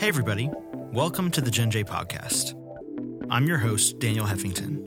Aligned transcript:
Hey, 0.00 0.08
everybody. 0.08 0.48
Welcome 0.72 1.30
to 1.32 1.42
the 1.42 1.50
Gen 1.50 1.70
J 1.70 1.84
podcast. 1.84 2.54
I'm 3.28 3.46
your 3.46 3.58
host, 3.58 3.98
Daniel 3.98 4.24
Heffington, 4.24 4.78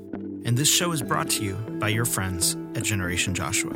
and 0.43 0.58
this 0.58 0.67
show 0.67 0.92
is 0.92 1.04
brought 1.04 1.29
to 1.29 1.43
you 1.43 1.54
by 1.79 1.89
your 1.89 2.05
friends 2.05 2.58
at 2.74 2.82
Generation 2.82 3.35
Joshua. 3.35 3.75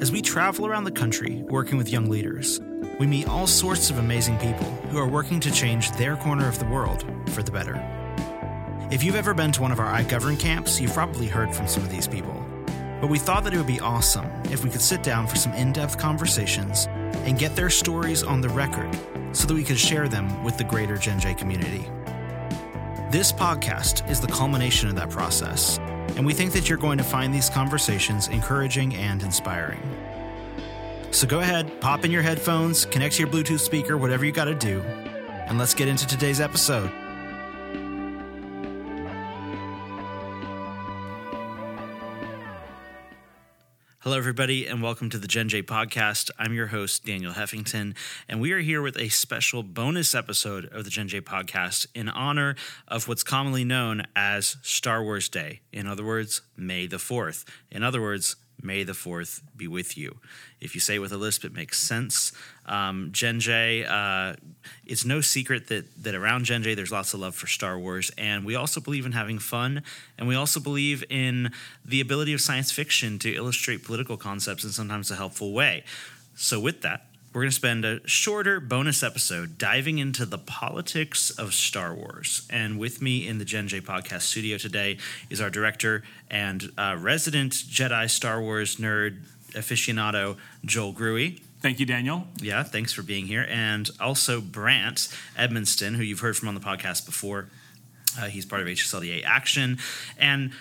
As 0.00 0.10
we 0.10 0.22
travel 0.22 0.66
around 0.66 0.84
the 0.84 0.92
country 0.92 1.44
working 1.50 1.76
with 1.76 1.92
young 1.92 2.08
leaders, 2.08 2.58
we 2.98 3.06
meet 3.06 3.28
all 3.28 3.46
sorts 3.46 3.90
of 3.90 3.98
amazing 3.98 4.38
people 4.38 4.64
who 4.88 4.96
are 4.96 5.06
working 5.06 5.40
to 5.40 5.50
change 5.50 5.90
their 5.92 6.16
corner 6.16 6.48
of 6.48 6.58
the 6.58 6.64
world 6.64 7.04
for 7.32 7.42
the 7.42 7.52
better. 7.52 7.76
If 8.90 9.04
you've 9.04 9.14
ever 9.14 9.34
been 9.34 9.52
to 9.52 9.60
one 9.60 9.72
of 9.72 9.78
our 9.78 9.92
iGovern 10.00 10.40
camps, 10.40 10.80
you've 10.80 10.94
probably 10.94 11.26
heard 11.26 11.54
from 11.54 11.68
some 11.68 11.82
of 11.82 11.90
these 11.90 12.08
people. 12.08 12.42
But 12.98 13.10
we 13.10 13.18
thought 13.18 13.44
that 13.44 13.52
it 13.52 13.58
would 13.58 13.66
be 13.66 13.80
awesome 13.80 14.24
if 14.50 14.64
we 14.64 14.70
could 14.70 14.80
sit 14.80 15.02
down 15.02 15.26
for 15.26 15.36
some 15.36 15.52
in 15.52 15.74
depth 15.74 15.98
conversations 15.98 16.86
and 17.26 17.38
get 17.38 17.54
their 17.54 17.68
stories 17.68 18.22
on 18.22 18.40
the 18.40 18.48
record 18.48 18.98
so 19.36 19.46
that 19.46 19.52
we 19.52 19.62
could 19.62 19.78
share 19.78 20.08
them 20.08 20.42
with 20.42 20.56
the 20.56 20.64
greater 20.64 20.96
Gen 20.96 21.20
J 21.20 21.34
community. 21.34 21.86
This 23.10 23.30
podcast 23.30 24.08
is 24.10 24.18
the 24.18 24.26
culmination 24.28 24.88
of 24.88 24.94
that 24.96 25.10
process, 25.10 25.78
and 26.16 26.24
we 26.24 26.32
think 26.32 26.52
that 26.54 26.70
you're 26.70 26.78
going 26.78 26.96
to 26.96 27.04
find 27.04 27.34
these 27.34 27.50
conversations 27.50 28.28
encouraging 28.28 28.96
and 28.96 29.22
inspiring. 29.22 29.82
So 31.10 31.26
go 31.26 31.40
ahead, 31.40 31.82
pop 31.82 32.04
in 32.06 32.10
your 32.10 32.22
headphones, 32.22 32.86
connect 32.86 33.16
to 33.16 33.22
your 33.24 33.30
Bluetooth 33.30 33.60
speaker, 33.60 33.98
whatever 33.98 34.24
you 34.24 34.32
got 34.32 34.46
to 34.46 34.54
do, 34.54 34.80
and 34.80 35.58
let's 35.58 35.74
get 35.74 35.86
into 35.86 36.06
today's 36.06 36.40
episode. 36.40 36.90
Hello, 44.06 44.18
everybody, 44.18 44.68
and 44.68 44.80
welcome 44.80 45.10
to 45.10 45.18
the 45.18 45.26
Gen 45.26 45.48
J 45.48 45.64
podcast. 45.64 46.30
I'm 46.38 46.54
your 46.54 46.68
host, 46.68 47.04
Daniel 47.04 47.32
Heffington, 47.32 47.96
and 48.28 48.40
we 48.40 48.52
are 48.52 48.60
here 48.60 48.80
with 48.80 48.96
a 49.00 49.08
special 49.08 49.64
bonus 49.64 50.14
episode 50.14 50.66
of 50.66 50.84
the 50.84 50.90
Gen 50.90 51.08
J 51.08 51.20
podcast 51.20 51.88
in 51.92 52.08
honor 52.08 52.54
of 52.86 53.08
what's 53.08 53.24
commonly 53.24 53.64
known 53.64 54.04
as 54.14 54.58
Star 54.62 55.02
Wars 55.02 55.28
Day. 55.28 55.62
In 55.72 55.88
other 55.88 56.04
words, 56.04 56.42
May 56.56 56.86
the 56.86 56.98
4th. 56.98 57.42
In 57.68 57.82
other 57.82 58.00
words, 58.00 58.36
May 58.62 58.84
the 58.84 58.92
4th 58.92 59.42
be 59.56 59.68
with 59.68 59.96
you. 59.96 60.16
If 60.60 60.74
you 60.74 60.80
say 60.80 60.96
it 60.96 60.98
with 60.98 61.12
a 61.12 61.16
lisp, 61.16 61.44
it 61.44 61.52
makes 61.52 61.78
sense. 61.78 62.32
Um, 62.64 63.10
Gen 63.12 63.38
J, 63.38 63.84
uh, 63.84 64.34
it's 64.86 65.04
no 65.04 65.20
secret 65.20 65.68
that, 65.68 66.02
that 66.02 66.14
around 66.14 66.44
Gen 66.44 66.62
J, 66.62 66.74
there's 66.74 66.92
lots 66.92 67.14
of 67.14 67.20
love 67.20 67.34
for 67.34 67.46
Star 67.46 67.78
Wars. 67.78 68.10
And 68.16 68.44
we 68.44 68.54
also 68.54 68.80
believe 68.80 69.06
in 69.06 69.12
having 69.12 69.38
fun. 69.38 69.82
And 70.18 70.26
we 70.26 70.34
also 70.34 70.58
believe 70.58 71.04
in 71.10 71.52
the 71.84 72.00
ability 72.00 72.32
of 72.32 72.40
science 72.40 72.72
fiction 72.72 73.18
to 73.20 73.34
illustrate 73.34 73.84
political 73.84 74.16
concepts 74.16 74.64
in 74.64 74.70
sometimes 74.70 75.10
a 75.10 75.16
helpful 75.16 75.52
way. 75.52 75.84
So, 76.34 76.60
with 76.60 76.82
that, 76.82 77.06
we're 77.36 77.42
going 77.42 77.50
to 77.50 77.54
spend 77.54 77.84
a 77.84 78.00
shorter 78.08 78.60
bonus 78.60 79.02
episode 79.02 79.58
diving 79.58 79.98
into 79.98 80.24
the 80.24 80.38
politics 80.38 81.28
of 81.28 81.52
Star 81.52 81.92
Wars. 81.92 82.48
And 82.48 82.78
with 82.78 83.02
me 83.02 83.28
in 83.28 83.36
the 83.36 83.44
Gen 83.44 83.68
J 83.68 83.82
podcast 83.82 84.22
studio 84.22 84.56
today 84.56 84.96
is 85.28 85.38
our 85.38 85.50
director 85.50 86.02
and 86.30 86.72
uh, 86.78 86.96
resident 86.98 87.52
Jedi 87.52 88.08
Star 88.08 88.40
Wars 88.40 88.76
nerd 88.76 89.18
aficionado, 89.50 90.38
Joel 90.64 90.94
Grewe. 90.94 91.38
Thank 91.60 91.78
you, 91.78 91.84
Daniel. 91.84 92.26
Yeah, 92.40 92.62
thanks 92.62 92.94
for 92.94 93.02
being 93.02 93.26
here. 93.26 93.46
And 93.50 93.90
also 94.00 94.40
Brandt 94.40 95.14
Edmonston, 95.36 95.94
who 95.96 96.02
you've 96.02 96.20
heard 96.20 96.38
from 96.38 96.48
on 96.48 96.54
the 96.54 96.60
podcast 96.62 97.04
before. 97.04 97.50
Uh, 98.18 98.28
he's 98.28 98.46
part 98.46 98.62
of 98.62 98.66
HSLDA 98.66 99.24
Action. 99.26 99.76
And 100.18 100.52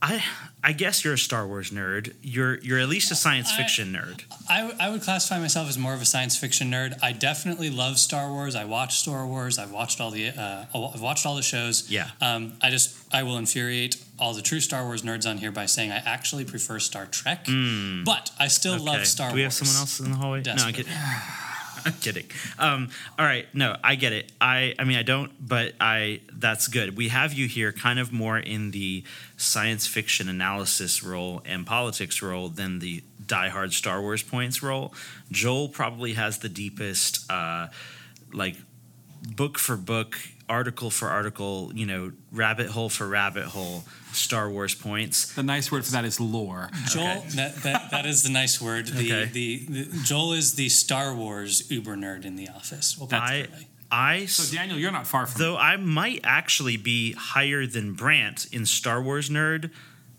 I 0.00 0.22
I 0.62 0.72
guess 0.72 1.04
you're 1.04 1.14
a 1.14 1.18
Star 1.18 1.46
Wars 1.46 1.70
nerd. 1.70 2.14
You're 2.22 2.58
you're 2.58 2.78
at 2.78 2.88
least 2.88 3.10
a 3.10 3.14
science 3.14 3.50
fiction 3.52 3.94
I, 3.94 3.98
nerd. 3.98 4.24
I, 4.48 4.72
I 4.80 4.90
would 4.90 5.02
classify 5.02 5.38
myself 5.38 5.68
as 5.68 5.78
more 5.78 5.94
of 5.94 6.00
a 6.00 6.04
science 6.04 6.36
fiction 6.36 6.70
nerd. 6.70 6.98
I 7.02 7.12
definitely 7.12 7.70
love 7.70 7.98
Star 7.98 8.30
Wars. 8.30 8.54
I 8.54 8.64
watch 8.64 8.98
Star 8.98 9.26
Wars. 9.26 9.58
I've 9.58 9.72
watched 9.72 10.00
all 10.00 10.10
the 10.10 10.28
uh, 10.28 10.64
I've 10.74 11.00
watched 11.00 11.26
all 11.26 11.34
the 11.34 11.42
shows. 11.42 11.90
Yeah. 11.90 12.10
Um, 12.20 12.54
I 12.62 12.70
just 12.70 12.96
I 13.12 13.22
will 13.24 13.38
infuriate 13.38 14.02
all 14.18 14.34
the 14.34 14.42
true 14.42 14.60
Star 14.60 14.84
Wars 14.84 15.02
nerds 15.02 15.28
on 15.28 15.38
here 15.38 15.52
by 15.52 15.66
saying 15.66 15.90
I 15.90 16.02
actually 16.04 16.44
prefer 16.44 16.78
Star 16.78 17.06
Trek, 17.06 17.46
but 18.04 18.30
I 18.38 18.48
still. 18.48 18.74
Okay. 18.74 18.84
love 18.84 19.06
Star 19.06 19.28
Wars. 19.28 19.32
Do 19.32 19.36
we 19.36 19.42
have 19.42 19.52
Wars. 19.52 19.68
someone 19.68 19.80
else 19.80 20.00
in 20.00 20.10
the 20.10 20.16
hallway? 20.16 20.42
No, 20.42 20.52
I'm 20.52 20.72
Desperately. 20.72 20.92
I'm 21.84 21.92
kidding. 21.94 22.26
Um, 22.58 22.90
all 23.18 23.24
right, 23.24 23.46
no, 23.54 23.76
I 23.82 23.94
get 23.94 24.12
it. 24.12 24.32
I, 24.40 24.74
I 24.78 24.84
mean, 24.84 24.96
I 24.96 25.02
don't, 25.02 25.32
but 25.40 25.74
I. 25.80 26.20
That's 26.32 26.68
good. 26.68 26.96
We 26.96 27.08
have 27.08 27.32
you 27.32 27.48
here, 27.48 27.72
kind 27.72 27.98
of 27.98 28.12
more 28.12 28.38
in 28.38 28.70
the 28.70 29.04
science 29.36 29.86
fiction 29.86 30.28
analysis 30.28 31.02
role 31.02 31.42
and 31.44 31.66
politics 31.66 32.22
role 32.22 32.48
than 32.48 32.78
the 32.78 33.02
diehard 33.24 33.72
Star 33.72 34.00
Wars 34.00 34.22
points 34.22 34.62
role. 34.62 34.94
Joel 35.30 35.68
probably 35.68 36.14
has 36.14 36.38
the 36.38 36.48
deepest, 36.48 37.30
uh, 37.30 37.68
like, 38.32 38.56
book 39.36 39.58
for 39.58 39.76
book, 39.76 40.16
article 40.48 40.90
for 40.90 41.08
article, 41.08 41.70
you 41.74 41.86
know, 41.86 42.12
rabbit 42.32 42.68
hole 42.68 42.88
for 42.88 43.06
rabbit 43.06 43.44
hole, 43.44 43.84
Star 44.12 44.50
Wars 44.50 44.74
points. 44.74 45.34
The 45.34 45.42
nice 45.42 45.70
word 45.70 45.84
for 45.84 45.92
that 45.92 46.04
is 46.04 46.18
lore. 46.20 46.70
Joel, 46.88 47.18
Okay. 47.18 47.28
that, 47.36 47.56
that, 47.62 47.90
that 47.90 48.06
is 48.06 48.22
the 48.22 48.30
nice 48.30 48.60
word. 48.60 48.86
The, 48.86 49.12
Okay. 49.12 49.24
the, 49.32 49.66
the 49.68 49.84
Joel 50.04 50.32
is 50.32 50.54
the 50.54 50.68
Star 50.68 51.14
Wars 51.14 51.70
Uber 51.70 51.96
nerd 51.96 52.24
in 52.24 52.36
the 52.36 52.48
office. 52.48 52.96
We'll 52.98 53.08
put 53.08 53.16
it 53.16 53.22
I, 53.22 53.42
that. 53.42 53.50
I 53.90 54.24
So, 54.26 54.54
Daniel, 54.54 54.78
you're 54.78 54.92
not 54.92 55.06
far 55.06 55.26
from 55.26 55.40
Though 55.40 55.56
I 55.56 55.76
might 55.76 56.20
actually 56.24 56.76
be 56.76 57.12
higher 57.12 57.66
than 57.66 57.94
Brandt 57.94 58.46
in 58.52 58.66
Star 58.66 59.02
Wars 59.02 59.30
nerd 59.30 59.70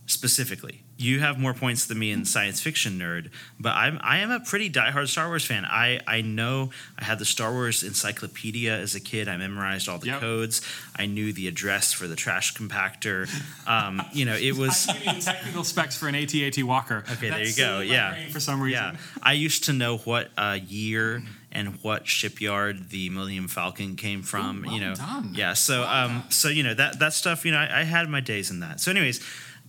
specifically. 0.05 0.83
You 1.01 1.21
have 1.21 1.39
more 1.39 1.53
points 1.53 1.85
than 1.85 1.97
me 1.97 2.11
in 2.11 2.25
science 2.25 2.59
fiction 2.59 2.99
nerd, 2.99 3.29
but 3.57 3.69
I'm 3.73 3.99
I 4.03 4.17
am 4.19 4.31
a 4.31 4.41
pretty 4.41 4.69
diehard 4.69 5.07
Star 5.07 5.27
Wars 5.29 5.45
fan. 5.45 5.63
I 5.63 6.01
I 6.05 6.19
know 6.19 6.71
I 6.99 7.05
had 7.05 7.19
the 7.19 7.25
Star 7.25 7.53
Wars 7.53 7.83
encyclopedia 7.83 8.77
as 8.77 8.95
a 8.95 8.99
kid. 8.99 9.29
I 9.29 9.37
memorized 9.37 9.87
all 9.87 9.97
the 9.97 10.07
Yep. 10.07 10.19
codes. 10.19 10.61
I 10.97 11.05
knew 11.05 11.31
the 11.31 11.47
address 11.47 11.93
for 11.93 12.05
the 12.07 12.17
trash 12.17 12.53
compactor. 12.53 13.29
Um, 13.65 14.01
you 14.11 14.25
know, 14.25 14.35
it 14.35 14.57
was 14.57 14.87
I 14.89 14.93
give 14.99 15.15
the 15.15 15.21
technical 15.21 15.63
specs 15.63 15.95
for 15.97 16.09
an 16.09 16.15
AT-AT 16.15 16.61
Walker. 16.63 17.05
Okay, 17.13 17.29
there 17.29 17.39
you 17.39 17.45
go. 17.45 17.51
still 17.51 17.79
in 17.81 17.87
my 17.87 17.93
Yeah. 17.93 18.27
For 18.29 18.39
some 18.41 18.61
reason. 18.61 18.83
Yeah, 18.95 18.99
I 19.23 19.33
used 19.33 19.63
to 19.65 19.73
know 19.73 19.97
what 19.99 20.31
uh, 20.37 20.57
year 20.67 21.23
and 21.51 21.81
what 21.81 22.07
shipyard 22.07 22.89
the 22.89 23.09
Millennium 23.09 23.47
Falcon 23.47 23.95
came 23.95 24.21
from. 24.21 24.59
Ooh, 24.59 24.67
well 24.67 24.73
you 24.75 24.81
know, 24.81 24.95
done. 24.95 25.31
yeah. 25.33 25.53
So, 25.53 25.81
Well 25.81 25.89
um, 25.89 26.23
so 26.29 26.49
you 26.49 26.63
know 26.63 26.73
that 26.73 26.99
that 26.99 27.13
stuff. 27.13 27.45
You 27.45 27.51
know, 27.53 27.57
I, 27.59 27.79
I 27.79 27.83
had 27.83 28.09
my 28.09 28.19
days 28.19 28.51
in 28.51 28.59
that. 28.59 28.81
So, 28.81 28.91
anyways. 28.91 29.21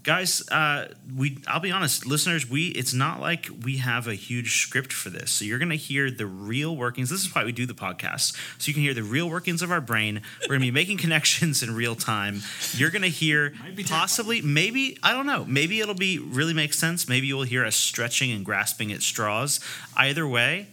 Guys, 0.03 0.49
uh, 0.51 0.89
we 1.15 1.39
I'll 1.47 1.61
be 1.61 1.71
honest, 1.71 2.07
listeners, 2.07 2.49
we 2.49 2.69
it's 2.69 2.95
not 2.95 3.21
like 3.21 3.51
we 3.63 3.77
have 3.79 4.09
a 4.09 4.15
huge 4.15 4.63
script 4.63 4.95
for 4.95 5.11
this. 5.11 5.31
So 5.31 5.45
you're 5.45 5.59
gonna 5.59 5.75
hear 5.75 6.11
the 6.11 6.25
real 6.25 6.75
workings. 6.75 7.11
This 7.11 7.21
is 7.21 7.35
why 7.35 7.45
we 7.45 7.53
do 7.53 7.67
the 7.67 7.75
podcast. 7.75 8.35
So 8.59 8.69
you 8.69 8.73
can 8.75 8.83
hear 8.83 8.95
the 8.95 9.03
real 9.03 9.29
workings 9.29 9.61
of 9.61 9.71
our 9.71 9.81
brain. 9.83 10.23
We're 10.43 10.55
gonna 10.55 10.61
be 10.61 10.71
making 10.71 10.99
connections 11.07 11.63
in 11.63 11.75
real 11.75 11.95
time. 11.95 12.41
You're 12.73 12.91
gonna 12.91 13.09
hear 13.09 13.53
possibly 13.87 14.41
maybe 14.41 14.97
I 15.03 15.13
don't 15.13 15.27
know. 15.27 15.45
Maybe 15.45 15.81
it'll 15.81 15.95
be 15.95 16.19
really 16.19 16.55
make 16.55 16.73
sense. 16.73 17.07
Maybe 17.07 17.27
you'll 17.27 17.43
hear 17.43 17.67
us 17.67 17.77
stretching 17.77 18.31
and 18.31 18.43
grasping 18.43 18.93
at 18.93 19.03
straws. 19.03 19.61
Either 19.99 20.27
way, 20.27 20.69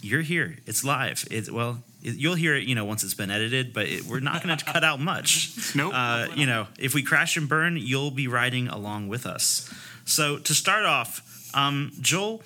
you're 0.00 0.22
here. 0.22 0.56
It's 0.66 0.82
live. 0.82 1.24
It's 1.30 1.50
well, 1.50 1.84
you'll 2.00 2.34
hear 2.34 2.54
it. 2.54 2.66
You 2.66 2.74
know, 2.74 2.84
once 2.84 3.04
it's 3.04 3.14
been 3.14 3.30
edited, 3.30 3.72
but 3.72 3.86
it, 3.86 4.04
we're 4.04 4.20
not 4.20 4.42
going 4.42 4.56
to 4.56 4.64
cut 4.64 4.84
out 4.84 5.00
much. 5.00 5.54
Nope. 5.74 5.92
Uh, 5.94 6.28
you 6.34 6.46
know, 6.46 6.66
if 6.78 6.94
we 6.94 7.02
crash 7.02 7.36
and 7.36 7.48
burn, 7.48 7.76
you'll 7.76 8.10
be 8.10 8.26
riding 8.26 8.68
along 8.68 9.08
with 9.08 9.26
us. 9.26 9.72
So 10.06 10.38
to 10.38 10.54
start 10.54 10.84
off, 10.84 11.50
um, 11.54 11.92
Joel. 12.00 12.42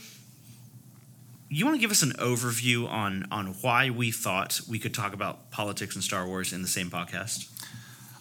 You 1.48 1.66
want 1.66 1.76
to 1.76 1.80
give 1.80 1.90
us 1.90 2.02
an 2.02 2.12
overview 2.12 2.88
on 2.88 3.26
on 3.30 3.48
why 3.60 3.90
we 3.90 4.10
thought 4.10 4.60
we 4.68 4.78
could 4.78 4.94
talk 4.94 5.12
about 5.12 5.50
politics 5.50 5.94
and 5.94 6.02
Star 6.02 6.26
Wars 6.26 6.52
in 6.52 6.62
the 6.62 6.68
same 6.68 6.88
podcast? 6.88 7.50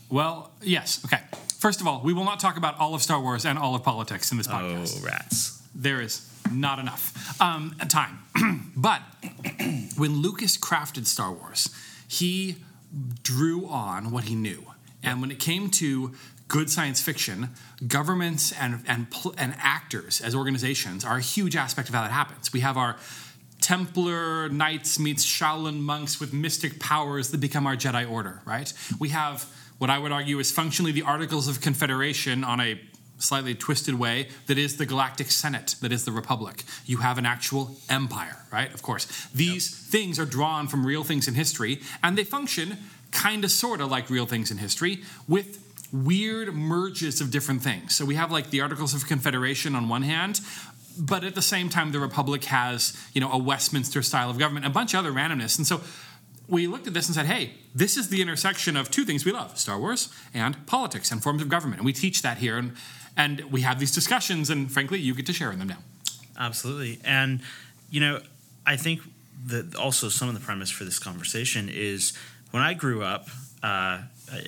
Well, 0.10 0.52
yes. 0.62 1.02
Okay. 1.06 1.22
First 1.58 1.80
of 1.80 1.88
all, 1.88 2.02
we 2.04 2.12
will 2.12 2.26
not 2.26 2.40
talk 2.42 2.58
about 2.58 2.78
all 2.80 2.94
of 2.94 3.02
Star 3.02 3.22
Wars 3.22 3.46
and 3.46 3.58
all 3.58 3.74
of 3.74 3.84
politics 3.84 4.32
in 4.32 4.38
this 4.38 4.48
podcast. 4.48 5.02
Oh, 5.02 5.06
rats! 5.06 5.62
There 5.74 6.02
is 6.02 6.28
not 6.52 6.80
enough 6.80 7.42
um, 7.42 7.76
time. 7.88 8.20
but 8.76 9.02
when 9.98 10.22
Lucas 10.22 10.58
crafted 10.58 11.06
Star 11.06 11.32
Wars, 11.32 11.70
he 12.08 12.58
drew 13.24 13.68
on 13.68 14.12
what 14.12 14.26
he 14.26 14.36
knew. 14.36 14.66
And 15.04 15.22
when 15.22 15.32
it 15.32 15.40
came 15.40 15.70
to 15.72 16.14
good 16.48 16.70
science 16.70 17.02
fiction, 17.02 17.50
governments 17.88 18.52
and, 18.60 18.84
and, 18.86 19.08
and 19.38 19.56
actors 19.58 20.20
as 20.20 20.36
organizations 20.36 21.06
are 21.06 21.18
a 21.18 21.22
huge 21.22 21.56
aspect 21.56 21.88
of 21.88 21.96
how 21.96 22.02
that 22.02 22.12
happens. 22.12 22.52
We 22.52 22.60
have 22.60 22.78
our 22.78 22.98
Templar 23.62 24.50
knights 24.50 25.00
meets 25.00 25.26
Shaolin 25.26 25.80
monks 25.80 26.20
with 26.20 26.34
mystic 26.34 26.80
powers 26.80 27.30
that 27.30 27.40
become 27.40 27.68
our 27.68 27.76
Jedi 27.76 28.10
Order, 28.10 28.42
right? 28.44 28.74
We 29.00 29.10
have 29.10 29.46
what 29.78 29.90
I 29.90 29.98
would 29.98 30.12
argue 30.12 30.40
is 30.40 30.52
functionally 30.52 30.92
the 30.92 31.04
Articles 31.04 31.48
of 31.48 31.62
Confederation 31.62 32.44
on 32.44 32.60
a 32.60 32.82
slightly 33.22 33.56
twisted 33.56 33.98
way 33.98 34.28
that 34.48 34.58
is 34.58 34.78
the 34.78 34.86
Galactic 34.86 35.32
Senate, 35.32 35.76
that 35.82 35.92
is 35.92 36.06
the 36.06 36.12
Republic. 36.12 36.64
You 36.86 36.98
have 36.98 37.18
an 37.18 37.26
actual 37.26 37.78
empire, 37.90 38.38
right? 38.52 38.74
Of 38.74 38.82
course. 38.82 39.06
These 39.34 39.70
things 39.70 40.20
are 40.20 40.26
drawn 40.26 40.68
from 40.68 40.86
real 40.86 41.04
things 41.04 41.28
in 41.28 41.36
history, 41.36 41.82
and 42.04 42.18
they 42.18 42.24
function 42.24 42.78
kind 43.12 43.44
of 43.44 43.52
sort 43.52 43.82
of 43.82 43.92
like 43.92 44.10
real 44.10 44.26
things 44.26 44.52
in 44.52 44.58
history 44.58 45.04
with 45.28 45.68
weird 45.92 46.54
merges 46.56 47.20
of 47.20 47.32
different 47.32 47.62
things. 47.62 47.96
So 47.96 48.06
we 48.06 48.16
have 48.16 48.32
like 48.32 48.50
the 48.50 48.62
Articles 48.62 48.94
of 48.94 49.08
Confederation 49.08 49.76
on 49.76 49.90
one 49.90 50.04
hand, 50.04 50.40
but 50.98 51.24
at 51.24 51.36
the 51.36 51.42
same 51.42 51.70
time, 51.70 51.92
the 51.92 52.00
Republic 52.00 52.46
has, 52.46 52.98
you 53.14 53.22
know, 53.22 53.32
a 53.32 53.38
Westminster 53.38 54.02
style 54.02 54.30
of 54.30 54.40
government, 54.40 54.66
a 54.66 54.70
bunch 54.70 54.94
of 54.94 55.00
other 55.00 55.12
randomness. 55.12 55.58
And 55.58 55.68
so 55.68 55.82
we 56.48 56.68
looked 56.68 56.88
at 56.88 56.94
this 56.94 57.08
and 57.08 57.16
said, 57.16 57.26
hey, 57.26 57.52
this 57.74 57.96
is 57.96 58.10
the 58.10 58.22
intersection 58.22 58.76
of 58.76 58.92
two 58.92 59.06
things 59.06 59.24
we 59.24 59.32
love 59.32 59.58
Star 59.58 59.80
Wars 59.80 60.14
and 60.34 60.66
politics 60.68 61.12
and 61.12 61.24
forms 61.24 61.42
of 61.42 61.50
government. 61.50 61.80
And 61.80 61.86
we 61.86 61.94
teach 61.94 62.22
that 62.22 62.38
here. 62.40 62.58
And, 62.58 62.74
and 63.18 63.42
we 63.52 63.62
have 63.62 63.80
these 63.80 63.92
discussions, 63.92 64.50
and 64.50 64.72
frankly, 64.72 65.00
you 65.00 65.14
get 65.14 65.26
to 65.28 65.34
share 65.34 65.52
in 65.52 65.60
them 65.60 65.68
now. 65.68 65.80
Absolutely. 66.38 67.00
And, 67.04 67.42
you 67.90 68.00
know, 68.00 68.22
I 68.66 68.76
think 68.76 69.02
that 69.48 69.76
also 69.76 70.10
some 70.10 70.28
of 70.28 70.34
the 70.34 70.42
premise 70.42 70.70
for 70.70 70.84
this 70.84 71.00
conversation 71.00 71.70
is 71.70 72.14
when 72.52 72.64
I 72.64 72.74
grew 72.74 73.04
up, 73.04 73.28
uh, 73.64 74.02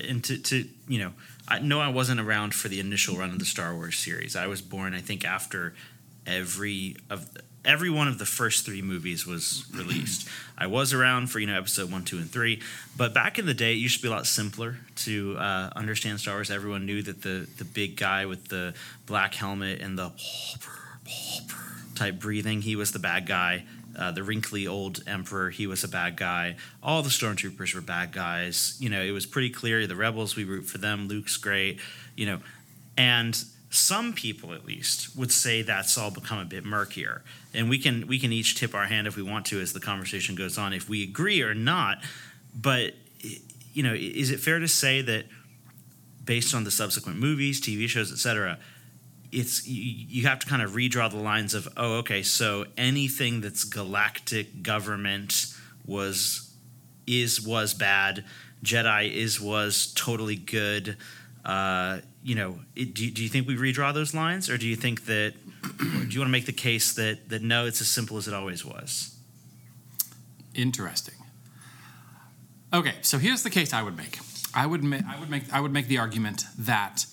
and 0.07 0.23
to, 0.23 0.37
to, 0.37 0.67
you 0.87 0.99
know, 0.99 1.13
I 1.47 1.59
know 1.59 1.81
I 1.81 1.89
wasn't 1.89 2.19
around 2.19 2.55
for 2.55 2.69
the 2.69 2.79
initial 2.79 3.17
run 3.17 3.29
of 3.31 3.39
the 3.39 3.45
Star 3.45 3.75
Wars 3.75 3.99
series. 3.99 4.35
I 4.35 4.47
was 4.47 4.61
born, 4.61 4.93
I 4.93 5.01
think, 5.01 5.25
after 5.25 5.73
every 6.25 6.95
of 7.09 7.29
every 7.65 7.89
one 7.89 8.07
of 8.07 8.17
the 8.17 8.25
first 8.25 8.65
three 8.65 8.81
movies 8.81 9.25
was 9.25 9.65
released. 9.73 10.27
I 10.57 10.67
was 10.67 10.93
around 10.93 11.27
for 11.27 11.39
you 11.39 11.47
know 11.47 11.57
episode 11.57 11.91
one, 11.91 12.03
two, 12.03 12.17
and 12.17 12.29
three, 12.29 12.61
but 12.95 13.13
back 13.13 13.39
in 13.39 13.45
the 13.45 13.53
day, 13.53 13.73
it 13.73 13.77
used 13.77 13.97
to 13.97 14.03
be 14.03 14.07
a 14.07 14.11
lot 14.11 14.25
simpler 14.25 14.77
to 14.97 15.35
uh, 15.37 15.69
understand 15.75 16.19
Star 16.19 16.35
Wars. 16.35 16.51
Everyone 16.51 16.85
knew 16.85 17.01
that 17.01 17.21
the 17.21 17.47
the 17.57 17.65
big 17.65 17.95
guy 17.95 18.25
with 18.25 18.49
the 18.49 18.73
black 19.05 19.35
helmet 19.35 19.81
and 19.81 19.97
the 19.97 20.11
type 21.95 22.19
breathing, 22.19 22.61
he 22.61 22.75
was 22.75 22.91
the 22.91 22.99
bad 22.99 23.25
guy. 23.25 23.65
Uh, 23.95 24.11
the 24.11 24.23
wrinkly 24.23 24.65
old 24.65 25.03
emperor, 25.05 25.51
he 25.51 25.67
was 25.67 25.83
a 25.83 25.87
bad 25.87 26.17
guy. 26.17 26.55
All 26.81 27.03
the 27.03 27.09
stormtroopers 27.09 27.75
were 27.75 27.81
bad 27.81 28.11
guys. 28.11 28.75
You 28.79 28.89
know, 28.89 29.03
it 29.03 29.11
was 29.11 29.27
pretty 29.27 29.51
clear. 29.51 29.85
The 29.85 29.95
rebels, 29.95 30.35
we 30.35 30.45
root 30.45 30.63
for 30.63 30.79
them. 30.79 31.07
Luke's 31.07 31.37
great. 31.37 31.79
You 32.15 32.25
know, 32.25 32.39
and 32.97 33.43
some 33.69 34.13
people 34.13 34.53
at 34.53 34.65
least 34.65 35.15
would 35.15 35.31
say 35.31 35.61
that's 35.61 35.95
all 35.95 36.09
become 36.09 36.39
a 36.39 36.45
bit 36.45 36.65
murkier 36.65 37.21
and 37.53 37.69
we 37.69 37.77
can 37.77 38.07
we 38.07 38.19
can 38.19 38.31
each 38.31 38.59
tip 38.59 38.73
our 38.73 38.85
hand 38.85 39.07
if 39.07 39.15
we 39.15 39.23
want 39.23 39.45
to 39.47 39.61
as 39.61 39.73
the 39.73 39.79
conversation 39.79 40.35
goes 40.35 40.57
on 40.57 40.73
if 40.73 40.89
we 40.89 41.03
agree 41.03 41.41
or 41.41 41.53
not. 41.53 41.99
But 42.55 42.93
you 43.73 43.83
know 43.83 43.93
is 43.93 44.31
it 44.31 44.39
fair 44.39 44.59
to 44.59 44.67
say 44.67 45.01
that 45.01 45.25
based 46.23 46.55
on 46.55 46.63
the 46.63 46.71
subsequent 46.71 47.19
movies 47.19 47.59
tv 47.59 47.87
shows 47.87 48.11
etc 48.11 48.57
it's 49.31 49.67
you, 49.67 50.05
you 50.07 50.27
have 50.27 50.39
to 50.39 50.47
kind 50.47 50.61
of 50.61 50.71
redraw 50.71 51.09
the 51.09 51.17
lines 51.17 51.53
of 51.53 51.67
oh 51.75 51.95
okay 51.95 52.23
so 52.23 52.65
anything 52.77 53.41
that's 53.41 53.63
galactic 53.63 54.63
government 54.63 55.47
was 55.85 56.53
is 57.07 57.41
was 57.41 57.73
bad 57.73 58.23
jedi 58.63 59.11
is 59.11 59.41
was 59.41 59.91
totally 59.95 60.35
good 60.35 60.95
uh, 61.45 61.99
you 62.23 62.35
know, 62.35 62.57
it, 62.75 62.93
do, 62.93 63.11
do 63.11 63.21
you 63.21 63.27
think 63.27 63.47
we 63.47 63.57
redraw 63.57 63.93
those 63.93 64.13
lines, 64.13 64.49
or 64.49 64.57
do 64.57 64.65
you 64.65 64.77
think 64.77 65.05
that, 65.07 65.33
do 65.63 66.07
you 66.09 66.19
want 66.19 66.27
to 66.27 66.31
make 66.31 66.45
the 66.45 66.53
case 66.53 66.93
that 66.93 67.29
that 67.29 67.41
no, 67.41 67.65
it's 67.65 67.81
as 67.81 67.87
simple 67.87 68.17
as 68.17 68.27
it 68.27 68.33
always 68.33 68.65
was? 68.65 69.15
Interesting. 70.53 71.15
Okay, 72.73 72.95
so 73.01 73.17
here's 73.17 73.43
the 73.43 73.49
case 73.49 73.73
I 73.73 73.81
would 73.83 73.97
make. 73.97 74.19
I 74.53 74.65
would 74.65 74.83
ma- 74.83 74.99
I 75.07 75.19
would 75.19 75.29
make 75.29 75.51
I 75.53 75.59
would 75.59 75.71
make 75.71 75.87
the 75.87 75.97
argument 75.97 76.45
that 76.57 77.05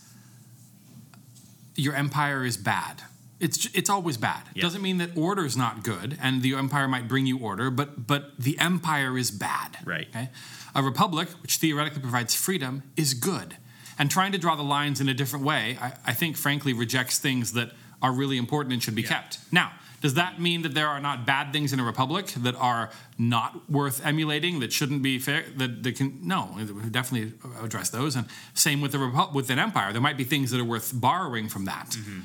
your 1.76 1.94
empire 1.94 2.44
is 2.44 2.56
bad. 2.56 3.02
It's 3.38 3.67
it's 3.75 3.88
always 3.88 4.17
bad. 4.17 4.43
Yeah. 4.55 4.62
Doesn't 4.62 4.82
mean 4.82 4.99
that 4.99 5.17
order 5.17 5.44
is 5.44 5.56
not 5.56 5.82
good, 5.82 6.19
and 6.20 6.43
the 6.43 6.55
empire 6.55 6.88
might 6.88 7.08
bring 7.08 7.26
you 7.26 7.38
order, 7.38 7.70
but 7.70 8.06
but 8.06 8.32
the 8.38 8.58
empire 8.58 9.17
is 9.17 9.31
bad. 9.31 9.79
Right. 9.85 10.08
Okay. 10.11 10.29
A 10.75 10.82
republic, 10.82 11.29
which 11.43 11.56
theoretically 11.56 12.00
provides 12.00 12.35
freedom, 12.35 12.82
is 12.97 13.14
good 13.14 13.56
and 14.00 14.11
trying 14.11 14.32
to 14.32 14.38
draw 14.38 14.56
the 14.56 14.62
lines 14.62 14.99
in 15.02 15.11
a 15.11 15.14
different 15.14 15.44
way, 15.44 15.76
I, 15.79 15.93
I 16.06 16.12
think, 16.14 16.38
frankly, 16.38 16.73
rejects 16.73 17.19
things 17.19 17.52
that 17.52 17.70
are 18.02 18.12
really 18.12 18.37
important 18.38 18.73
and 18.73 18.82
should 18.82 18.94
be 18.94 19.02
Yeah. 19.02 19.08
kept. 19.08 19.38
Now, 19.50 19.73
does 20.00 20.14
that 20.14 20.41
mean 20.41 20.62
that 20.62 20.73
there 20.75 20.88
are 20.88 21.00
not 21.00 21.26
bad 21.26 21.52
things 21.52 21.73
in 21.75 21.81
a 21.81 21.85
republic 21.85 22.29
that 22.38 22.55
are 22.55 22.91
not 23.19 23.70
worth 23.70 24.00
emulating 24.05 24.61
that 24.61 24.73
shouldn't 24.73 25.02
be 25.02 25.19
fair? 25.19 25.44
That, 25.56 25.82
that 25.82 25.97
can 25.97 26.20
no, 26.26 26.56
definitely 26.91 27.35
address 27.62 27.91
those. 27.91 28.17
And 28.17 28.26
same 28.55 28.81
with 28.81 28.93
the 28.93 28.99
Repu- 28.99 29.35
with 29.35 29.50
an 29.50 29.58
empire, 29.58 29.93
there 29.93 30.00
might 30.00 30.17
be 30.17 30.25
things 30.25 30.50
that 30.52 30.61
are 30.61 30.64
worth 30.64 30.93
borrowing 30.94 31.49
from 31.50 31.67
that. 31.67 31.91
Mm-hmm. 31.91 32.20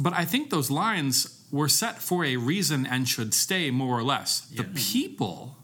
But 0.00 0.12
I 0.12 0.24
think 0.24 0.50
those 0.50 0.70
lines 0.70 1.44
were 1.52 1.68
set 1.68 2.02
for 2.02 2.24
a 2.24 2.36
reason 2.36 2.84
and 2.84 3.08
should 3.08 3.32
stay 3.32 3.70
more 3.70 3.96
or 3.98 4.02
less. 4.02 4.40
The 4.40 4.64
people 4.64 5.56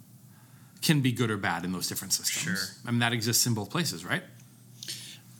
can 0.82 1.00
be 1.00 1.12
good 1.12 1.30
or 1.30 1.36
bad 1.36 1.64
in 1.64 1.72
those 1.72 1.88
different 1.88 2.12
systems. 2.12 2.58
Sure. 2.58 2.68
I 2.86 2.90
mean 2.90 3.00
that 3.00 3.12
exists 3.12 3.46
in 3.46 3.54
both 3.54 3.70
places, 3.70 4.04
right? 4.04 4.22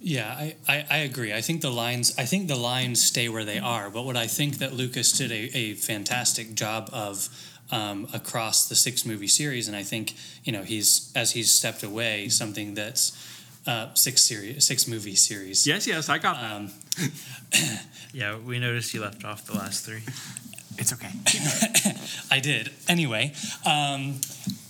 Yeah, 0.07 0.29
I, 0.29 0.55
I, 0.69 0.85
I 0.91 0.97
agree. 0.99 1.33
I 1.33 1.41
think 1.41 1.63
the 1.63 1.71
lines 1.71 2.13
I 2.19 2.27
think 2.27 2.47
the 2.49 2.57
lines 2.57 3.03
stay 3.03 3.29
where 3.31 3.45
they 3.45 3.59
are. 3.59 3.89
But 3.89 4.05
what 4.05 4.17
I 4.19 4.27
think 4.27 4.59
that 4.59 4.75
Lucas 4.75 5.13
did 5.13 5.33
a, 5.33 5.57
a 5.57 5.75
fantastic 5.75 6.55
job 6.55 6.91
of 6.93 7.29
um, 7.71 8.07
across 8.13 8.69
the 8.69 8.75
six 8.75 9.07
movie 9.07 9.27
series, 9.29 9.67
and 9.67 9.75
I 9.77 9.83
think 9.83 10.15
you 10.45 10.53
know 10.53 10.63
he's 10.63 11.11
as 11.17 11.33
he's 11.33 11.53
stepped 11.53 11.83
away, 11.83 12.29
something 12.29 12.75
that's 12.75 13.13
uh, 13.67 13.95
six 13.95 14.23
series 14.23 14.63
six 14.67 14.87
movie 14.87 15.17
series. 15.17 15.67
Yes, 15.67 15.87
yes, 15.87 16.11
I 16.11 16.19
got. 16.19 16.37
Um, 16.43 16.71
Yeah, 18.15 18.39
we 18.39 18.61
noticed 18.61 18.95
you 18.95 19.01
left 19.01 19.25
off 19.25 19.45
the 19.45 19.55
last 19.55 19.85
three. 19.85 20.03
It's 20.79 20.93
okay. 20.93 21.11
I 22.31 22.39
did. 22.39 22.71
Anyway, 22.89 23.33
um, 23.67 24.21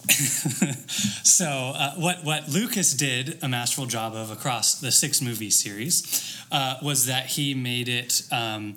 so 1.24 1.72
uh, 1.74 1.94
what 1.94 2.24
what 2.24 2.48
Lucas 2.48 2.92
did 2.92 3.38
a 3.42 3.48
masterful 3.48 3.86
job 3.86 4.14
of 4.14 4.30
across 4.30 4.80
the 4.80 4.92
six 4.92 5.22
movie 5.22 5.50
series 5.50 6.44
uh, 6.52 6.76
was 6.82 7.06
that 7.06 7.26
he 7.26 7.54
made 7.54 7.88
it. 7.88 8.22
Um, 8.30 8.76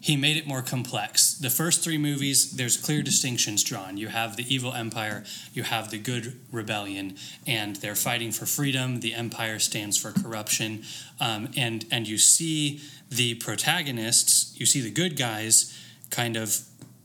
he 0.00 0.16
made 0.16 0.36
it 0.36 0.48
more 0.48 0.62
complex. 0.62 1.34
The 1.34 1.48
first 1.48 1.84
three 1.84 1.96
movies, 1.96 2.56
there's 2.56 2.76
clear 2.76 3.02
distinctions 3.02 3.62
drawn. 3.62 3.96
You 3.96 4.08
have 4.08 4.36
the 4.36 4.44
evil 4.52 4.72
empire, 4.72 5.22
you 5.54 5.62
have 5.62 5.92
the 5.92 5.98
good 5.98 6.40
rebellion, 6.50 7.16
and 7.46 7.76
they're 7.76 7.94
fighting 7.94 8.32
for 8.32 8.44
freedom. 8.44 8.98
The 8.98 9.14
empire 9.14 9.60
stands 9.60 9.96
for 9.96 10.10
corruption, 10.10 10.82
um, 11.20 11.50
and 11.56 11.84
and 11.90 12.08
you 12.08 12.18
see 12.18 12.80
the 13.10 13.34
protagonists, 13.34 14.58
you 14.58 14.66
see 14.66 14.80
the 14.80 14.90
good 14.90 15.16
guys, 15.16 15.76
kind 16.10 16.36
of 16.36 16.60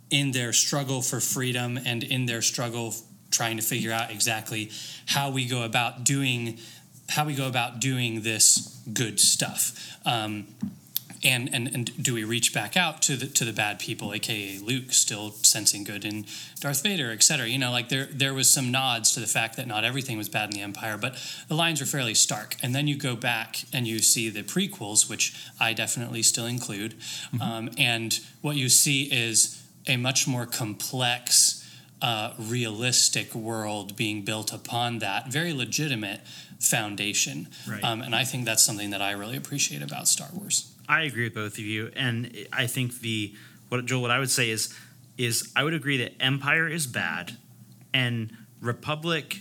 in 0.10 0.32
their 0.32 0.54
struggle 0.54 1.02
for 1.02 1.20
freedom 1.20 1.78
and 1.86 2.04
in 2.04 2.26
their 2.26 2.42
struggle 2.42 2.96
trying 3.32 3.58
to 3.58 3.64
figure 3.64 3.92
out 3.92 4.12
exactly 4.12 4.72
how 5.08 5.30
we 5.30 5.46
go 5.46 5.64
about 5.64 6.04
doing 6.04 6.58
how 7.10 7.26
we 7.26 7.36
go 7.36 7.48
about 7.48 7.80
doing 7.80 8.22
this 8.22 8.82
good 8.92 9.20
stuff. 9.20 9.98
Um, 10.06 10.48
and, 11.24 11.50
and 11.52 11.68
and 11.74 12.04
do 12.04 12.14
we 12.14 12.24
reach 12.24 12.54
back 12.54 12.78
out 12.78 13.02
to 13.04 13.16
the 13.16 13.26
to 13.26 13.44
the 13.44 13.52
bad 13.52 13.80
people, 13.80 14.14
aka 14.14 14.60
Luke, 14.60 14.92
still 14.92 15.32
sensing 15.42 15.84
good 15.84 16.06
in 16.06 16.26
Darth 16.60 16.84
Vader, 16.84 17.12
et 17.12 17.24
cetera? 17.24 17.48
You 17.48 17.58
know, 17.58 17.72
like 17.72 17.90
there 17.90 18.08
there 18.12 18.36
was 18.36 18.50
some 18.50 18.72
nods 18.72 19.14
to 19.14 19.20
the 19.20 19.26
fact 19.26 19.56
that 19.56 19.68
not 19.68 19.84
everything 19.84 20.18
was 20.18 20.30
bad 20.30 20.50
in 20.50 20.56
the 20.56 20.62
Empire, 20.62 20.96
but 20.96 21.18
the 21.48 21.56
lines 21.56 21.82
are 21.82 21.88
fairly 21.88 22.14
stark. 22.14 22.56
And 22.62 22.76
then 22.76 22.88
you 22.88 22.96
go 22.96 23.16
back 23.16 23.64
and 23.74 23.88
you 23.88 24.00
see 24.00 24.30
the 24.30 24.44
prequels, 24.44 25.10
which 25.10 25.34
I 25.60 25.74
definitely 25.74 26.22
still 26.22 26.46
include, 26.46 26.94
um, 27.42 27.72
and 27.80 28.20
what 28.42 28.56
you 28.56 28.70
see 28.70 29.04
is 29.04 29.64
a 29.88 29.98
much 29.98 30.28
more 30.28 30.46
complex, 30.46 31.67
uh, 32.02 32.34
realistic 32.38 33.34
world 33.34 33.96
being 33.96 34.24
built 34.24 34.54
upon 34.54 35.00
that 35.00 35.28
very 35.28 35.54
legitimate 35.54 36.22
foundation. 36.60 37.48
Right. 37.68 37.84
Um, 37.84 38.02
and 38.02 38.16
I 38.16 38.24
think 38.24 38.46
that's 38.46 38.64
something 38.64 38.92
that 38.92 39.02
I 39.02 39.12
really 39.12 39.38
appreciate 39.38 39.82
about 39.82 40.08
Star 40.08 40.28
Wars. 40.34 40.74
I 40.88 41.04
agree 41.04 41.26
with 41.26 41.34
both 41.34 41.54
of 41.54 41.60
you, 41.66 41.92
and 41.96 42.48
I 42.54 42.68
think 42.68 43.02
the 43.02 43.34
what 43.70 43.86
Joel, 43.86 44.02
what 44.02 44.12
I 44.12 44.20
would 44.20 44.30
say 44.30 44.50
is 44.50 44.74
is 45.18 45.52
I 45.56 45.64
would 45.64 45.74
agree 45.74 45.98
that 45.98 46.14
Empire 46.20 46.68
is 46.68 46.88
bad, 46.88 47.38
and 47.94 48.32
Republic 48.62 49.40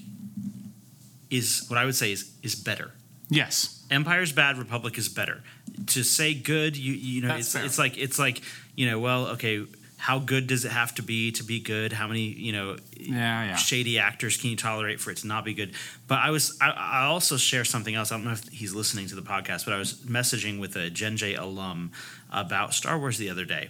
is 1.30 1.64
what 1.68 1.78
I 1.78 1.84
would 1.84 1.94
say 1.94 2.12
is 2.12 2.32
is 2.42 2.54
better. 2.54 2.92
Yes. 3.28 3.84
Empire 3.90 4.22
is 4.22 4.32
bad, 4.32 4.58
Republic 4.58 4.98
is 4.98 5.08
better. 5.08 5.42
To 5.88 6.02
say 6.02 6.34
good, 6.34 6.76
you 6.76 6.92
you 6.92 7.22
know, 7.22 7.28
That's 7.28 7.40
it's 7.40 7.52
fair. 7.52 7.64
it's 7.64 7.78
like 7.78 7.98
it's 7.98 8.18
like 8.18 8.42
you 8.74 8.90
know, 8.90 8.98
well, 8.98 9.26
okay, 9.28 9.64
how 9.98 10.18
good 10.18 10.46
does 10.46 10.64
it 10.64 10.72
have 10.72 10.94
to 10.96 11.02
be 11.02 11.32
to 11.32 11.42
be 11.42 11.58
good? 11.58 11.92
How 11.92 12.06
many 12.06 12.20
you 12.22 12.52
know 12.52 12.76
Yeah, 12.98 13.44
yeah. 13.46 13.56
shady 13.56 13.98
actors 13.98 14.36
can 14.36 14.50
you 14.50 14.56
tolerate 14.56 15.00
for 15.00 15.10
it 15.10 15.16
to 15.18 15.26
not 15.26 15.44
be 15.44 15.54
good? 15.54 15.72
But 16.06 16.18
I 16.18 16.30
was 16.30 16.56
I, 16.60 16.70
I 16.70 17.04
also 17.06 17.36
share 17.36 17.64
something 17.64 17.94
else. 17.94 18.12
I 18.12 18.16
don't 18.16 18.24
know 18.24 18.32
if 18.32 18.46
he's 18.48 18.74
listening 18.74 19.06
to 19.08 19.14
the 19.14 19.22
podcast, 19.22 19.64
but 19.64 19.72
I 19.74 19.78
was 19.78 19.94
messaging 20.02 20.60
with 20.60 20.76
a 20.76 20.90
Gen 20.90 21.16
J 21.16 21.34
alum 21.34 21.92
about 22.30 22.74
Star 22.74 22.98
Wars 22.98 23.18
the 23.18 23.30
other 23.30 23.44
day. 23.44 23.68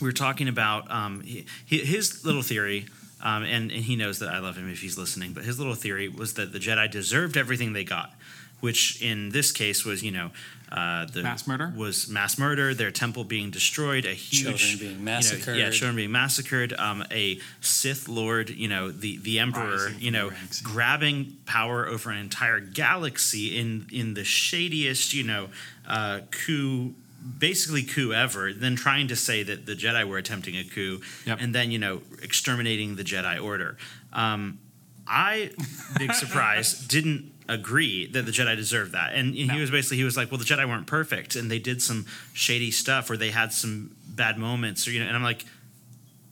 We 0.00 0.06
were 0.08 0.12
talking 0.12 0.48
about 0.48 0.90
um, 0.90 1.20
he, 1.22 1.44
his 1.66 2.24
little 2.24 2.42
theory. 2.42 2.86
Um, 3.22 3.42
and, 3.44 3.70
and 3.72 3.82
he 3.84 3.96
knows 3.96 4.18
that 4.18 4.28
I 4.28 4.38
love 4.40 4.56
him 4.58 4.68
if 4.68 4.82
he's 4.82 4.98
listening. 4.98 5.32
But 5.32 5.44
his 5.44 5.58
little 5.58 5.74
theory 5.74 6.08
was 6.10 6.34
that 6.34 6.52
the 6.52 6.58
Jedi 6.58 6.90
deserved 6.90 7.38
everything 7.38 7.72
they 7.72 7.84
got, 7.84 8.12
which 8.60 9.00
in 9.00 9.30
this 9.30 9.50
case 9.50 9.82
was, 9.82 10.02
you 10.02 10.10
know, 10.10 10.30
uh, 10.76 11.06
the 11.06 11.22
Mass 11.22 11.46
murder? 11.46 11.72
was 11.76 12.08
mass 12.08 12.36
murder, 12.36 12.74
their 12.74 12.90
temple 12.90 13.22
being 13.24 13.50
destroyed, 13.50 14.04
a 14.04 14.12
huge 14.12 14.42
Children 14.58 14.78
being 14.78 14.90
you 14.92 14.98
know, 14.98 15.04
massacred. 15.04 15.56
yeah, 15.56 15.70
children 15.70 15.94
being 15.96 16.10
massacred, 16.12 16.72
um, 16.74 17.04
a 17.12 17.38
Sith 17.60 18.08
Lord, 18.08 18.50
you 18.50 18.66
know, 18.68 18.90
the 18.90 19.16
the 19.18 19.38
Emperor, 19.38 19.86
Rising 19.86 20.00
you 20.00 20.10
know, 20.10 20.30
ranks. 20.30 20.60
grabbing 20.60 21.36
power 21.46 21.86
over 21.86 22.10
an 22.10 22.18
entire 22.18 22.58
galaxy 22.60 23.56
in 23.58 23.86
in 23.92 24.14
the 24.14 24.22
shadiest, 24.24 25.14
you 25.14 25.22
know, 25.22 25.48
uh, 25.86 26.20
coup 26.32 26.94
basically 27.38 27.82
coup 27.82 28.12
ever, 28.12 28.52
then 28.52 28.76
trying 28.76 29.08
to 29.08 29.16
say 29.16 29.42
that 29.42 29.64
the 29.64 29.74
Jedi 29.74 30.04
were 30.06 30.18
attempting 30.18 30.56
a 30.58 30.64
coup, 30.64 31.00
Yep. 31.24 31.38
and 31.40 31.54
then 31.54 31.70
you 31.70 31.78
know 31.78 32.02
exterminating 32.22 32.96
the 32.96 33.04
Jedi 33.04 33.42
Order. 33.42 33.76
Um, 34.12 34.58
I, 35.06 35.50
big 35.98 36.12
surprise, 36.14 36.78
didn't 36.88 37.33
agree 37.48 38.06
that 38.06 38.24
the 38.26 38.32
Jedi 38.32 38.56
deserved 38.56 38.92
that, 38.92 39.12
and 39.14 39.34
he 39.34 39.44
No. 39.46 39.58
was 39.58 39.70
basically 39.70 39.98
he 39.98 40.04
was 40.04 40.16
like, 40.16 40.30
well, 40.30 40.38
the 40.38 40.44
Jedi 40.44 40.66
weren't 40.68 40.86
perfect, 40.86 41.36
and 41.36 41.50
they 41.50 41.58
did 41.58 41.82
some 41.82 42.06
shady 42.32 42.70
stuff, 42.70 43.10
or 43.10 43.16
they 43.16 43.30
had 43.30 43.52
some 43.52 43.94
bad 44.08 44.38
moments, 44.38 44.86
or 44.88 44.92
you 44.92 45.00
know, 45.00 45.06
and 45.06 45.16
I'm 45.16 45.22
like, 45.22 45.44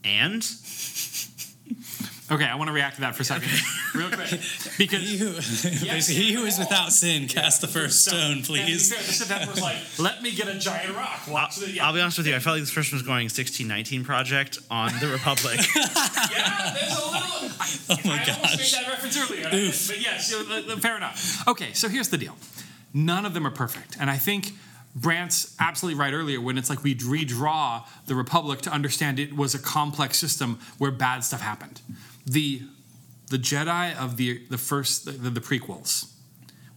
and 0.05 0.43
Okay, 2.31 2.45
I 2.45 2.55
want 2.55 2.69
to 2.69 2.73
react 2.73 2.95
to 2.95 3.01
that 3.03 3.15
for 3.15 3.23
a 3.23 3.25
second, 3.25 3.51
real 3.95 4.09
quick, 4.09 4.31
because 4.79 5.03
He 5.03 5.19
who, 5.19 5.33
basically, 5.35 6.23
he 6.23 6.33
who 6.33 6.45
is 6.45 6.59
without 6.59 6.93
sin 6.93 7.27
cast 7.29 7.61
the 7.61 7.67
first 7.67 8.05
stone, 8.07 8.43
please. 8.43 8.91
was 8.93 9.61
like, 9.61 9.77
let 9.99 10.23
me 10.23 10.31
get 10.31 10.49
a 10.49 10.59
giant 10.59 10.95
rock. 10.95 11.21
I'll, 11.29 11.49
the, 11.61 11.71
yeah, 11.73 11.87
I'll 11.87 11.93
be 11.93 12.01
honest 12.01 12.19
with 12.19 12.27
you, 12.29 12.37
I 12.37 12.39
felt 12.39 12.55
like 12.55 12.63
this 12.63 12.73
person 12.73 12.97
was 12.97 13.03
going 13.03 13.25
1619 13.25 14.05
project 14.05 14.61
on 14.71 14.93
the 15.01 15.09
Republic. 15.09 15.59
yeah, 15.77 16.75
there's 16.75 16.93
a 16.93 17.05
little. 17.07 17.51
I, 17.61 17.69
Oh 17.91 17.97
my 18.05 18.15
I 18.15 18.21
almost 18.21 18.27
gosh. 18.43 18.59
made 18.59 18.85
that 18.85 18.89
reference 18.89 19.19
earlier, 19.19 19.45
and 19.49 19.53
but 19.53 20.01
yes, 20.01 20.31
you 20.31 20.73
uh, 20.73 20.77
fair 20.77 20.97
enough. 20.97 21.47
Okay, 21.49 21.73
so 21.73 21.89
here's 21.89 22.09
the 22.09 22.19
deal. 22.19 22.37
None 22.95 23.27
of 23.27 23.35
them 23.35 23.47
are 23.47 23.51
perfect, 23.51 23.97
and 24.01 24.09
I 24.09 24.17
think 24.17 24.53
Brandt's 24.95 25.55
absolutely 25.59 25.99
right 26.01 26.13
earlier 26.13 26.41
when 26.41 26.57
it's 26.59 26.71
like 26.71 26.83
we 26.83 26.95
redraw 26.95 27.85
the 28.07 28.15
Republic 28.15 28.61
to 28.63 28.71
understand 28.71 29.19
it 29.19 29.35
was 29.37 29.55
a 29.55 29.59
complex 29.59 30.19
system 30.19 30.61
where 30.79 30.91
bad 30.91 31.25
stuff 31.25 31.41
happened. 31.41 31.81
The 32.27 32.63
the 33.29 33.39
Jedi 33.39 33.97
of 33.97 34.17
the 34.17 34.43
the 34.49 34.59
first 34.59 35.05
the, 35.07 35.31
the 35.31 35.41
prequels 35.41 36.13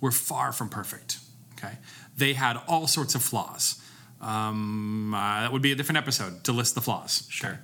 were 0.01 0.11
far 0.11 0.51
from 0.51 0.69
perfect. 0.69 1.19
Okay, 1.57 1.77
they 2.17 2.33
had 2.33 2.59
all 2.67 2.87
sorts 2.87 3.15
of 3.15 3.21
flaws. 3.21 3.81
Um, 4.21 5.13
uh, 5.13 5.41
that 5.41 5.51
would 5.51 5.61
be 5.61 5.71
a 5.71 5.75
different 5.75 5.97
episode 5.97 6.43
to 6.45 6.51
list 6.51 6.73
the 6.73 6.81
flaws. 6.81 7.27
Sure. 7.29 7.59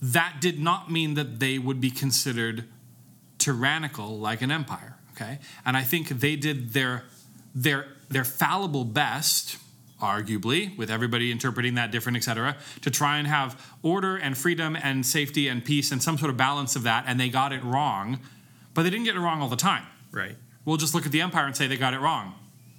That 0.00 0.36
did 0.40 0.58
not 0.60 0.90
mean 0.90 1.14
that 1.14 1.38
they 1.38 1.58
would 1.58 1.80
be 1.80 1.90
considered 1.90 2.64
tyrannical 3.38 4.18
like 4.18 4.42
an 4.42 4.50
empire. 4.50 4.96
Okay, 5.12 5.38
and 5.64 5.76
I 5.76 5.82
think 5.82 6.08
they 6.08 6.36
did 6.36 6.70
their 6.70 7.04
their 7.54 7.86
their 8.08 8.24
fallible 8.24 8.84
best 8.84 9.58
arguably 10.02 10.76
with 10.76 10.90
everybody 10.90 11.30
interpreting 11.30 11.74
that 11.76 11.90
different 11.90 12.16
etc 12.16 12.56
to 12.80 12.90
try 12.90 13.18
and 13.18 13.26
have 13.28 13.50
order 13.82 14.16
and 14.16 14.36
freedom 14.36 14.76
and 14.76 15.06
safety 15.06 15.48
and 15.48 15.64
peace 15.64 15.92
and 15.92 16.02
some 16.02 16.18
sort 16.18 16.30
of 16.30 16.36
balance 16.36 16.76
of 16.76 16.82
that 16.82 17.04
and 17.06 17.18
they 17.20 17.28
got 17.28 17.52
it 17.52 17.62
wrong 17.64 18.18
but 18.74 18.82
they 18.82 18.90
didn't 18.90 19.04
get 19.04 19.14
it 19.14 19.20
wrong 19.20 19.40
all 19.40 19.48
the 19.48 19.56
time 19.56 19.84
right. 20.10 20.36
we'll 20.64 20.76
just 20.76 20.94
look 20.94 21.06
at 21.06 21.12
the 21.12 21.20
empire 21.20 21.46
and 21.46 21.56
say 21.56 21.66
they 21.66 21.76
got 21.76 21.94
it 21.94 22.00
wrong 22.00 22.34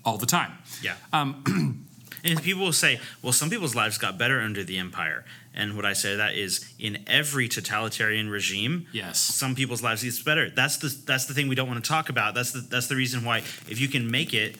all 0.05 0.17
the 0.17 0.25
time 0.25 0.51
Yeah. 0.81 0.95
Um, 1.13 1.85
and 2.25 2.41
people 2.43 2.63
will 2.63 2.71
say, 2.73 2.99
well, 3.21 3.33
some 3.33 3.49
people's 3.49 3.75
lives 3.75 3.97
got 3.97 4.17
better 4.17 4.39
under 4.41 4.63
the 4.63 4.77
empire. 4.77 5.23
And 5.53 5.75
what 5.75 5.85
I 5.85 5.93
say 5.93 6.11
to 6.11 6.17
that 6.17 6.35
is, 6.35 6.73
in 6.79 7.03
every 7.07 7.47
totalitarian 7.49 8.29
regime, 8.29 8.87
Yes. 8.93 9.19
some 9.19 9.55
people's 9.55 9.81
lives 9.83 10.03
gets 10.03 10.21
better. 10.21 10.49
That's 10.49 10.77
the 10.77 10.87
that's 11.05 11.25
the 11.25 11.33
thing 11.33 11.47
we 11.47 11.55
don't 11.55 11.67
want 11.67 11.83
to 11.83 11.87
talk 11.87 12.09
about. 12.09 12.33
That's 12.33 12.51
the 12.51 12.59
that's 12.61 12.87
the 12.87 12.95
reason 12.95 13.23
why 13.25 13.37
if 13.69 13.79
you 13.79 13.87
can 13.87 14.09
make 14.09 14.33
it 14.33 14.55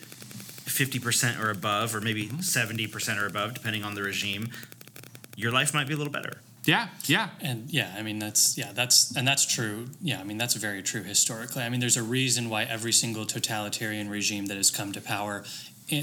fifty 0.74 1.00
percent 1.00 1.40
or 1.40 1.50
above, 1.50 1.96
or 1.96 2.02
maybe 2.02 2.26
mm-hmm. 2.26 2.42
70 2.42 2.88
percent 2.88 3.20
or 3.20 3.26
above, 3.26 3.54
depending 3.54 3.84
on 3.84 3.96
the 3.96 4.02
regime, 4.02 4.50
your 5.36 5.52
life 5.52 5.74
might 5.74 5.88
be 5.88 5.94
a 5.94 5.98
little 5.98 6.12
better. 6.12 6.42
yeah 6.66 6.88
yeah 7.06 7.30
And 7.42 7.70
yeah, 7.70 7.94
I 7.98 8.02
mean 8.02 8.20
that's 8.20 8.58
yeah, 8.58 8.72
that's 8.74 9.16
and 9.16 9.28
that's 9.28 9.46
true. 9.46 9.88
Yeah, 10.02 10.20
I 10.20 10.24
mean 10.24 10.38
that's 10.38 10.56
very 10.56 10.82
true 10.82 11.04
historically. 11.04 11.64
I 11.64 11.70
mean 11.70 11.80
there's 11.80 11.98
a 11.98 12.04
reason 12.04 12.50
why 12.50 12.64
every 12.64 12.92
single 12.94 13.26
totalitarian 13.26 14.10
regime 14.10 14.48
that 14.48 14.58
has 14.58 14.72
come 14.72 14.92
to 14.94 15.02
power 15.02 15.44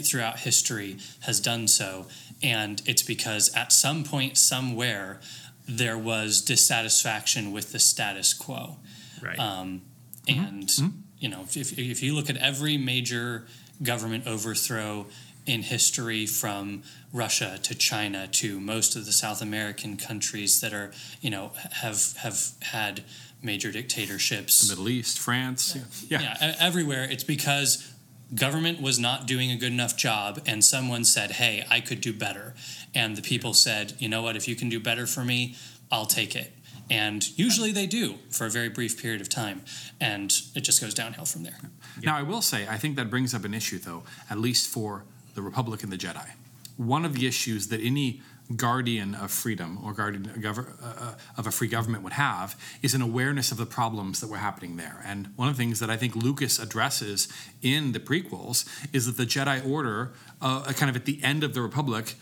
throughout 0.03 0.41
history 0.41 0.99
has 1.21 1.41
done 1.41 1.67
so, 1.67 2.07
and 2.43 2.83
it's 2.87 3.03
because 3.03 3.53
at 3.57 3.73
some 3.73 4.05
point 4.05 4.39
somewhere 4.39 5.21
there 5.67 5.99
was 5.99 6.43
dissatisfaction 6.43 7.53
with 7.53 7.73
the 7.73 7.79
status 7.79 8.35
quo. 8.35 8.77
Right. 9.23 9.39
Um, 9.39 9.83
mm-hmm. 10.27 10.45
and 10.45 10.69
mm-hmm. 10.69 10.89
you 11.19 11.29
know, 11.29 11.43
if, 11.43 11.79
if 11.79 12.03
you 12.03 12.15
look 12.15 12.29
at 12.29 12.37
every 12.37 12.77
major 12.77 13.47
government 13.83 14.27
overthrow 14.27 15.07
in 15.47 15.63
history, 15.63 16.27
from 16.27 16.83
Russia 17.13 17.59
to 17.63 17.75
China 17.75 18.29
to 18.29 18.61
most 18.61 18.95
of 18.95 19.07
the 19.07 19.13
South 19.13 19.43
American 19.43 19.97
countries 19.97 20.61
that 20.61 20.73
are, 20.73 20.93
you 21.21 21.31
know, 21.31 21.53
have 21.73 22.17
have 22.19 22.51
had 22.61 23.03
major 23.43 23.73
dictatorships. 23.73 24.69
The 24.69 24.75
Middle 24.75 24.89
east 24.91 25.19
france 25.19 25.77
yeah, 26.09 26.21
Yeah, 26.21 26.51
e- 26.51 26.57
everywhere. 26.61 27.05
It's 27.11 27.25
because 27.25 27.93
government 28.35 28.81
was 28.81 28.99
not 28.99 29.27
doing 29.27 29.51
a 29.51 29.57
good 29.57 29.73
enough 29.73 29.97
job, 29.97 30.41
and 30.47 30.65
someone 30.65 31.05
said, 31.05 31.33
"Hey, 31.33 31.65
I 31.71 31.81
could 31.81 32.01
do 32.01 32.13
better," 32.13 32.55
and 32.95 33.17
the 33.17 33.23
people 33.23 33.55
said, 33.55 33.95
"You 33.99 34.09
know 34.09 34.23
what? 34.23 34.37
If 34.37 34.47
you 34.47 34.55
can 34.55 34.69
do 34.69 34.79
better 34.79 35.07
for 35.07 35.25
me, 35.25 35.57
I'll 35.91 36.07
take 36.07 36.37
it." 36.37 36.53
And 36.91 37.39
usually 37.39 37.71
they 37.71 37.87
do 37.87 38.17
for 38.31 38.47
a 38.47 38.51
very 38.51 38.69
brief 38.69 39.01
period 39.01 39.21
of 39.21 39.29
time, 39.29 39.63
and 40.01 40.37
it 40.57 40.63
just 40.63 40.81
goes 40.81 40.93
downhill 40.93 41.25
from 41.25 41.45
there. 41.45 41.59
Now, 42.03 42.17
I 42.17 42.23
will 42.23 42.43
say, 42.43 42.67
I 42.69 42.77
think 42.77 42.97
that 42.97 43.09
brings 43.09 43.33
up 43.33 43.45
an 43.45 43.55
issue, 43.55 43.79
though, 43.79 44.03
at 44.29 44.39
least 44.39 44.69
for 44.69 45.05
the 45.35 45.43
Republic 45.43 45.85
and 45.85 45.93
the 45.93 45.97
Jedi. 45.97 46.31
One 46.77 47.05
of 47.05 47.15
the 47.15 47.27
issues 47.27 47.69
that 47.69 47.81
any 47.81 48.21
guardian 48.57 49.15
of 49.15 49.31
freedom 49.31 49.79
or 49.85 49.93
guardian 49.93 50.29
uh, 50.45 50.65
uh, 50.83 51.15
of 51.37 51.47
a 51.47 51.53
free 51.53 51.69
government 51.69 52.03
would 52.03 52.15
have 52.15 52.61
is 52.83 52.95
an 52.95 53.03
awareness 53.03 53.53
of 53.53 53.59
the 53.59 53.67
problems 53.67 54.21
that 54.21 54.27
were 54.27 54.39
happening 54.39 54.77
there. 54.77 55.01
And 55.05 55.29
one 55.37 55.49
of 55.49 55.57
the 55.57 55.63
things 55.63 55.79
that 55.79 55.89
I 55.89 55.97
think 55.97 56.17
Lucas 56.17 56.59
addresses 56.59 57.29
in 57.63 57.93
the 57.93 58.01
prequels 58.01 58.67
is 58.93 59.07
that 59.07 59.17
the 59.17 59.25
Jedi 59.27 59.65
Order, 59.65 60.13
uh, 60.41 60.65
kind 60.73 60.91
of 60.91 60.97
at 60.97 61.05
the 61.05 61.23
end 61.23 61.45
of 61.45 61.55
the 61.55 61.63
Republic, 61.63 62.15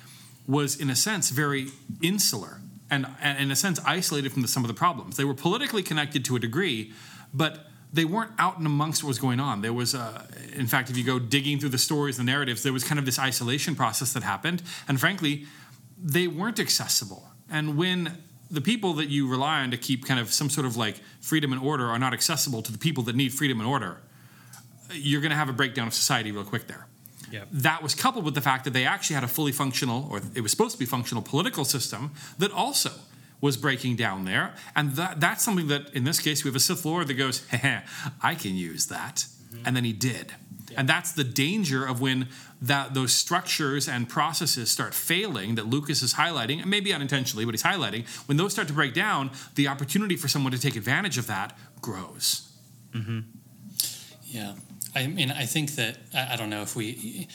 was 0.46 0.78
in 0.78 0.90
a 0.90 0.96
sense 0.96 1.30
very 1.30 1.68
insular 2.02 2.60
and, 2.90 3.06
and 3.20 3.38
in 3.38 3.50
a 3.50 3.56
sense 3.56 3.80
isolated 3.84 4.32
from 4.32 4.42
the, 4.42 4.48
some 4.48 4.64
of 4.64 4.68
the 4.68 4.74
problems. 4.74 5.16
They 5.16 5.24
were 5.24 5.34
politically 5.34 5.82
connected 5.82 6.24
to 6.26 6.36
a 6.36 6.38
degree, 6.38 6.92
but 7.32 7.66
they 7.92 8.04
weren't 8.04 8.32
out 8.38 8.58
and 8.58 8.66
amongst 8.66 9.02
what 9.02 9.08
was 9.08 9.18
going 9.18 9.40
on. 9.40 9.62
There 9.62 9.72
was, 9.72 9.94
uh, 9.94 10.26
in 10.54 10.66
fact, 10.66 10.90
if 10.90 10.96
you 10.96 11.04
go 11.04 11.18
digging 11.18 11.58
through 11.58 11.70
the 11.70 11.78
stories, 11.78 12.16
the 12.16 12.24
narratives, 12.24 12.62
there 12.62 12.72
was 12.72 12.84
kind 12.84 12.98
of 12.98 13.04
this 13.04 13.18
isolation 13.18 13.74
process 13.74 14.12
that 14.12 14.22
happened, 14.22 14.62
and 14.86 15.00
frankly, 15.00 15.46
they 16.02 16.26
weren't 16.26 16.60
accessible. 16.60 17.28
And 17.50 17.76
when 17.76 18.18
the 18.50 18.60
people 18.60 18.94
that 18.94 19.08
you 19.08 19.28
rely 19.28 19.60
on 19.60 19.70
to 19.70 19.76
keep 19.76 20.06
kind 20.06 20.20
of 20.20 20.32
some 20.32 20.50
sort 20.50 20.66
of 20.66 20.76
like 20.76 20.96
freedom 21.20 21.52
and 21.52 21.62
order 21.62 21.86
are 21.86 21.98
not 21.98 22.12
accessible 22.12 22.62
to 22.62 22.72
the 22.72 22.78
people 22.78 23.02
that 23.04 23.16
need 23.16 23.32
freedom 23.32 23.60
and 23.60 23.68
order, 23.68 24.00
you're 24.92 25.20
going 25.20 25.30
to 25.30 25.36
have 25.36 25.48
a 25.48 25.52
breakdown 25.52 25.86
of 25.86 25.94
society 25.94 26.32
real 26.32 26.44
quick 26.44 26.66
there. 26.66 26.87
Yep. 27.30 27.48
That 27.52 27.82
was 27.82 27.94
coupled 27.94 28.24
with 28.24 28.34
the 28.34 28.40
fact 28.40 28.64
that 28.64 28.72
they 28.72 28.84
actually 28.84 29.14
had 29.14 29.24
a 29.24 29.28
fully 29.28 29.52
functional, 29.52 30.08
or 30.10 30.20
it 30.34 30.40
was 30.40 30.50
supposed 30.50 30.72
to 30.72 30.78
be 30.78 30.86
functional, 30.86 31.22
political 31.22 31.64
system 31.64 32.12
that 32.38 32.50
also 32.50 32.90
was 33.40 33.56
breaking 33.56 33.96
down 33.96 34.24
there. 34.24 34.54
And 34.74 34.92
that, 34.92 35.20
that's 35.20 35.44
something 35.44 35.68
that, 35.68 35.94
in 35.94 36.04
this 36.04 36.20
case, 36.20 36.42
we 36.42 36.48
have 36.48 36.56
a 36.56 36.60
Sith 36.60 36.84
Lord 36.84 37.06
that 37.08 37.14
goes, 37.14 37.46
I 38.22 38.34
can 38.34 38.56
use 38.56 38.86
that. 38.86 39.26
Mm-hmm. 39.52 39.62
And 39.66 39.76
then 39.76 39.84
he 39.84 39.92
did. 39.92 40.32
And 40.76 40.88
that's 40.88 41.12
the 41.12 41.24
danger 41.24 41.86
of 41.86 42.00
when 42.00 42.28
that 42.60 42.92
those 42.92 43.12
structures 43.12 43.88
and 43.88 44.08
processes 44.08 44.70
start 44.70 44.92
failing 44.92 45.54
that 45.54 45.66
Lucas 45.66 46.02
is 46.02 46.14
highlighting, 46.14 46.60
and 46.60 46.70
maybe 46.70 46.92
unintentionally, 46.92 47.44
but 47.44 47.54
he's 47.54 47.62
highlighting. 47.62 48.06
When 48.26 48.36
those 48.36 48.52
start 48.52 48.68
to 48.68 48.74
break 48.74 48.92
down, 48.94 49.30
the 49.54 49.68
opportunity 49.68 50.16
for 50.16 50.28
someone 50.28 50.52
to 50.52 50.58
take 50.58 50.76
advantage 50.76 51.16
of 51.16 51.26
that 51.26 51.56
grows. 51.80 52.52
Mm-hmm. 52.92 53.20
Yeah, 54.26 54.54
I 54.94 55.06
mean, 55.06 55.30
I 55.30 55.44
think 55.46 55.74
that 55.76 55.96
I, 56.14 56.34
I 56.34 56.36
don't 56.36 56.50
know 56.50 56.62
if 56.62 56.74
we. 56.76 57.28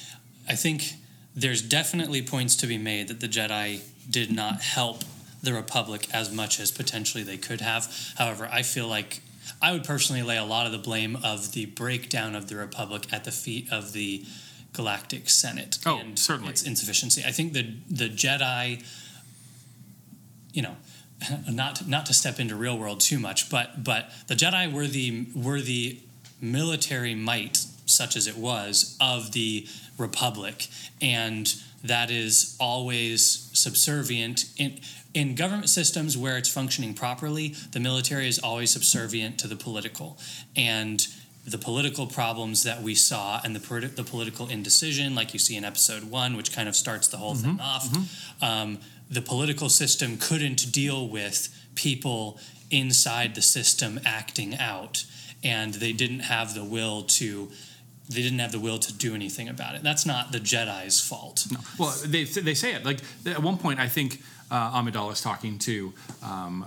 I 0.47 0.55
think 0.55 0.93
there's 1.35 1.61
definitely 1.61 2.21
points 2.21 2.55
to 2.57 2.67
be 2.67 2.77
made 2.77 3.07
that 3.07 3.19
the 3.19 3.27
Jedi 3.27 3.81
did 4.09 4.31
not 4.31 4.61
help 4.61 5.03
the 5.41 5.53
Republic 5.53 6.07
as 6.13 6.31
much 6.31 6.59
as 6.59 6.71
potentially 6.71 7.23
they 7.23 7.37
could 7.37 7.61
have. 7.61 7.91
However, 8.17 8.47
I 8.51 8.61
feel 8.61 8.87
like 8.87 9.21
I 9.61 9.71
would 9.71 9.83
personally 9.83 10.21
lay 10.23 10.37
a 10.37 10.43
lot 10.45 10.65
of 10.65 10.71
the 10.71 10.77
blame 10.77 11.17
of 11.23 11.51
the 11.53 11.65
breakdown 11.65 12.35
of 12.35 12.47
the 12.49 12.55
Republic 12.55 13.07
at 13.11 13.23
the 13.23 13.31
feet 13.31 13.71
of 13.71 13.93
the 13.93 14.25
Galactic 14.73 15.29
Senate 15.29 15.77
Oh, 15.85 15.99
and 15.99 16.17
certainly. 16.17 16.51
its 16.51 16.63
insufficiency. 16.63 17.23
I 17.25 17.31
think 17.31 17.53
the 17.53 17.75
the 17.89 18.09
Jedi, 18.09 18.83
you 20.53 20.61
know, 20.61 20.75
not 21.49 21.87
not 21.87 22.05
to 22.07 22.13
step 22.13 22.39
into 22.39 22.55
real 22.55 22.77
world 22.77 22.99
too 22.99 23.19
much, 23.19 23.49
but 23.49 23.83
but 23.83 24.09
the 24.27 24.35
Jedi 24.35 24.71
were 24.71 24.87
the 24.87 25.27
were 25.35 25.61
the 25.61 25.99
military 26.43 27.15
might, 27.15 27.65
such 27.85 28.15
as 28.15 28.27
it 28.27 28.37
was, 28.37 28.97
of 28.99 29.31
the 29.31 29.67
Republic, 29.97 30.67
and 31.01 31.55
that 31.83 32.11
is 32.11 32.55
always 32.59 33.49
subservient 33.53 34.45
in 34.57 34.79
in 35.13 35.35
government 35.35 35.69
systems 35.69 36.17
where 36.17 36.37
it's 36.37 36.49
functioning 36.49 36.93
properly. 36.93 37.55
The 37.71 37.79
military 37.79 38.27
is 38.27 38.39
always 38.39 38.71
subservient 38.71 39.37
to 39.39 39.47
the 39.47 39.55
political, 39.55 40.17
and 40.55 41.05
the 41.45 41.57
political 41.57 42.07
problems 42.07 42.63
that 42.63 42.81
we 42.81 42.95
saw 42.95 43.41
and 43.43 43.55
the 43.55 43.89
the 43.95 44.03
political 44.03 44.47
indecision, 44.47 45.13
like 45.13 45.33
you 45.33 45.39
see 45.39 45.55
in 45.55 45.63
episode 45.65 46.03
one, 46.05 46.35
which 46.37 46.51
kind 46.51 46.69
of 46.69 46.75
starts 46.75 47.07
the 47.07 47.17
whole 47.17 47.35
thing 47.35 47.59
off. 47.59 47.87
Um, 48.41 48.79
the 49.09 49.21
political 49.21 49.69
system 49.69 50.17
couldn't 50.17 50.71
deal 50.71 51.07
with 51.07 51.49
people 51.75 52.39
inside 52.71 53.35
the 53.35 53.41
system 53.41 53.99
acting 54.05 54.57
out, 54.57 55.05
and 55.43 55.73
they 55.75 55.93
didn't 55.93 56.21
have 56.21 56.53
the 56.53 56.63
will 56.63 57.03
to 57.03 57.51
they 58.09 58.21
didn't 58.21 58.39
have 58.39 58.51
the 58.51 58.59
will 58.59 58.79
to 58.79 58.91
do 58.93 59.15
anything 59.15 59.47
about 59.47 59.75
it. 59.75 59.81
That's 59.81 60.05
not 60.05 60.31
the 60.33 60.39
Jedi's 60.39 60.99
fault. 60.99 61.45
No. 61.49 61.59
Well, 61.79 61.95
they, 62.05 62.25
they 62.25 62.53
say 62.53 62.73
it. 62.73 62.83
Like 62.83 62.99
at 63.25 63.41
one 63.41 63.57
point, 63.57 63.79
I 63.79 63.87
think 63.87 64.21
uh, 64.51 64.73
Amidala 64.81 65.13
is 65.13 65.21
talking 65.21 65.57
to 65.59 65.93
um, 66.21 66.65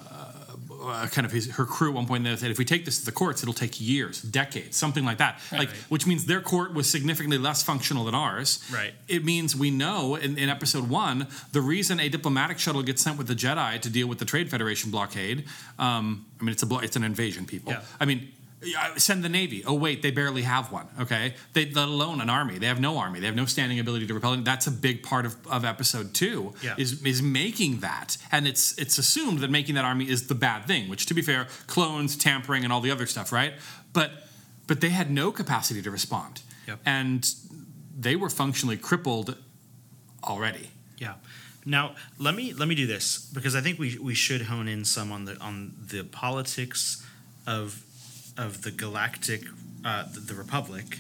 uh, 0.83 1.07
kind 1.09 1.27
of 1.27 1.33
his, 1.33 1.51
her 1.53 1.67
crew 1.67 1.91
at 1.91 1.95
one 1.95 2.07
point. 2.07 2.25
They 2.25 2.35
said, 2.37 2.51
if 2.51 2.59
we 2.59 2.65
take 2.65 2.87
this 2.87 3.01
to 3.01 3.05
the 3.05 3.13
courts, 3.13 3.43
it'll 3.43 3.53
take 3.55 3.79
years, 3.79 4.23
decades, 4.23 4.79
something 4.79 5.05
like 5.05 5.19
that. 5.19 5.39
Like, 5.53 5.69
Right. 5.69 5.77
which 5.91 6.07
means 6.07 6.25
their 6.25 6.41
court 6.41 6.73
was 6.73 6.91
significantly 6.91 7.39
less 7.39 7.63
functional 7.63 8.05
than 8.07 8.15
ours. 8.15 8.65
Right. 8.73 8.95
It 9.07 9.23
means 9.23 9.55
we 9.55 9.71
know 9.71 10.15
in, 10.17 10.39
in 10.39 10.49
episode 10.49 10.89
one 10.89 11.27
the 11.53 11.61
reason 11.61 12.01
a 12.01 12.09
diplomatic 12.09 12.59
shuttle 12.59 12.83
gets 12.83 13.03
sent 13.03 13.19
with 13.19 13.27
the 13.29 13.35
Jedi 13.35 13.79
to 13.83 13.91
deal 13.91 14.07
with 14.07 14.19
the 14.21 14.25
Trade 14.25 14.51
Federation 14.51 14.91
blockade. 14.91 15.45
Um, 15.79 16.25
I 16.41 16.45
mean, 16.45 16.53
it's 16.53 16.63
a 16.63 16.67
blo- 16.67 16.79
it's 16.81 16.97
an 16.97 17.05
invasion, 17.05 17.45
people. 17.45 17.73
Yeah. 17.73 17.83
I 18.01 18.07
mean. 18.07 18.33
Send 18.97 19.23
the 19.23 19.29
Navy. 19.29 19.63
Oh 19.65 19.75
wait, 19.75 20.01
they 20.03 20.11
barely 20.11 20.43
have 20.43 20.73
one. 20.73 20.87
Okay, 21.01 21.35
they 21.53 21.71
let 21.71 21.89
alone 21.89 22.21
an 22.21 22.31
army. 22.31 22.59
They 22.59 22.67
have 22.67 22.81
no 22.81 22.97
army. 22.99 23.21
They 23.21 23.27
have 23.27 23.37
no 23.37 23.45
standing 23.45 23.79
ability 23.79 24.07
to 24.07 24.15
repel. 24.15 24.33
And 24.33 24.45
that's 24.45 24.67
a 24.67 24.71
big 24.71 25.03
part 25.03 25.27
of, 25.27 25.37
of 25.47 25.65
episode 25.65 26.15
two. 26.15 26.55
Yeah. 26.63 26.75
Is 26.79 27.03
is 27.05 27.21
making 27.23 27.81
that, 27.81 28.17
and 28.33 28.49
it's 28.49 28.77
it's 28.79 28.97
assumed 28.99 29.41
that 29.41 29.51
making 29.51 29.75
that 29.75 29.85
army 29.85 30.09
is 30.09 30.27
the 30.27 30.35
bad 30.35 30.65
thing. 30.67 30.89
Which, 30.89 31.07
to 31.07 31.15
be 31.15 31.23
fair, 31.23 31.47
clones, 31.67 32.17
tampering, 32.17 32.65
and 32.65 32.73
all 32.73 32.81
the 32.81 32.91
other 32.91 33.07
stuff, 33.07 33.31
right? 33.31 33.53
But 33.93 34.11
but 34.67 34.81
they 34.81 34.91
had 34.91 35.11
no 35.11 35.31
capacity 35.33 35.83
to 35.83 35.91
respond, 35.91 36.41
Yep. 36.67 36.79
and 36.87 37.31
they 37.97 38.17
were 38.17 38.31
functionally 38.31 38.77
crippled 38.79 39.37
already. 40.25 40.71
Yeah. 40.99 41.15
Now 41.65 41.95
let 42.19 42.35
me 42.35 42.53
let 42.55 42.69
me 42.69 42.75
do 42.75 42.87
this 42.87 43.19
because 43.35 43.55
I 43.55 43.61
think 43.61 43.79
we 43.79 43.99
we 43.99 44.15
should 44.15 44.43
hone 44.43 44.67
in 44.67 44.85
some 44.85 45.13
on 45.13 45.25
the 45.27 45.37
on 45.41 45.73
the 45.91 46.05
politics 46.05 47.05
of 47.47 47.83
of 48.37 48.63
the 48.63 48.71
galactic 48.71 49.43
uh, 49.85 50.05
the, 50.13 50.21
the 50.21 50.35
Republic, 50.35 50.99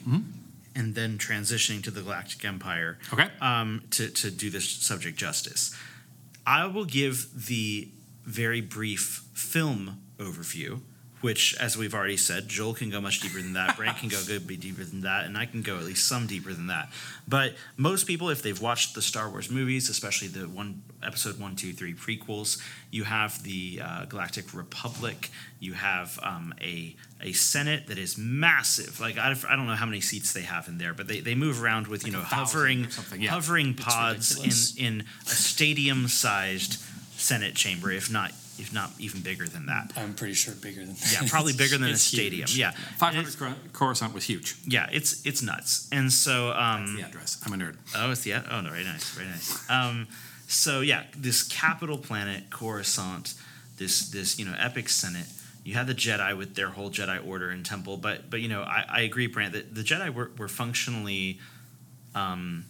and 0.75 0.95
then 0.95 1.19
transitioning 1.19 1.83
to 1.83 1.91
the 1.91 2.03
Galactic 2.03 2.45
Empire. 2.45 2.99
Okay. 3.13 3.29
Um, 3.41 3.83
to 3.91 4.09
to 4.09 4.31
do 4.31 4.51
this 4.51 4.69
subject 4.69 5.19
justice, 5.19 5.75
I 6.47 6.67
will 6.67 6.85
give 6.85 7.47
the 7.47 7.89
very 8.25 8.61
brief 8.61 9.25
film 9.35 10.01
overview. 10.19 10.81
Which, 11.23 11.57
as 11.59 11.79
we've 11.79 11.95
already 11.95 12.19
said, 12.19 12.47
Joel 12.47 12.75
can 12.75 12.91
go 12.91 13.01
much 13.01 13.21
deeper 13.21 13.41
than 13.41 13.55
that. 13.55 13.77
Brandt 13.77 13.99
can 13.99 14.11
go 14.11 14.21
a 14.21 14.25
good 14.25 14.47
bit 14.47 14.61
deeper 14.61 14.85
than 14.85 15.01
that, 15.01 15.25
and 15.25 15.37
I 15.37 15.47
can 15.47 15.63
go 15.63 15.79
at 15.79 15.85
least 15.85 16.07
some 16.07 16.27
deeper 16.27 16.53
than 16.53 16.67
that. 16.67 16.91
But 17.27 17.55
most 17.77 18.07
people, 18.07 18.29
if 18.29 18.43
they've 18.43 18.61
watched 18.61 18.95
the 18.95 19.01
Star 19.01 19.31
Wars 19.31 19.51
movies, 19.51 19.89
especially 19.89 20.29
the 20.29 20.47
one 20.47 20.83
episode 21.03 21.41
one, 21.41 21.57
two, 21.57 21.73
three 21.73 21.95
prequels, 21.95 22.61
you 22.91 23.05
have 23.05 23.43
the 23.43 23.81
uh, 23.83 24.05
Galactic 24.05 24.53
Republic. 24.55 25.31
You 25.59 25.73
have 25.73 26.19
um, 26.23 26.55
a 26.61 26.95
a 27.23 27.33
Senate 27.33 27.87
that 27.87 27.99
is 27.99 28.19
massive. 28.19 29.01
Like 29.01 29.17
I, 29.17 29.35
I 29.49 29.57
don't 29.57 29.67
know 29.67 29.75
how 29.75 29.87
many 29.87 30.01
seats 30.01 30.33
they 30.33 30.43
have 30.43 30.69
in 30.69 30.79
there, 30.79 30.93
but 30.93 31.09
they, 31.09 31.21
they 31.21 31.35
move 31.35 31.63
around 31.63 31.87
with 31.87 32.07
you 32.07 32.13
know 32.13 32.21
hovering 32.21 32.89
yeah. 33.19 33.31
hovering 33.31 33.75
pods 33.75 34.35
ridiculous. 34.35 34.77
in 34.77 34.85
in 34.85 35.05
a 35.27 35.31
stadium 35.31 36.09
sized 36.09 36.83
Senate 37.17 37.55
chamber, 37.55 37.91
if 37.91 38.11
not 38.11 38.33
if 38.59 38.73
not 38.73 38.91
even 38.99 39.21
bigger 39.23 39.47
than 39.47 39.67
that. 39.67 39.93
I'm 39.97 40.15
pretty 40.15 40.35
sure 40.35 40.55
bigger 40.55 40.81
than 40.81 40.95
that. 40.95 41.13
Yeah, 41.23 41.29
probably 41.29 41.53
bigger 41.57 41.79
than 41.79 41.91
a 41.91 41.97
stadium. 41.97 42.49
huge. 42.49 42.57
Yeah, 42.59 42.71
Five 42.97 43.15
And 43.15 43.27
it's- 43.27 43.35
hundred 43.39 43.73
Coruscant 43.73 44.15
was 44.15 44.25
huge. 44.25 44.57
Yeah, 44.67 44.89
it's 44.93 45.25
it's 45.27 45.43
nuts. 45.43 45.89
And 45.93 46.13
so 46.13 46.53
um, 46.53 46.97
The 46.97 47.03
address. 47.03 47.41
I'm 47.45 47.53
a 47.53 47.57
nerd. 47.57 47.77
Oh, 47.95 48.11
it's 48.13 48.23
the 48.23 48.35
oh 48.35 48.61
no, 48.61 48.71
very 48.71 48.85
nice, 48.85 49.11
very 49.11 49.29
nice. 49.29 49.71
Um, 49.71 50.09
so 50.49 50.81
yeah, 50.81 51.05
this 51.17 51.43
capital 51.43 51.99
planet 51.99 52.51
Coruscant, 52.51 53.35
this 53.79 54.09
this 54.11 54.39
you 54.39 54.45
know 54.45 54.55
epic 54.59 54.89
Senate. 54.89 55.27
You 55.65 55.75
had 55.75 55.89
the 55.89 55.95
Jedi 55.95 56.37
with 56.39 56.55
their 56.55 56.69
whole 56.69 56.91
Jedi 56.91 57.27
Order 57.27 57.51
and 57.51 57.67
Temple, 57.67 57.97
but 57.97 58.31
but 58.31 58.41
you 58.41 58.49
know 58.49 58.63
I, 58.63 58.85
I 58.89 59.01
agree, 59.01 59.27
Brandt, 59.27 59.53
that 59.55 59.75
the 59.75 59.83
Jedi 59.83 60.15
were, 60.15 60.31
were 60.39 60.47
functionally, 60.47 61.41
um, 62.15 62.67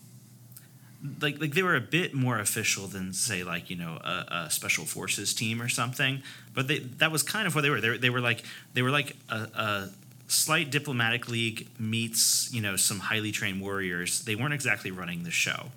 like 1.21 1.41
like 1.41 1.55
they 1.55 1.63
were 1.63 1.77
a 1.77 1.81
bit 1.81 2.15
more 2.15 2.39
official 2.39 2.87
than 2.87 3.13
say 3.13 3.43
like 3.43 3.71
you 3.71 3.77
know 3.77 3.99
a, 4.03 4.45
a 4.47 4.51
special 4.51 4.85
forces 4.85 5.35
team 5.35 5.61
or 5.63 5.69
something. 5.69 6.23
But 6.55 6.69
they 6.69 6.79
that 6.79 7.11
was 7.11 7.23
kind 7.23 7.47
of 7.47 7.55
what 7.55 7.63
they 7.63 7.71
were. 7.71 7.81
They 7.81 7.91
were, 7.91 7.99
they 7.99 8.11
were 8.11 8.21
like 8.21 8.45
they 8.75 8.83
were 8.83 8.91
like 8.91 9.17
a, 9.29 9.37
a 9.55 9.89
slight 10.29 10.71
diplomatic 10.71 11.29
league 11.29 11.69
meets 11.79 12.53
you 12.53 12.61
know 12.61 12.77
some 12.77 13.01
highly 13.01 13.33
trained 13.33 13.61
warriors. 13.61 14.23
They 14.25 14.35
weren't 14.35 14.55
exactly 14.55 14.91
running 14.91 15.25
the 15.25 15.31
show. 15.31 15.71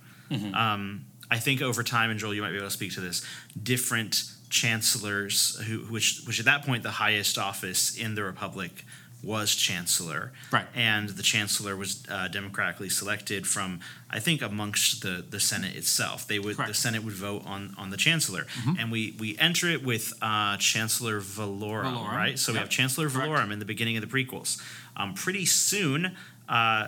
Um, 0.53 1.05
I 1.31 1.37
think 1.37 1.61
over 1.61 1.83
time, 1.83 2.09
and 2.09 2.19
Joel, 2.19 2.33
you 2.33 2.41
might 2.41 2.51
be 2.51 2.57
able 2.57 2.67
to 2.67 2.71
speak 2.71 2.93
to 2.93 3.01
this. 3.01 3.23
Different 3.61 4.23
chancellors, 4.49 5.59
who 5.67 5.79
which 5.79 6.21
which 6.25 6.39
at 6.39 6.45
that 6.45 6.65
point 6.65 6.83
the 6.83 6.91
highest 6.91 7.37
office 7.37 7.97
in 7.97 8.15
the 8.15 8.23
republic 8.23 8.83
was 9.21 9.53
chancellor, 9.55 10.31
Right. 10.51 10.65
And 10.73 11.09
the 11.09 11.23
chancellor 11.23 11.75
was 11.75 12.03
uh, 12.09 12.29
democratically 12.29 12.87
selected 12.89 13.45
from, 13.45 13.81
I 14.09 14.19
think, 14.19 14.41
amongst 14.41 15.01
the 15.01 15.25
the 15.29 15.39
Senate 15.39 15.75
itself. 15.75 16.25
They 16.27 16.39
would 16.39 16.55
Correct. 16.55 16.69
the 16.69 16.73
Senate 16.75 17.03
would 17.03 17.13
vote 17.13 17.43
on 17.45 17.75
on 17.77 17.89
the 17.89 17.97
chancellor, 17.97 18.47
and 18.79 18.91
we 18.91 19.15
we 19.19 19.37
enter 19.37 19.67
it 19.67 19.83
with 19.83 20.13
uh, 20.21 20.55
Chancellor 20.57 21.19
Valorum, 21.19 21.93
Valorum, 21.95 22.11
right? 22.15 22.39
So 22.39 22.53
we 22.53 22.59
have 22.59 22.69
Chancellor 22.69 23.09
Correct. 23.09 23.29
Valorum 23.29 23.51
in 23.51 23.59
the 23.59 23.65
beginning 23.65 23.97
of 23.97 24.01
the 24.01 24.07
prequels. 24.25 24.61
Um, 24.95 25.13
pretty 25.13 25.45
soon, 25.45 26.15
uh, 26.47 26.87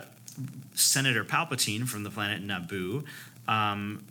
Senator 0.74 1.24
Palpatine 1.24 1.86
from 1.86 2.02
the 2.02 2.10
planet 2.10 2.42
Naboo, 2.46 3.04
um, 3.46 4.04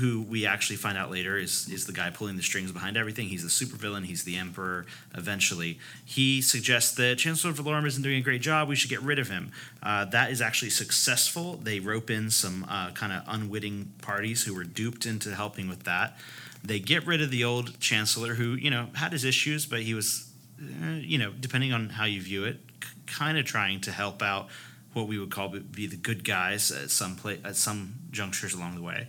who 0.00 0.22
we 0.22 0.44
actually 0.44 0.76
find 0.76 0.98
out 0.98 1.10
later 1.10 1.38
is 1.38 1.68
is 1.68 1.86
the 1.86 1.92
guy 1.92 2.10
pulling 2.10 2.36
the 2.36 2.42
strings 2.42 2.72
behind 2.72 2.96
everything. 2.96 3.28
He's 3.28 3.42
the 3.42 3.48
supervillain. 3.66 4.04
He's 4.04 4.24
the 4.24 4.36
emperor. 4.36 4.86
Eventually, 5.14 5.78
he 6.04 6.42
suggests 6.42 6.94
that 6.96 7.18
Chancellor 7.18 7.52
Valorum 7.52 7.86
isn't 7.86 8.02
doing 8.02 8.18
a 8.18 8.22
great 8.22 8.42
job. 8.42 8.68
We 8.68 8.76
should 8.76 8.90
get 8.90 9.02
rid 9.02 9.18
of 9.18 9.28
him. 9.28 9.52
Uh, 9.82 10.04
that 10.06 10.30
is 10.30 10.40
actually 10.42 10.70
successful. 10.70 11.56
They 11.56 11.80
rope 11.80 12.10
in 12.10 12.30
some 12.30 12.66
uh, 12.68 12.90
kind 12.90 13.12
of 13.12 13.22
unwitting 13.26 13.92
parties 14.02 14.44
who 14.44 14.54
were 14.54 14.64
duped 14.64 15.06
into 15.06 15.34
helping 15.34 15.68
with 15.68 15.84
that. 15.84 16.16
They 16.64 16.80
get 16.80 17.06
rid 17.06 17.20
of 17.20 17.30
the 17.30 17.44
old 17.44 17.78
chancellor, 17.78 18.34
who 18.34 18.54
you 18.54 18.70
know 18.70 18.88
had 18.94 19.12
his 19.12 19.24
issues, 19.24 19.66
but 19.66 19.80
he 19.80 19.94
was, 19.94 20.28
uh, 20.60 20.90
you 20.92 21.18
know, 21.18 21.30
depending 21.38 21.72
on 21.72 21.90
how 21.90 22.04
you 22.04 22.20
view 22.20 22.44
it, 22.44 22.58
k- 22.80 22.88
kind 23.06 23.38
of 23.38 23.44
trying 23.44 23.80
to 23.82 23.92
help 23.92 24.22
out 24.22 24.48
what 24.94 25.06
we 25.06 25.18
would 25.18 25.30
call 25.30 25.48
be- 25.50 25.86
the 25.86 25.96
good 25.96 26.24
guys 26.24 26.70
at 26.72 26.90
some 26.90 27.16
pla- 27.16 27.36
at 27.44 27.54
some 27.54 27.94
junctures 28.10 28.54
along 28.54 28.74
the 28.76 28.82
way. 28.82 29.08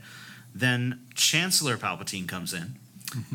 Then 0.56 1.06
Chancellor 1.13 1.78
Palpatine 1.78 2.28
comes 2.28 2.54
in. 2.54 2.80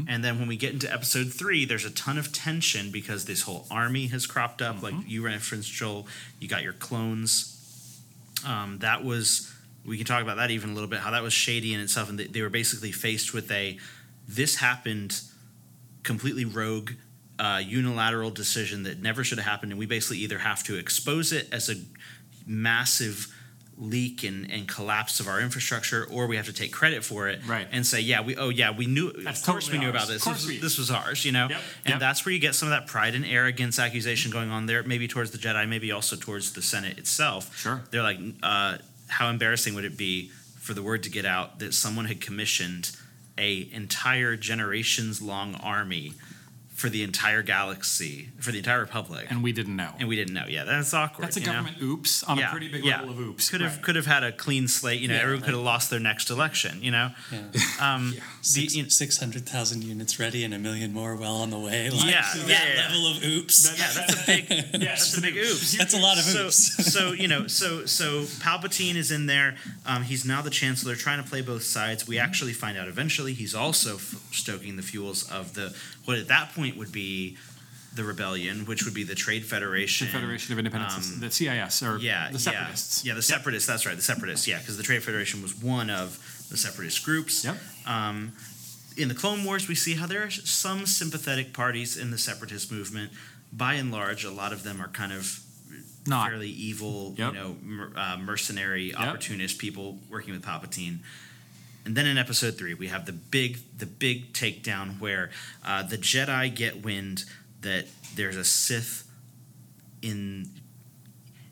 And 0.08 0.24
then 0.24 0.38
when 0.38 0.48
we 0.48 0.56
get 0.56 0.72
into 0.72 0.92
episode 0.92 1.32
three, 1.32 1.64
there's 1.64 1.84
a 1.84 1.90
ton 1.90 2.18
of 2.18 2.32
tension 2.32 2.90
because 2.90 3.24
this 3.24 3.42
whole 3.42 3.66
army 3.70 4.08
has 4.08 4.26
cropped 4.26 4.60
up. 4.60 4.82
Like 4.82 4.94
you 5.06 5.24
referenced, 5.24 5.72
Joel, 5.72 6.06
you 6.38 6.48
got 6.48 6.62
your 6.62 6.74
clones. 6.74 8.02
Um, 8.46 8.78
that 8.80 9.04
was, 9.04 9.50
we 9.86 9.96
can 9.96 10.06
talk 10.06 10.22
about 10.22 10.36
that 10.36 10.50
even 10.50 10.70
a 10.70 10.72
little 10.74 10.88
bit, 10.88 11.00
how 11.00 11.12
that 11.12 11.22
was 11.22 11.32
shady 11.32 11.72
in 11.72 11.80
itself. 11.80 12.10
And 12.10 12.18
they, 12.18 12.26
they 12.26 12.42
were 12.42 12.50
basically 12.50 12.92
faced 12.92 13.32
with 13.32 13.50
a, 13.50 13.78
this 14.28 14.56
happened 14.56 15.20
completely 16.02 16.44
rogue, 16.44 16.92
uh, 17.38 17.62
unilateral 17.64 18.30
decision 18.30 18.82
that 18.82 19.00
never 19.00 19.24
should 19.24 19.38
have 19.38 19.46
happened. 19.46 19.72
And 19.72 19.78
we 19.78 19.86
basically 19.86 20.18
either 20.18 20.38
have 20.38 20.62
to 20.64 20.76
expose 20.76 21.32
it 21.32 21.48
as 21.52 21.70
a 21.70 21.76
massive 22.46 23.34
leak 23.80 24.22
and, 24.24 24.50
and 24.50 24.68
collapse 24.68 25.20
of 25.20 25.26
our 25.26 25.40
infrastructure, 25.40 26.06
or 26.10 26.26
we 26.26 26.36
have 26.36 26.44
to 26.46 26.52
take 26.52 26.70
credit 26.70 27.02
for 27.02 27.28
it 27.28 27.40
Right. 27.46 27.66
and 27.72 27.86
say, 27.86 28.00
yeah, 28.00 28.20
we 28.20 28.36
oh 28.36 28.50
yeah, 28.50 28.70
we 28.70 28.86
knew 28.86 29.10
That's 29.10 29.40
of 29.40 29.46
course 29.46 29.64
totally 29.64 29.78
we 29.78 29.84
knew 29.86 29.90
ours. 29.92 30.02
about 30.04 30.08
this. 30.08 30.16
Of 30.22 30.24
course 30.24 30.36
This, 30.42 30.46
we- 30.48 30.54
was- 30.56 30.62
this 30.62 30.78
was 30.78 30.90
ours, 30.90 31.24
you 31.24 31.32
know? 31.32 31.48
Yep. 31.48 31.60
And 31.86 31.90
Yep. 31.92 32.00
that's 32.00 32.24
where 32.26 32.32
you 32.34 32.38
get 32.38 32.54
some 32.54 32.68
of 32.68 32.70
that 32.72 32.86
pride 32.86 33.14
and 33.14 33.24
arrogance 33.24 33.78
accusation 33.78 34.30
going 34.30 34.50
on 34.50 34.66
there, 34.66 34.82
maybe 34.82 35.08
towards 35.08 35.30
the 35.30 35.38
Jedi, 35.38 35.66
maybe 35.66 35.90
also 35.92 36.14
towards 36.14 36.52
the 36.52 36.60
Senate 36.62 36.98
itself. 36.98 37.58
Sure. 37.58 37.80
They're 37.90 38.02
like, 38.02 38.18
uh, 38.42 38.76
how 39.08 39.30
embarrassing 39.30 39.74
would 39.74 39.84
it 39.86 39.96
be 39.96 40.30
for 40.58 40.74
the 40.74 40.82
word 40.82 41.02
to 41.04 41.10
get 41.10 41.24
out 41.24 41.58
that 41.60 41.72
someone 41.72 42.04
had 42.04 42.20
commissioned 42.20 42.90
a 43.38 43.66
entire 43.72 44.36
generations 44.36 45.22
long 45.22 45.54
army 45.54 46.12
for 46.80 46.88
the 46.88 47.02
entire 47.02 47.42
galaxy, 47.42 48.30
for 48.38 48.52
the 48.52 48.58
entire 48.58 48.80
republic, 48.80 49.26
And 49.30 49.42
we 49.42 49.52
didn't 49.52 49.76
know. 49.76 49.92
and 49.98 50.08
we 50.08 50.16
didn't 50.16 50.32
know. 50.34 50.46
Yeah, 50.48 50.64
that's 50.64 50.94
awkward. 50.94 51.24
That's 51.26 51.36
a 51.36 51.40
you 51.40 51.46
know? 51.46 51.52
government 51.52 51.76
oops 51.82 52.22
on 52.24 52.38
a 52.38 52.46
pretty 52.48 52.68
big 52.68 52.84
level 52.84 53.10
of 53.10 53.18
oops. 53.20 53.50
Could 53.50 53.60
have 53.60 53.74
Right. 53.76 53.82
could 53.82 53.96
have 53.96 54.06
had 54.06 54.24
a 54.24 54.32
clean 54.32 54.66
slate. 54.66 55.00
You 55.02 55.08
know, 55.08 55.14
Yeah, 55.14 55.20
everyone 55.22 55.42
could 55.44 55.54
have 55.54 55.62
lost 55.62 55.90
their 55.90 56.00
next 56.00 56.30
election. 56.30 56.82
You 56.82 56.90
know, 56.92 57.10
Yeah. 57.32 57.38
um, 57.94 58.12
the, 58.12 58.20
Six, 58.42 58.74
you 58.74 58.82
know, 58.84 58.88
600,000 58.88 59.84
units 59.84 60.18
ready 60.18 60.42
and 60.44 60.54
a 60.54 60.58
million 60.58 60.92
more 60.94 61.14
well 61.16 61.36
on 61.36 61.50
the 61.50 61.58
way. 61.58 61.90
Like, 61.90 62.06
Yeah, 62.10 62.22
that 62.34 62.48
yeah, 62.48 62.74
yeah. 62.74 62.82
level 62.86 63.10
of 63.10 63.24
oops. 63.24 63.78
yeah, 63.78 63.90
that's 63.94 64.22
a 64.22 64.26
big 64.26 64.48
yeah, 64.80 64.88
that's 64.96 65.18
a 65.18 65.20
big 65.20 65.36
oops. 65.36 65.76
That's 65.76 65.94
a 65.94 65.98
lot 65.98 66.16
of 66.18 66.24
so, 66.24 66.46
oops. 66.46 66.92
so 66.92 67.12
you 67.12 67.28
know, 67.28 67.46
so 67.46 67.84
so 67.84 68.22
Palpatine 68.40 68.94
is 68.96 69.10
in 69.10 69.26
there. 69.26 69.56
Um, 69.84 70.02
he's 70.04 70.24
now 70.24 70.40
the 70.40 70.50
Chancellor, 70.50 70.94
trying 70.96 71.22
to 71.22 71.28
play 71.28 71.42
both 71.42 71.62
sides. 71.64 72.08
We 72.08 72.18
actually 72.18 72.54
find 72.54 72.78
out 72.78 72.88
eventually 72.88 73.34
he's 73.34 73.54
also 73.54 73.96
f- 73.96 74.14
stoking 74.32 74.76
the 74.76 74.82
fuels 74.82 75.30
of 75.30 75.52
the 75.54 75.74
what 76.06 76.16
at 76.18 76.28
that 76.28 76.54
point 76.54 76.69
would 76.76 76.92
be 76.92 77.36
the 77.94 78.04
rebellion, 78.04 78.66
which 78.66 78.84
would 78.84 78.94
be 78.94 79.02
the 79.02 79.14
Trade 79.16 79.44
Federation, 79.44 80.06
the 80.06 80.12
Federation 80.12 80.52
of 80.52 80.58
Independence, 80.58 81.12
um, 81.12 81.20
the 81.20 81.30
CIS, 81.30 81.82
or 81.82 81.98
yeah, 81.98 82.30
the 82.30 82.38
Separatists. 82.38 83.04
Yeah, 83.04 83.10
yeah, 83.12 83.16
the 83.16 83.22
Separatists. 83.22 83.66
That's 83.66 83.84
right, 83.86 83.96
the 83.96 84.02
Separatists. 84.02 84.46
Yeah, 84.46 84.58
because 84.58 84.76
the 84.76 84.82
Trade 84.84 85.02
Federation 85.02 85.42
was 85.42 85.54
one 85.60 85.90
of 85.90 86.16
the 86.50 86.56
Separatist 86.56 87.04
groups. 87.04 87.44
Yep. 87.44 87.56
Um, 87.86 88.32
in 88.96 89.08
the 89.08 89.14
Clone 89.14 89.44
Wars, 89.44 89.66
we 89.68 89.74
see 89.74 89.94
how 89.94 90.06
there 90.06 90.22
are 90.24 90.30
some 90.30 90.86
sympathetic 90.86 91.52
parties 91.52 91.96
in 91.96 92.10
the 92.10 92.18
Separatist 92.18 92.70
movement. 92.70 93.10
By 93.52 93.74
and 93.74 93.90
large, 93.90 94.24
a 94.24 94.30
lot 94.30 94.52
of 94.52 94.62
them 94.62 94.80
are 94.80 94.88
kind 94.88 95.12
of 95.12 95.40
Not. 96.06 96.28
fairly 96.28 96.48
evil, 96.50 97.14
Yep. 97.18 97.32
you 97.34 97.38
know, 97.40 97.56
mer- 97.62 97.92
uh, 97.96 98.16
mercenary, 98.18 98.90
Yep. 98.90 98.98
opportunist 98.98 99.58
people 99.58 99.98
working 100.08 100.32
with 100.32 100.42
Palpatine. 100.44 100.98
And 101.84 101.96
then 101.96 102.06
in 102.06 102.18
episode 102.18 102.58
three, 102.58 102.74
we 102.74 102.88
have 102.88 103.06
the 103.06 103.12
big, 103.12 103.58
the 103.76 103.86
big 103.86 104.32
takedown 104.32 105.00
where 105.00 105.30
uh, 105.64 105.82
the 105.82 105.96
Jedi 105.96 106.54
get 106.54 106.82
wind 106.82 107.24
that 107.62 107.86
there's 108.14 108.36
a 108.36 108.44
Sith 108.44 109.08
in 110.02 110.48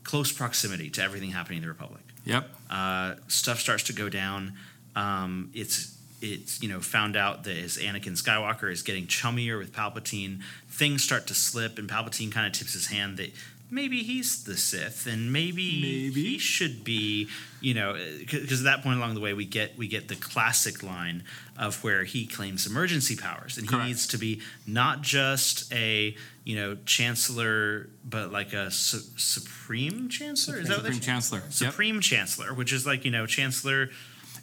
close 0.04 0.32
proximity 0.32 0.90
to 0.90 1.02
everything 1.02 1.30
happening 1.30 1.58
in 1.58 1.62
the 1.62 1.68
Republic. 1.68 2.02
Yep. 2.24 2.48
Uh, 2.70 3.14
stuff 3.28 3.60
starts 3.60 3.84
to 3.84 3.92
go 3.92 4.08
down. 4.08 4.54
Um, 4.94 5.50
it's 5.54 5.96
it's 6.20 6.60
you 6.62 6.68
know 6.68 6.80
found 6.80 7.16
out 7.16 7.44
that 7.44 7.56
as 7.56 7.78
Anakin 7.78 8.20
Skywalker 8.20 8.70
is 8.70 8.82
getting 8.82 9.06
chummier 9.06 9.58
with 9.58 9.72
Palpatine, 9.72 10.42
things 10.68 11.02
start 11.02 11.26
to 11.28 11.34
slip, 11.34 11.78
and 11.78 11.88
Palpatine 11.88 12.32
kind 12.32 12.46
of 12.46 12.52
tips 12.52 12.72
his 12.72 12.88
hand 12.88 13.16
that 13.18 13.32
maybe 13.70 14.02
he's 14.02 14.44
the 14.44 14.56
Sith, 14.56 15.06
and 15.06 15.32
maybe, 15.32 15.80
Maybe. 16.08 16.24
he 16.24 16.38
should 16.38 16.84
be, 16.84 17.28
you 17.60 17.74
know, 17.74 17.96
because 18.18 18.60
at 18.60 18.64
that 18.64 18.82
point 18.82 18.98
along 18.98 19.14
the 19.14 19.20
way 19.20 19.34
we 19.34 19.44
get 19.44 19.76
we 19.76 19.88
get 19.88 20.08
the 20.08 20.16
classic 20.16 20.82
line 20.82 21.24
of 21.56 21.82
where 21.82 22.04
he 22.04 22.26
claims 22.26 22.66
emergency 22.66 23.16
powers, 23.16 23.58
and 23.58 23.68
he 23.68 23.76
needs 23.78 24.06
to 24.08 24.18
be 24.18 24.40
not 24.66 25.02
just 25.02 25.72
a 25.72 26.16
you 26.44 26.56
know 26.56 26.76
chancellor, 26.86 27.88
but 28.04 28.32
like 28.32 28.52
a 28.52 28.70
su- 28.70 29.00
supreme 29.16 30.08
chancellor. 30.08 30.58
Is 30.58 30.68
that 30.68 30.78
what 30.78 30.84
Supreme 30.84 31.00
Chancellor. 31.00 31.38
Yep. 31.40 31.52
Supreme 31.52 32.00
Chancellor, 32.00 32.54
which 32.54 32.72
is 32.72 32.86
like 32.86 33.04
you 33.04 33.10
know 33.10 33.26
Chancellor. 33.26 33.90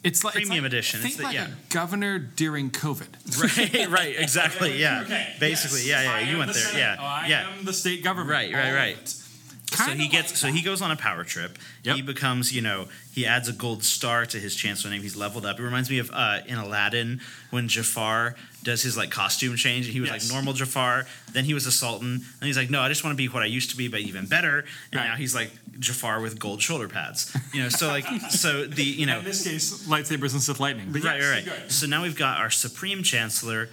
It's 0.06 0.24
like 0.24 0.34
Premium 0.34 0.64
it's 0.64 0.72
like, 0.72 0.72
edition. 0.72 1.00
Think 1.00 1.10
It's 1.12 1.16
the- 1.18 1.24
like 1.24 1.34
yeah. 1.34 1.48
a 1.48 1.72
governor 1.72 2.18
during 2.18 2.70
COVID. 2.70 3.08
Right, 3.86 3.90
right, 3.90 4.14
exactly. 4.18 4.78
Yeah, 4.80 5.02
Okay, 5.02 5.34
basically, 5.40 5.80
yes. 5.86 6.04
yeah, 6.04 6.18
yeah. 6.20 6.30
You 6.30 6.38
went 6.38 6.48
the 6.52 6.54
there, 6.54 6.62
Senate. 6.68 6.78
yeah, 6.78 6.96
Oh, 6.98 7.04
I 7.04 7.26
yeah. 7.28 7.48
am 7.58 7.64
the 7.64 7.72
state 7.72 8.02
government. 8.04 8.30
Right, 8.30 8.52
right, 8.54 8.62
All 8.64 8.70
of 8.70 8.76
right. 8.76 9.14
It. 9.72 9.76
So 9.78 9.84
he 9.92 10.08
gets, 10.08 10.30
like 10.30 10.36
so 10.36 10.46
he 10.48 10.62
goes 10.62 10.80
on 10.80 10.90
a 10.90 10.96
power 10.96 11.24
trip. 11.24 11.58
Yep. 11.82 11.96
He 11.96 12.02
becomes, 12.02 12.52
you 12.54 12.62
know, 12.62 12.86
he 13.12 13.26
adds 13.26 13.48
a 13.48 13.52
gold 13.52 13.82
star 13.82 14.24
to 14.26 14.38
his 14.38 14.54
chancellor 14.54 14.90
name. 14.90 15.02
He's 15.02 15.16
leveled 15.16 15.44
up. 15.44 15.58
It 15.58 15.62
reminds 15.62 15.90
me 15.90 15.98
of 15.98 16.10
uh, 16.12 16.40
in 16.46 16.56
Aladdin 16.56 17.20
when 17.50 17.66
Jafar 17.68 18.36
does 18.62 18.82
his 18.82 18.96
like 18.96 19.10
costume 19.10 19.56
change. 19.56 19.86
and 19.86 19.92
He 19.94 20.00
was 20.00 20.10
Yes. 20.10 20.28
like 20.28 20.34
normal 20.34 20.52
Jafar, 20.52 21.06
then 21.32 21.44
he 21.44 21.54
was 21.54 21.66
a 21.66 21.72
sultan, 21.72 22.08
and 22.40 22.46
he's 22.46 22.56
like, 22.56 22.70
no, 22.70 22.80
I 22.80 22.88
just 22.88 23.02
want 23.04 23.12
to 23.14 23.16
be 23.16 23.28
what 23.28 23.42
I 23.42 23.46
used 23.46 23.70
to 23.70 23.76
be, 23.76 23.88
but 23.88 24.00
even 24.00 24.26
better. 24.26 24.60
And 24.92 25.00
Right. 25.00 25.08
now 25.08 25.16
he's 25.16 25.34
like 25.34 25.50
Jafar 25.78 26.20
with 26.20 26.38
gold 26.38 26.62
shoulder 26.62 26.88
pads. 26.88 27.36
You 27.52 27.62
know, 27.64 27.68
so 27.68 27.88
like, 27.88 28.06
so 28.30 28.66
the 28.66 28.82
you 28.84 29.06
know 29.06 29.18
In 29.18 29.24
this 29.24 29.44
case, 29.44 29.86
lightsabers 29.88 30.32
and 30.32 30.42
Sith 30.42 30.60
lightning. 30.60 30.92
But 30.92 31.02
right, 31.04 31.20
yes, 31.20 31.30
right, 31.32 31.46
right. 31.60 31.72
So 31.72 31.86
now 31.86 32.02
we've 32.02 32.16
got 32.16 32.38
our 32.38 32.50
Supreme 32.50 33.02
Chancellor. 33.02 33.68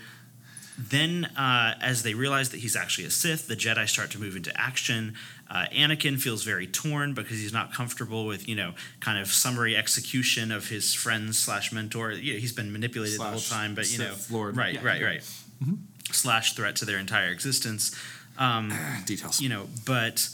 Then, 0.75 1.25
uh, 1.37 1.75
as 1.81 2.01
they 2.01 2.15
realize 2.15 2.49
that 2.49 2.61
he's 2.61 2.75
actually 2.75 3.05
a 3.05 3.11
Sith, 3.11 3.47
the 3.47 3.55
Jedi 3.55 3.87
start 3.87 4.09
to 4.11 4.19
move 4.19 4.35
into 4.35 4.51
action. 4.59 5.13
Uh, 5.53 5.65
Anakin 5.71 6.19
feels 6.19 6.43
very 6.43 6.65
torn 6.65 7.13
because 7.13 7.37
he's 7.37 7.53
not 7.53 7.71
comfortable 7.71 8.25
with, 8.25 8.49
you 8.49 8.55
know, 8.55 8.73
kind 9.01 9.19
of 9.19 9.27
summary 9.27 9.75
execution 9.77 10.51
of 10.51 10.67
his 10.69 10.95
friend 10.95 11.35
slash 11.35 11.71
mentor. 11.71 12.11
You 12.11 12.33
know, 12.33 12.39
he's 12.39 12.51
been 12.53 12.73
manipulated 12.73 13.19
the 13.19 13.23
whole 13.23 13.39
time, 13.39 13.75
but 13.75 13.91
you 13.91 13.99
know, 13.99 14.15
Sith 14.15 14.31
Lord. 14.31 14.57
right, 14.57 14.73
Yeah, 14.73 14.83
right, 14.83 15.01
right. 15.03 15.23
Slash 16.11 16.55
threat 16.55 16.75
to 16.77 16.85
their 16.85 16.97
entire 16.97 17.29
existence. 17.29 17.95
Um, 18.39 18.73
Details. 19.05 19.39
you 19.39 19.47
know, 19.47 19.67
but 19.85 20.27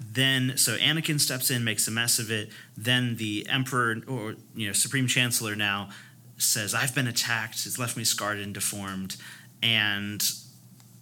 then 0.00 0.54
so 0.56 0.76
Anakin 0.78 1.20
steps 1.20 1.50
in, 1.50 1.64
makes 1.64 1.86
a 1.86 1.90
mess 1.90 2.18
of 2.18 2.30
it. 2.30 2.48
Then 2.74 3.16
the 3.16 3.46
Emperor 3.50 3.98
or 4.08 4.36
you 4.56 4.66
know 4.66 4.72
Supreme 4.72 5.06
Chancellor 5.06 5.54
now 5.54 5.90
says, 6.38 6.74
"I've 6.74 6.94
been 6.94 7.06
attacked. 7.06 7.66
It's 7.66 7.78
left 7.78 7.96
me 7.96 8.04
scarred 8.04 8.38
and 8.38 8.54
deformed." 8.54 9.16
And 9.62 10.20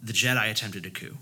the 0.03 0.13
Jedi 0.13 0.51
attempted 0.51 0.85
a 0.87 0.91
coup. 0.91 1.17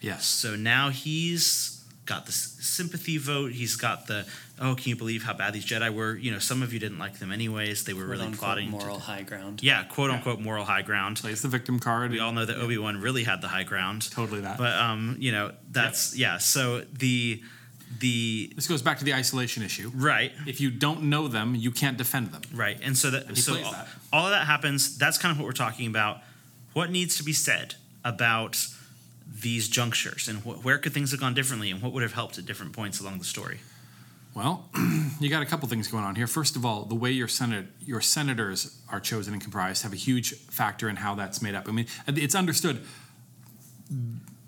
yes. 0.00 0.24
So 0.26 0.54
now 0.56 0.88
he's 0.90 1.77
got 2.08 2.26
the 2.26 2.32
sympathy 2.32 3.18
vote. 3.18 3.52
He's 3.52 3.76
got 3.76 4.06
the 4.08 4.26
oh, 4.60 4.74
can 4.74 4.88
you 4.88 4.96
believe 4.96 5.22
how 5.22 5.34
bad 5.34 5.52
these 5.52 5.64
Jedi 5.64 5.94
were? 5.94 6.16
You 6.16 6.32
know, 6.32 6.38
some 6.40 6.62
of 6.62 6.72
you 6.72 6.80
didn't 6.80 6.98
like 6.98 7.18
them 7.20 7.30
anyways. 7.30 7.84
They 7.84 7.92
were 7.92 8.00
Quote, 8.06 8.10
really 8.10 8.24
unquote, 8.26 8.38
plotting. 8.40 8.66
to- 8.66 8.72
moral 8.72 8.98
high 8.98 9.22
ground. 9.22 9.62
yeah, 9.62 9.84
quote 9.84 10.10
unquote 10.10 10.40
moral 10.40 10.64
high 10.64 10.82
ground. 10.82 11.18
Plays 11.18 11.42
the 11.42 11.48
victim 11.48 11.78
card. 11.78 12.10
We 12.10 12.18
all 12.18 12.32
know 12.32 12.44
that 12.44 12.56
Obi 12.56 12.76
Wan 12.78 13.00
really 13.00 13.24
had 13.24 13.40
the 13.40 13.48
high 13.48 13.62
ground. 13.64 14.10
totally 14.10 14.40
that. 14.40 14.58
But 14.58 14.74
um, 14.76 15.16
you 15.20 15.30
know, 15.32 15.52
that's 15.70 16.16
yeah. 16.16 16.38
So 16.38 16.80
the 16.92 17.42
the 18.00 18.52
this 18.56 18.66
goes 18.66 18.82
back 18.82 18.98
to 18.98 19.04
the 19.04 19.14
isolation 19.14 19.62
issue. 19.62 19.90
right, 19.94 20.32
If 20.46 20.60
you 20.60 20.70
don't 20.70 21.04
know 21.04 21.28
them, 21.28 21.54
you 21.54 21.70
can't 21.70 21.96
defend 21.96 22.32
them. 22.32 22.42
right, 22.52 22.78
and 22.82 22.96
so 22.96 23.10
that 23.10 23.28
he 23.28 23.36
so 23.36 23.54
all, 23.62 23.72
that. 23.72 23.88
all 24.12 24.24
of 24.26 24.30
that 24.32 24.46
happens. 24.46 24.98
That's 24.98 25.16
kind 25.18 25.32
of 25.32 25.38
what 25.38 25.46
we're 25.46 25.52
talking 25.52 25.86
about. 25.86 26.18
What 26.74 26.90
needs 26.90 27.16
to 27.16 27.22
be 27.24 27.32
said 27.32 27.76
about 28.04 28.66
these 29.28 29.68
junctures, 29.68 30.28
and 30.28 30.40
wh- 30.40 30.64
where 30.64 30.78
could 30.78 30.92
things 30.92 31.10
have 31.10 31.20
gone 31.20 31.34
differently, 31.34 31.70
and 31.70 31.82
what 31.82 31.92
would 31.92 32.02
have 32.02 32.14
helped 32.14 32.38
at 32.38 32.46
different 32.46 32.72
points 32.72 33.00
along 33.00 33.18
the 33.18 33.24
story? 33.24 33.60
Well, 34.34 34.68
you 35.20 35.28
got 35.28 35.42
a 35.42 35.46
couple 35.46 35.68
things 35.68 35.88
going 35.88 36.04
on 36.04 36.14
here. 36.14 36.26
First 36.26 36.56
of 36.56 36.64
all, 36.64 36.84
the 36.84 36.94
way 36.94 37.10
your 37.10 37.28
senate 37.28 37.66
your 37.84 38.00
senators 38.00 38.80
are 38.88 39.00
chosen 39.00 39.32
and 39.32 39.42
comprised 39.42 39.82
have 39.82 39.92
a 39.92 39.96
huge 39.96 40.34
factor 40.34 40.88
in 40.88 40.96
how 40.96 41.14
that's 41.14 41.42
made 41.42 41.54
up. 41.54 41.68
I 41.68 41.72
mean, 41.72 41.86
it's 42.06 42.34
understood. 42.34 42.82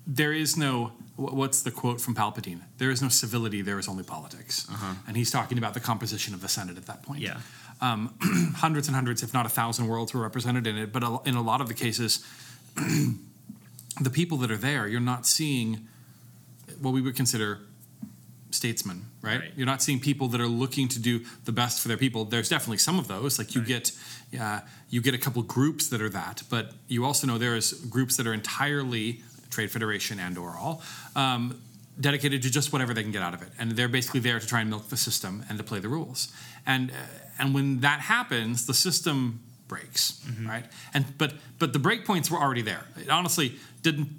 There 0.07 0.33
is 0.33 0.55
no 0.55 0.93
what's 1.17 1.61
the 1.61 1.71
quote 1.71 1.99
from 1.99 2.15
Palpatine? 2.15 2.61
There 2.77 2.89
is 2.89 3.01
no 3.01 3.09
civility. 3.09 3.61
There 3.61 3.79
is 3.79 3.87
only 3.87 4.03
politics. 4.03 4.67
And 5.07 5.17
he's 5.17 5.29
talking 5.29 5.57
about 5.57 5.73
the 5.73 5.79
composition 5.79 6.33
of 6.33 6.41
the 6.41 6.47
Senate 6.47 6.77
at 6.77 6.85
that 6.85 7.03
point. 7.03 7.21
Yeah, 7.21 7.39
um, 7.81 8.13
hundreds 8.55 8.87
and 8.87 8.95
hundreds, 8.95 9.23
if 9.23 9.33
not 9.33 9.45
a 9.45 9.49
thousand 9.49 9.87
worlds 9.87 10.13
were 10.13 10.21
represented 10.21 10.67
in 10.67 10.77
it. 10.77 10.93
But 10.93 11.03
in 11.25 11.35
a 11.35 11.41
lot 11.41 11.61
of 11.61 11.67
the 11.67 11.73
cases, 11.73 12.25
the 13.99 14.09
people 14.09 14.37
that 14.39 14.51
are 14.51 14.57
there, 14.57 14.87
you're 14.87 14.99
not 14.99 15.25
seeing 15.25 15.87
what 16.79 16.93
we 16.93 17.01
would 17.01 17.15
consider 17.15 17.59
statesmen, 18.51 19.05
right? 19.21 19.39
Right. 19.39 19.51
You're 19.55 19.65
not 19.65 19.81
seeing 19.81 19.99
people 19.99 20.27
that 20.29 20.41
are 20.41 20.47
looking 20.47 20.87
to 20.89 20.99
do 20.99 21.21
the 21.45 21.51
best 21.51 21.81
for 21.81 21.87
their 21.87 21.97
people. 21.97 22.25
There's 22.25 22.49
definitely 22.49 22.77
some 22.77 22.99
of 22.99 23.07
those. 23.07 23.37
Like 23.37 23.55
you 23.55 23.61
get, 23.61 23.91
uh, 24.39 24.61
you 24.89 25.01
get 25.01 25.13
a 25.13 25.17
couple 25.17 25.41
groups 25.43 25.89
that 25.89 26.01
are 26.01 26.09
that, 26.09 26.43
but 26.49 26.73
you 26.87 27.05
also 27.05 27.27
know 27.27 27.37
there 27.37 27.55
is 27.55 27.73
groups 27.73 28.17
that 28.17 28.27
are 28.27 28.33
entirely 28.33 29.21
trade 29.49 29.71
federation 29.71 30.19
and 30.19 30.37
or 30.37 30.55
all. 30.57 30.81
Um, 31.15 31.61
dedicated 31.99 32.41
to 32.41 32.49
just 32.49 32.71
whatever 32.71 32.93
they 32.93 33.03
can 33.03 33.11
get 33.11 33.21
out 33.21 33.33
of 33.33 33.41
it 33.41 33.49
and 33.59 33.73
they're 33.73 33.89
basically 33.89 34.21
there 34.21 34.39
to 34.39 34.47
try 34.47 34.61
and 34.61 34.69
milk 34.69 34.87
the 34.87 34.97
system 34.97 35.45
and 35.49 35.57
to 35.57 35.63
play 35.63 35.77
the 35.77 35.89
rules 35.89 36.33
and 36.65 36.89
uh, 36.89 36.93
and 37.37 37.53
when 37.53 37.81
that 37.81 37.99
happens 37.99 38.65
the 38.65 38.73
system 38.73 39.41
breaks 39.71 40.21
right 40.45 40.65
and 40.93 41.03
but 41.17 41.31
but 41.59 41.71
the 41.71 41.79
break 41.79 42.05
points 42.05 42.29
were 42.29 42.37
already 42.37 42.61
there 42.61 42.83
it 42.97 43.09
honestly 43.09 43.47
didn't 43.81 44.09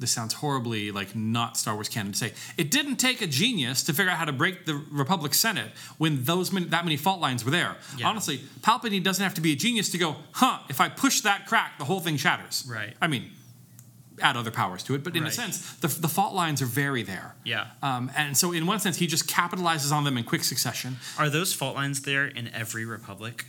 this 0.00 0.10
sounds 0.10 0.32
horribly 0.32 0.90
like 0.90 1.14
not 1.14 1.58
Star 1.58 1.74
Wars 1.74 1.88
canon 1.88 2.12
to 2.12 2.18
say. 2.18 2.32
It 2.56 2.70
didn't 2.70 2.96
take 2.96 3.20
a 3.20 3.26
genius 3.26 3.82
to 3.84 3.92
figure 3.92 4.10
out 4.10 4.16
how 4.16 4.24
to 4.24 4.32
break 4.32 4.64
the 4.64 4.82
Republic 4.90 5.34
Senate 5.34 5.70
when 5.98 6.24
those 6.24 6.50
many, 6.52 6.66
that 6.66 6.84
many 6.84 6.96
fault 6.96 7.20
lines 7.20 7.44
were 7.44 7.50
there. 7.50 7.76
Yeah. 7.98 8.08
Honestly, 8.08 8.38
Palpatine 8.62 9.04
doesn't 9.04 9.22
have 9.22 9.34
to 9.34 9.42
be 9.42 9.52
a 9.52 9.56
genius 9.56 9.90
to 9.90 9.98
go, 9.98 10.16
huh? 10.32 10.60
If 10.70 10.80
I 10.80 10.88
push 10.88 11.20
that 11.20 11.46
crack, 11.46 11.78
the 11.78 11.84
whole 11.84 12.00
thing 12.00 12.16
shatters. 12.16 12.66
Right. 12.66 12.94
I 13.02 13.08
mean, 13.08 13.30
add 14.22 14.38
other 14.38 14.50
powers 14.50 14.82
to 14.84 14.94
it, 14.94 15.04
but 15.04 15.16
in 15.16 15.24
a 15.24 15.30
sense, 15.30 15.74
the, 15.76 15.88
the 15.88 16.08
fault 16.08 16.34
lines 16.34 16.62
are 16.62 16.66
very 16.66 17.02
there. 17.02 17.34
yeah. 17.44 17.66
Um, 17.82 18.10
and 18.16 18.36
so, 18.36 18.52
in 18.52 18.66
one 18.66 18.80
sense, 18.80 18.96
he 18.96 19.06
just 19.06 19.28
capitalizes 19.28 19.92
on 19.92 20.04
them 20.04 20.16
in 20.16 20.24
quick 20.24 20.44
succession. 20.44 20.96
Are 21.18 21.28
those 21.28 21.52
fault 21.52 21.76
lines 21.76 22.02
there 22.02 22.26
in 22.26 22.48
every 22.48 22.84
republic? 22.84 23.44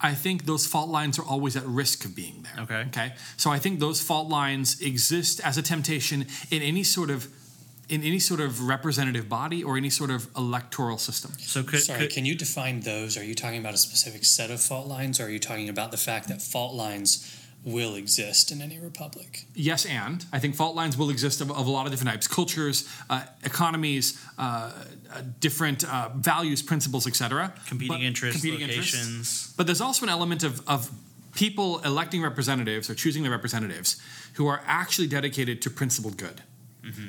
I 0.00 0.14
think 0.14 0.44
those 0.44 0.66
fault 0.66 0.90
lines 0.90 1.18
are 1.18 1.24
always 1.24 1.56
at 1.56 1.66
risk 1.66 2.04
of 2.04 2.14
being 2.14 2.44
there. 2.44 2.64
Okay. 2.64 2.88
Okay. 2.88 3.14
So 3.36 3.50
I 3.50 3.58
think 3.58 3.80
those 3.80 4.02
fault 4.02 4.28
lines 4.28 4.80
exist 4.80 5.40
as 5.42 5.56
a 5.56 5.62
temptation 5.62 6.26
in 6.50 6.62
any 6.62 6.84
sort 6.84 7.10
of 7.10 7.28
in 7.88 8.02
any 8.02 8.18
sort 8.18 8.40
of 8.40 8.66
representative 8.66 9.28
body 9.28 9.62
or 9.62 9.76
any 9.76 9.90
sort 9.90 10.10
of 10.10 10.28
electoral 10.36 10.98
system. 10.98 11.32
So 11.38 11.62
could, 11.62 11.80
Sorry, 11.80 12.00
could 12.00 12.10
can 12.10 12.24
you 12.24 12.34
define 12.34 12.80
those? 12.80 13.16
Are 13.16 13.24
you 13.24 13.34
talking 13.34 13.60
about 13.60 13.74
a 13.74 13.78
specific 13.78 14.24
set 14.24 14.50
of 14.50 14.60
fault 14.60 14.88
lines, 14.88 15.20
or 15.20 15.26
are 15.26 15.28
you 15.28 15.38
talking 15.38 15.68
about 15.68 15.92
the 15.92 15.96
fact 15.96 16.28
that 16.28 16.42
fault 16.42 16.74
lines 16.74 17.32
will 17.64 17.94
exist 17.94 18.52
in 18.52 18.60
any 18.60 18.78
republic? 18.78 19.46
Yes, 19.54 19.86
and 19.86 20.24
I 20.32 20.38
think 20.38 20.54
fault 20.54 20.76
lines 20.76 20.96
will 20.96 21.10
exist 21.10 21.40
of, 21.40 21.50
of 21.50 21.66
a 21.66 21.70
lot 21.70 21.86
of 21.86 21.92
different 21.92 22.10
types: 22.10 22.26
cultures, 22.26 22.88
uh, 23.08 23.24
economies, 23.44 24.20
uh, 24.38 24.72
uh, 24.74 24.84
different 25.22 25.84
uh, 25.84 26.10
values, 26.16 26.62
principles, 26.62 27.06
etc. 27.06 27.52
competing 27.66 28.02
interests, 28.02 28.40
competing 28.40 28.68
interests. 28.68 29.52
But 29.56 29.66
there's 29.66 29.80
also 29.80 30.04
an 30.04 30.10
element 30.10 30.42
of, 30.42 30.66
of 30.68 30.90
people 31.34 31.80
electing 31.80 32.22
representatives 32.22 32.88
or 32.88 32.94
choosing 32.94 33.22
their 33.22 33.32
representatives 33.32 34.00
who 34.34 34.46
are 34.46 34.62
actually 34.66 35.08
dedicated 35.08 35.62
to 35.62 35.70
principled 35.70 36.16
good 36.16 36.42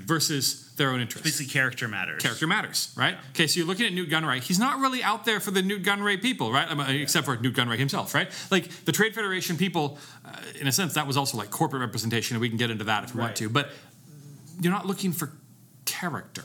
versus 0.06 0.74
their 0.76 0.90
own 0.90 1.00
interests. 1.00 1.24
Basically, 1.24 1.52
character 1.52 1.88
matters. 1.88 2.22
Character 2.22 2.48
matters, 2.48 2.94
right? 2.98 3.16
Okay, 3.32 3.48
so 3.48 3.60
you're 3.60 3.68
looking 3.68 3.86
at 3.86 3.94
Nute 3.94 4.10
Gunray. 4.10 4.42
He's 4.42 4.60
not 4.60 4.80
really 4.80 5.04
out 5.04 5.26
there 5.26 5.40
for 5.40 5.52
the 5.52 5.62
Nute 5.62 5.84
Gunray 5.84 6.22
people, 6.22 6.52
right? 6.52 6.70
I 6.70 6.74
mean, 6.74 7.02
except 7.02 7.26
for 7.26 7.38
Nute 7.38 7.54
Gunray 7.54 7.78
himself, 7.78 8.14
right? 8.16 8.32
Like 8.50 8.70
the 8.86 8.92
Trade 8.92 9.14
Federation 9.14 9.56
people, 9.58 10.00
uh, 10.26 10.36
in 10.60 10.68
a 10.68 10.72
sense, 10.72 10.94
that 10.96 11.06
was 11.06 11.16
also 11.16 11.38
like 11.38 11.52
corporate 11.52 11.82
representation, 11.82 12.36
and 12.36 12.42
we 12.42 12.50
can 12.50 12.58
get 12.58 12.72
into 12.72 12.86
that 12.86 13.04
if 13.04 13.14
we 13.14 13.22
want 13.22 13.36
to. 13.36 13.50
But 13.50 13.70
you're 14.60 14.74
not 14.74 14.88
looking 14.88 15.12
for 15.12 15.32
character 15.86 16.44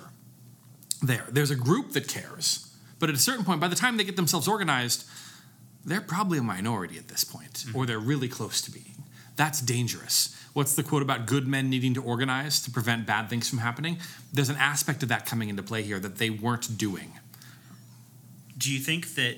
there. 1.02 1.26
There's 1.30 1.50
a 1.50 1.56
group 1.56 1.92
that 1.92 2.08
cares, 2.08 2.72
but 2.98 3.08
at 3.08 3.14
a 3.14 3.18
certain 3.18 3.44
point, 3.44 3.60
by 3.60 3.68
the 3.68 3.76
time 3.76 3.96
they 3.96 4.04
get 4.04 4.16
themselves 4.16 4.48
organized, 4.48 5.04
they're 5.84 6.00
probably 6.00 6.38
a 6.38 6.42
minority 6.42 6.96
at 6.96 7.08
this 7.08 7.24
point, 7.24 7.64
or 7.74 7.86
they're 7.86 7.98
really 7.98 8.28
close 8.28 8.60
to 8.62 8.70
being. 8.70 8.86
that's 9.36 9.60
dangerous. 9.60 10.36
What's 10.52 10.74
the 10.74 10.82
quote 10.82 11.02
about 11.02 11.26
good 11.26 11.48
men 11.48 11.70
needing 11.70 11.94
to 11.94 12.02
organize 12.02 12.60
to 12.62 12.70
prevent 12.70 13.06
bad 13.06 13.30
things 13.30 13.48
from 13.48 13.58
happening? 13.58 13.98
There's 14.32 14.50
an 14.50 14.56
aspect 14.56 15.02
of 15.02 15.08
that 15.08 15.24
coming 15.24 15.48
into 15.48 15.62
play 15.62 15.82
here 15.82 15.98
that 15.98 16.16
they 16.18 16.28
weren't 16.30 16.76
doing. 16.76 17.18
Do 18.58 18.70
you 18.70 18.78
think 18.78 19.14
that 19.14 19.36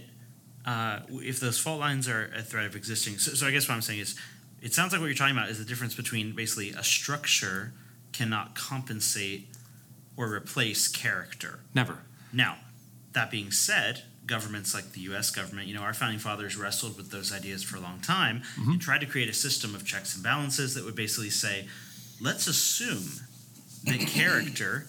uh, 0.66 1.00
if 1.10 1.38
those 1.40 1.58
fault 1.58 1.78
lines 1.80 2.08
are 2.08 2.30
a 2.36 2.42
threat 2.42 2.66
of 2.66 2.74
existing? 2.74 3.18
So, 3.18 3.34
so 3.34 3.46
I 3.46 3.52
guess 3.52 3.68
what 3.68 3.76
I'm 3.76 3.82
saying 3.82 4.00
is, 4.00 4.18
it 4.60 4.74
sounds 4.74 4.92
like 4.92 5.00
what 5.00 5.06
you're 5.06 5.14
talking 5.14 5.36
about 5.36 5.50
is 5.50 5.58
the 5.58 5.64
difference 5.64 5.94
between 5.94 6.34
basically 6.34 6.70
a 6.70 6.82
structure 6.82 7.72
cannot 8.12 8.54
compensate 8.54 9.48
or 10.16 10.32
replace 10.32 10.88
character. 10.88 11.60
Never. 11.74 11.98
Now, 12.32 12.56
that 13.12 13.30
being 13.30 13.50
said, 13.50 14.02
governments 14.26 14.74
like 14.74 14.92
the 14.92 15.00
US 15.00 15.30
government, 15.30 15.68
you 15.68 15.74
know, 15.74 15.82
our 15.82 15.94
founding 15.94 16.18
fathers 16.18 16.56
wrestled 16.56 16.96
with 16.96 17.10
those 17.10 17.32
ideas 17.32 17.62
for 17.62 17.76
a 17.76 17.80
long 17.80 18.00
time 18.00 18.42
mm-hmm. 18.58 18.72
and 18.72 18.80
tried 18.80 19.00
to 19.00 19.06
create 19.06 19.28
a 19.28 19.34
system 19.34 19.74
of 19.74 19.84
checks 19.84 20.14
and 20.14 20.24
balances 20.24 20.74
that 20.74 20.84
would 20.84 20.96
basically 20.96 21.30
say, 21.30 21.66
let's 22.20 22.46
assume 22.46 23.04
that 23.84 24.00
character 24.08 24.86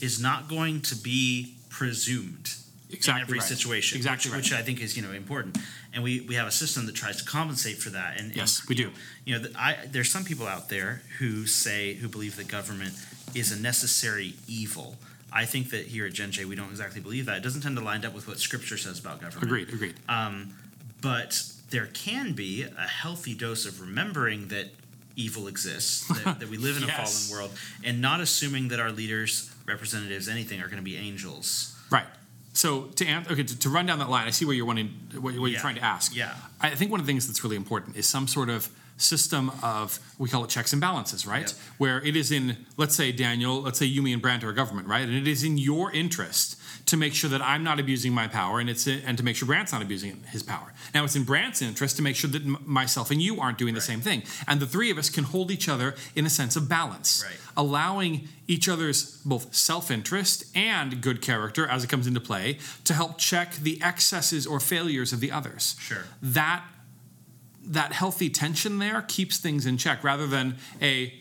is 0.00 0.20
not 0.20 0.48
going 0.48 0.80
to 0.82 0.96
be 0.96 1.56
presumed 1.68 2.54
Exactly 2.90 3.20
in 3.20 3.22
every 3.22 3.38
right. 3.38 3.48
situation. 3.48 3.96
Exactly 3.98 4.30
which, 4.30 4.34
right. 4.34 4.42
which 4.42 4.52
I 4.52 4.62
think 4.62 4.80
is, 4.80 4.96
you 4.96 5.02
know, 5.02 5.12
important. 5.12 5.58
And 5.92 6.02
we, 6.02 6.20
we 6.22 6.36
have 6.36 6.46
a 6.46 6.50
system 6.52 6.86
that 6.86 6.94
tries 6.94 7.22
to 7.22 7.24
compensate 7.24 7.76
for 7.76 7.90
that. 7.90 8.18
And 8.18 8.28
and, 8.28 8.36
Yes, 8.36 8.66
we 8.68 8.74
do. 8.74 8.90
you 9.24 9.38
know, 9.38 9.48
I, 9.56 9.76
there's 9.90 10.10
some 10.10 10.24
people 10.24 10.46
out 10.46 10.68
there 10.68 11.02
who 11.18 11.46
say 11.46 11.94
who 11.94 12.08
believe 12.08 12.36
that 12.36 12.48
government 12.48 12.94
is 13.34 13.52
a 13.52 13.60
necessary 13.60 14.34
evil. 14.46 14.96
I 15.32 15.44
think 15.44 15.70
that 15.70 15.86
here 15.86 16.06
at 16.06 16.12
Gen 16.12 16.30
J 16.30 16.44
we 16.44 16.56
don't 16.56 16.70
exactly 16.70 17.00
believe 17.00 17.26
that. 17.26 17.38
It 17.38 17.42
doesn't 17.42 17.60
tend 17.60 17.76
to 17.76 17.84
line 17.84 18.04
up 18.04 18.14
with 18.14 18.26
what 18.26 18.38
Scripture 18.38 18.78
says 18.78 18.98
about 18.98 19.20
government. 19.20 19.44
Agreed. 19.44 19.68
Agreed. 19.68 19.94
Um, 20.08 20.54
but 21.00 21.42
there 21.70 21.86
can 21.86 22.32
be 22.32 22.62
a 22.64 22.88
healthy 22.88 23.34
dose 23.34 23.66
of 23.66 23.80
remembering 23.80 24.48
that 24.48 24.68
evil 25.16 25.48
exists, 25.48 26.06
that, 26.24 26.40
that 26.40 26.48
we 26.48 26.56
live 26.56 26.76
in 26.76 26.84
a 26.84 26.86
fallen 26.92 27.30
world, 27.30 27.50
and 27.84 28.00
not 28.00 28.20
assuming 28.20 28.68
that 28.68 28.80
our 28.80 28.92
leaders, 28.92 29.52
representatives, 29.66 30.28
anything 30.28 30.60
are 30.60 30.66
going 30.66 30.78
to 30.78 30.82
be 30.82 30.96
angels. 30.96 31.76
Right. 31.90 32.06
So 32.52 32.82
to 32.96 33.24
okay, 33.30 33.42
to, 33.42 33.58
to 33.58 33.68
run 33.68 33.86
down 33.86 33.98
that 33.98 34.08
line, 34.08 34.26
I 34.26 34.30
see 34.30 34.44
where 34.44 34.54
you're 34.54 34.66
wanting, 34.66 34.88
what, 35.14 35.38
what 35.38 35.50
you're 35.50 35.60
trying 35.60 35.76
to 35.76 35.84
ask. 35.84 36.14
Yeah. 36.14 36.34
I 36.60 36.70
think 36.70 36.90
one 36.90 37.00
of 37.00 37.06
the 37.06 37.12
things 37.12 37.26
that's 37.26 37.42
really 37.44 37.56
important 37.56 37.96
is 37.96 38.06
some 38.08 38.26
sort 38.26 38.48
of 38.50 38.68
system 38.96 39.52
of 39.62 40.00
we 40.18 40.28
call 40.28 40.42
it 40.42 40.50
checks 40.50 40.72
and 40.72 40.80
balances, 40.80 41.24
right? 41.24 41.42
Yep. 41.46 41.52
Where 41.78 42.02
it 42.04 42.16
is 42.16 42.32
in, 42.32 42.56
let's 42.76 42.96
say 42.96 43.12
Daniel, 43.12 43.60
let's 43.62 43.78
say 43.78 43.86
you, 43.86 44.02
me, 44.02 44.12
and 44.12 44.20
Brandt 44.20 44.42
are 44.42 44.52
government, 44.52 44.88
right? 44.88 45.02
And 45.02 45.14
it 45.14 45.28
is 45.28 45.44
in 45.44 45.56
your 45.56 45.92
interest 45.92 46.56
to 46.86 46.96
make 46.96 47.14
sure 47.14 47.30
that 47.30 47.40
I'm 47.42 47.62
not 47.62 47.78
abusing 47.78 48.12
my 48.12 48.26
power, 48.26 48.58
and 48.58 48.68
it's 48.68 48.86
and 48.88 49.16
to 49.18 49.22
make 49.22 49.36
sure 49.36 49.46
Brandt's 49.46 49.72
not 49.72 49.82
abusing 49.82 50.24
his 50.30 50.42
power. 50.42 50.72
Now 50.94 51.04
it's 51.04 51.14
in 51.14 51.22
Brandt's 51.24 51.62
interest 51.62 51.94
to 51.96 52.02
make 52.02 52.16
sure 52.16 52.30
that 52.30 52.42
m- 52.42 52.56
myself 52.64 53.10
and 53.12 53.20
you 53.22 53.40
aren't 53.40 53.58
doing 53.58 53.74
the 53.74 53.80
same 53.80 54.00
thing, 54.00 54.22
and 54.48 54.58
the 54.58 54.66
three 54.66 54.90
of 54.90 54.98
us 54.98 55.10
can 55.10 55.24
hold 55.24 55.50
each 55.52 55.68
other 55.68 55.94
in 56.16 56.26
a 56.26 56.30
sense 56.30 56.56
of 56.56 56.68
balance, 56.68 57.22
Right. 57.24 57.36
allowing 57.58 58.26
each 58.48 58.68
other's 58.70 59.18
both 59.18 59.54
self-interest 59.54 60.44
and 60.56 61.02
good 61.02 61.20
character 61.20 61.66
as 61.68 61.84
it 61.84 61.88
comes 61.90 62.06
into 62.06 62.20
play 62.20 62.56
to 62.84 62.94
help 62.94 63.18
check 63.18 63.56
the 63.56 63.80
excesses 63.82 64.46
or 64.46 64.58
failures 64.58 65.12
of 65.12 65.20
the 65.20 65.30
others 65.30 65.76
Sure. 65.78 66.04
that 66.22 66.47
that 67.68 67.92
healthy 67.92 68.30
tension 68.30 68.78
there 68.78 69.02
keeps 69.02 69.38
things 69.38 69.66
in 69.66 69.76
check 69.76 70.02
rather 70.02 70.26
than 70.26 70.56
a 70.80 71.12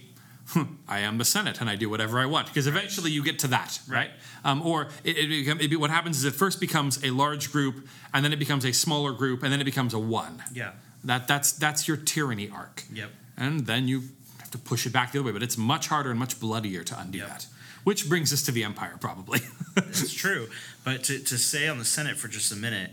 "Hmm, 0.49 0.63
I 0.87 0.99
am 0.99 1.17
the 1.17 1.25
Senate 1.25 1.59
and 1.59 1.69
I 1.69 1.75
do 1.75 1.89
whatever 1.89 2.19
I 2.19 2.25
want 2.25 2.47
because 2.47 2.67
eventually 2.67 3.11
you 3.11 3.21
get 3.23 3.39
to 3.39 3.47
that 3.47 3.79
right, 3.87 4.11
Um, 4.45 4.61
or 4.61 4.87
it, 5.03 5.17
it, 5.17 5.61
it 5.61 5.69
be, 5.69 5.75
what 5.75 5.89
happens 5.89 6.17
is 6.17 6.23
it 6.23 6.33
first 6.33 6.59
becomes 6.61 7.03
a 7.03 7.11
large 7.11 7.51
group 7.51 7.85
and 8.13 8.23
then 8.23 8.31
it 8.31 8.39
becomes 8.39 8.63
a 8.65 8.71
smaller 8.71 9.11
group 9.11 9.43
and 9.43 9.51
then 9.51 9.59
it 9.59 9.65
becomes 9.65 9.93
a 9.93 9.99
one 9.99 10.41
Yeah. 10.53 10.71
that 11.03 11.27
that's 11.27 11.51
that's 11.51 11.85
your 11.87 11.97
tyranny 11.97 12.49
arc 12.49 12.83
Yep. 12.93 13.09
and 13.35 13.65
then 13.67 13.87
you 13.89 14.03
have 14.39 14.49
to 14.51 14.57
push 14.57 14.85
it 14.85 14.93
back 14.93 15.11
the 15.11 15.19
other 15.19 15.25
way 15.27 15.33
but 15.33 15.43
it's 15.43 15.57
much 15.57 15.87
harder 15.87 16.11
and 16.11 16.19
much 16.19 16.39
bloodier 16.39 16.83
to 16.85 16.97
undo 16.97 17.17
Yep. 17.17 17.27
that 17.27 17.47
which 17.83 18.07
brings 18.07 18.31
us 18.31 18.41
to 18.43 18.51
the 18.53 18.63
empire 18.63 18.95
probably 18.99 19.41
It's 19.77 20.13
true. 20.13 20.47
But 20.85 21.03
to, 21.05 21.19
to 21.19 21.37
stay 21.37 21.67
on 21.67 21.77
the 21.77 21.85
Senate 21.85 22.17
for 22.17 22.27
just 22.29 22.51
a 22.51 22.55
minute, 22.55 22.91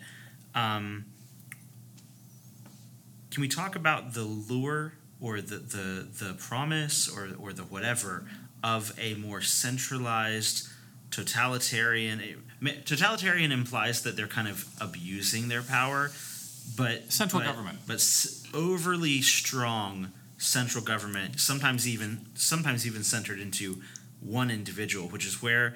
um, 0.55 1.05
can 3.35 3.41
we 3.41 3.49
talk 3.49 3.75
about 3.75 4.15
the 4.15 4.23
lure 4.23 4.93
or 5.21 5.41
the, 5.41 5.57
the, 5.57 6.07
the 6.25 6.35
promise 6.35 7.09
or, 7.09 7.31
or 7.39 7.53
the 7.53 7.65
whatever 7.65 8.25
of 8.63 8.97
a 8.99 9.15
more 9.15 9.41
centralized 9.41 10.69
totalitarian? 11.11 12.23
Eh, 12.65 12.71
totalitarian 12.85 13.51
implies 13.51 14.03
that 14.03 14.17
they're 14.17 14.29
kind 14.29 14.47
of 14.47 14.67
abusing 14.81 15.49
their 15.49 15.63
power, 15.63 16.13
but 16.77 17.13
Central 17.13 17.41
but- 17.43 17.49
government. 17.49 17.81
but 17.89 18.27
overly 18.55 19.21
strong 19.21 20.13
central 20.39 20.85
government, 20.85 21.41
sometimes 21.41 21.89
even 21.89 22.27
sometimes 22.35 22.87
even 22.87 23.03
centered 23.03 23.41
into 23.41 23.83
one 24.21 24.51
individual, 24.51 25.09
which 25.09 25.27
is 25.27 25.43
where 25.43 25.75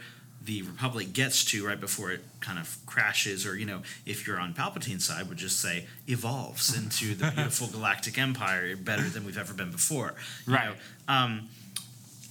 the 0.48 0.62
republic 0.62 1.12
gets 1.12 1.44
to 1.44 1.66
right 1.66 1.78
before 1.78 2.10
it 2.10 2.22
kind 2.40 2.58
of 2.58 2.78
crashes, 2.86 3.44
or 3.46 3.54
you 3.54 3.66
know, 3.66 3.82
if 4.06 4.26
you're 4.26 4.40
on 4.40 4.54
Palpatine's 4.54 5.04
side, 5.04 5.28
would 5.28 5.36
just 5.36 5.60
say 5.60 5.84
evolves 6.06 6.74
into 6.74 7.14
the 7.14 7.30
beautiful 7.36 7.66
galactic 7.68 8.16
empire, 8.16 8.74
better 8.76 9.02
than 9.10 9.26
we've 9.26 9.36
ever 9.36 9.52
been 9.52 9.70
before. 9.70 10.14
you 10.46 10.54
Right. 10.54 10.70
know. 10.70 11.14
Um, 11.14 11.48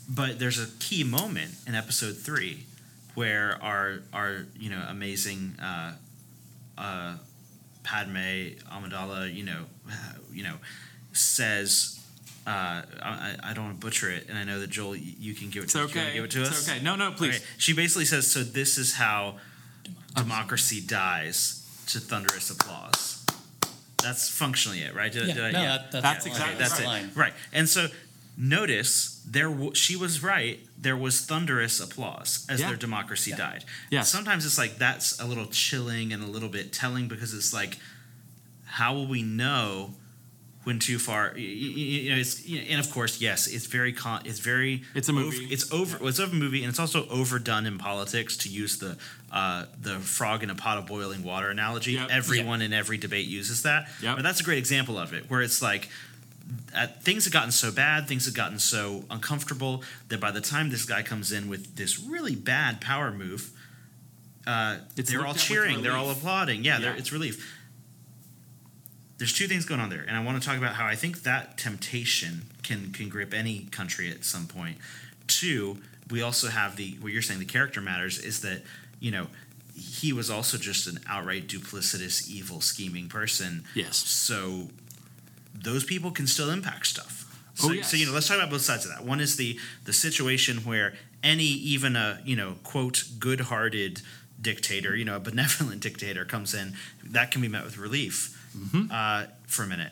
but 0.10 0.40
there's 0.40 0.60
a 0.60 0.66
key 0.80 1.04
moment 1.04 1.52
in 1.68 1.76
Episode 1.76 2.18
Three 2.18 2.66
where 3.14 3.60
our 3.62 4.00
our 4.12 4.46
you 4.60 4.72
know 4.72 4.84
amazing 4.90 5.54
uh, 5.62 5.94
uh, 6.76 7.18
Padme 7.84 8.58
Amidala, 8.72 9.32
you 9.32 9.44
know, 9.44 9.66
you 10.34 10.44
know, 10.44 10.56
says. 11.14 11.97
Uh, 12.48 12.82
I, 13.04 13.36
I 13.44 13.54
don't 13.54 13.66
want 13.66 13.80
to 13.82 13.86
butcher 13.86 14.10
it, 14.10 14.28
and 14.30 14.38
I 14.38 14.46
know 14.46 14.60
that 14.62 14.70
Joel, 14.70 14.96
you 14.96 15.14
you 15.20 15.34
can 15.34 15.50
give 15.50 15.64
it. 15.64 15.66
it's 15.66 15.74
to, 15.74 15.80
do 15.80 15.84
you 15.84 15.96
wanna 15.96 16.08
okay 16.08 16.14
Give 16.16 16.24
it 16.24 16.32
to 16.32 16.42
it's 16.44 16.50
us. 16.52 16.70
okay 16.70 16.82
no 16.82 16.96
no 16.96 17.12
please 17.12 17.36
Okay. 17.36 17.46
She 17.58 17.74
basically 17.74 18.06
says, 18.06 18.32
"So 18.32 18.42
this 18.44 18.78
is 18.78 18.94
how 18.96 19.36
democracy 20.16 20.82
dies." 20.82 21.64
To 21.88 22.00
thunderous 22.02 22.50
applause. 22.50 23.24
That's 24.04 24.30
functionally 24.30 24.80
it, 24.82 24.94
right? 24.94 25.10
Did, 25.12 25.28
Yeah, 25.30 25.34
did 25.36 25.44
I, 25.46 25.52
no, 25.52 25.62
yeah. 25.62 25.78
that- 25.78 25.92
that's 25.92 26.04
That's 26.04 26.24
the 26.26 26.30
line. 26.32 26.40
exactly 26.52 26.64
that's 26.64 26.78
the 26.78 26.84
it. 27.08 27.16
Right. 27.16 27.34
And 27.54 27.70
so 27.70 27.88
notice 28.38 29.22
there 29.26 29.48
w- 29.50 29.74
she 29.74 29.96
was 29.96 30.22
right. 30.22 30.60
There 30.78 30.98
was 30.98 31.22
thunderous 31.22 31.80
applause 31.80 32.46
as 32.50 32.60
Yeah. 32.60 32.68
their 32.68 32.76
democracy 32.76 33.32
died. 33.32 33.64
Yeah. 33.90 34.02
Sometimes 34.04 34.46
it's 34.46 34.58
like 34.58 34.78
that's 34.78 35.18
a 35.20 35.26
little 35.26 35.48
chilling 35.48 36.12
and 36.14 36.22
a 36.24 36.28
little 36.28 36.50
bit 36.50 36.74
telling 36.74 37.08
because 37.08 37.34
it's 37.34 37.54
like, 37.54 37.78
how 38.66 38.94
will 38.94 39.08
we 39.08 39.22
know 39.24 39.94
when 40.68 40.80
too 40.80 41.00
far? 41.00 41.34
You, 41.38 41.44
you 41.48 42.10
know, 42.12 42.18
it's 42.18 42.46
you 42.46 42.60
know, 42.60 42.66
and 42.72 42.80
of 42.80 42.92
course, 42.92 43.22
yes, 43.22 43.48
it's 43.48 43.66
very 43.68 43.94
con- 43.94 44.22
it's 44.26 44.40
very 44.40 44.84
It's 44.94 45.08
a 45.10 45.14
movie. 45.14 45.38
Over, 45.46 45.54
it's 45.54 45.72
over. 45.72 46.08
It's 46.10 46.20
over 46.20 46.36
movie, 46.36 46.62
and 46.64 46.70
it's 46.70 46.80
also 46.80 47.08
overdone 47.08 47.66
in 47.66 47.78
politics 47.78 48.36
to 48.38 48.50
use 48.50 48.78
the 48.78 48.98
uh, 49.32 49.66
the 49.82 49.96
frog 50.00 50.44
in 50.44 50.50
a 50.50 50.56
pot 50.56 50.78
of 50.78 50.86
boiling 50.86 51.24
water 51.24 51.50
analogy. 51.50 51.94
Yep. 51.94 52.10
Everyone 52.12 52.62
in 52.62 52.74
every 52.74 52.98
debate 52.98 53.28
uses 53.28 53.64
that. 53.64 53.88
Yep. 54.04 54.18
But 54.18 54.24
that's 54.24 54.42
a 54.42 54.44
great 54.44 54.58
example 54.58 54.98
of 54.98 55.14
it, 55.14 55.30
where 55.30 55.42
it's 55.42 55.62
like 55.62 55.88
uh, 56.76 56.88
things 57.02 57.24
have 57.24 57.34
gotten 57.34 57.52
so 57.52 57.72
bad, 57.72 58.08
things 58.08 58.26
have 58.26 58.36
gotten 58.36 58.60
so 58.60 59.06
uncomfortable 59.10 59.84
that 60.10 60.20
by 60.20 60.32
the 60.32 60.42
time 60.42 60.70
this 60.70 60.84
guy 60.86 61.02
comes 61.02 61.32
in 61.32 61.48
with 61.50 61.78
this 61.78 61.98
really 61.98 62.36
bad 62.36 62.82
power 62.82 63.12
move, 63.12 63.52
uh, 64.46 64.78
It's 64.98 65.10
they're 65.12 65.26
all 65.26 65.34
cheering, 65.34 65.82
they're 65.82 65.96
all 65.96 66.12
applauding. 66.12 66.64
Yeah, 66.66 66.80
they're 66.80 66.92
Yeah. 66.94 67.00
it's 67.00 67.12
relief. 67.14 67.54
There's 69.18 69.34
two 69.34 69.48
things 69.48 69.66
going 69.66 69.82
on 69.82 69.90
there, 69.90 70.06
and 70.08 70.16
I 70.16 70.24
want 70.24 70.42
to 70.42 70.48
talk 70.48 70.58
about 70.58 70.76
how 70.76 70.86
I 70.86 70.96
think 70.96 71.24
that 71.24 71.58
temptation 71.58 72.44
can 72.64 72.92
can 72.92 73.10
grip 73.10 73.34
any 73.34 73.62
country 73.72 74.12
at 74.12 74.24
some 74.24 74.46
point. 74.46 74.78
Two, 75.26 75.80
we 76.10 76.22
also 76.22 76.50
have 76.50 76.76
the 76.76 76.98
what 77.02 77.12
you're 77.12 77.22
saying 77.22 77.40
the 77.40 77.46
character 77.46 77.82
matters 77.82 78.20
is 78.20 78.42
that 78.42 78.62
you 79.00 79.10
know 79.12 79.28
he 79.76 80.14
was 80.14 80.30
also 80.30 80.58
just 80.58 80.88
an 80.88 81.00
outright 81.08 81.48
duplicitous, 81.48 82.30
evil, 82.30 82.62
scheming 82.62 83.10
person. 83.10 83.64
Yes. 83.76 83.98
So 83.98 84.70
those 85.54 85.84
people 85.84 86.12
can 86.12 86.28
still 86.28 86.50
impact 86.50 86.88
stuff. 86.88 87.26
Oh, 87.64 87.68
So, 87.68 87.72
yes. 87.74 87.92
so 87.92 87.98
you 87.98 88.06
know, 88.06 88.12
let's 88.12 88.28
talk 88.28 88.38
about 88.38 88.50
both 88.50 88.62
sides 88.62 88.86
of 88.86 88.92
that. 88.92 89.04
One 89.04 89.20
is 89.20 89.36
the 89.36 89.60
the 89.86 89.94
situation 89.94 90.58
where 90.58 90.94
any 91.24 91.44
even 91.44 91.96
a 91.96 92.22
you 92.24 92.36
know 92.36 92.56
quote 92.64 93.04
good-hearted 93.18 94.02
dictator, 94.40 94.96
you 94.96 95.06
know, 95.06 95.16
a 95.16 95.20
benevolent 95.20 95.82
dictator 95.88 96.24
comes 96.24 96.54
in, 96.54 96.74
that 97.04 97.32
can 97.32 97.42
be 97.42 97.48
met 97.48 97.64
with 97.64 97.80
relief 97.80 98.37
Mm-hmm. 98.58 98.91
uh, 98.91 99.26
for 99.48 99.63
a 99.63 99.67
minute, 99.67 99.91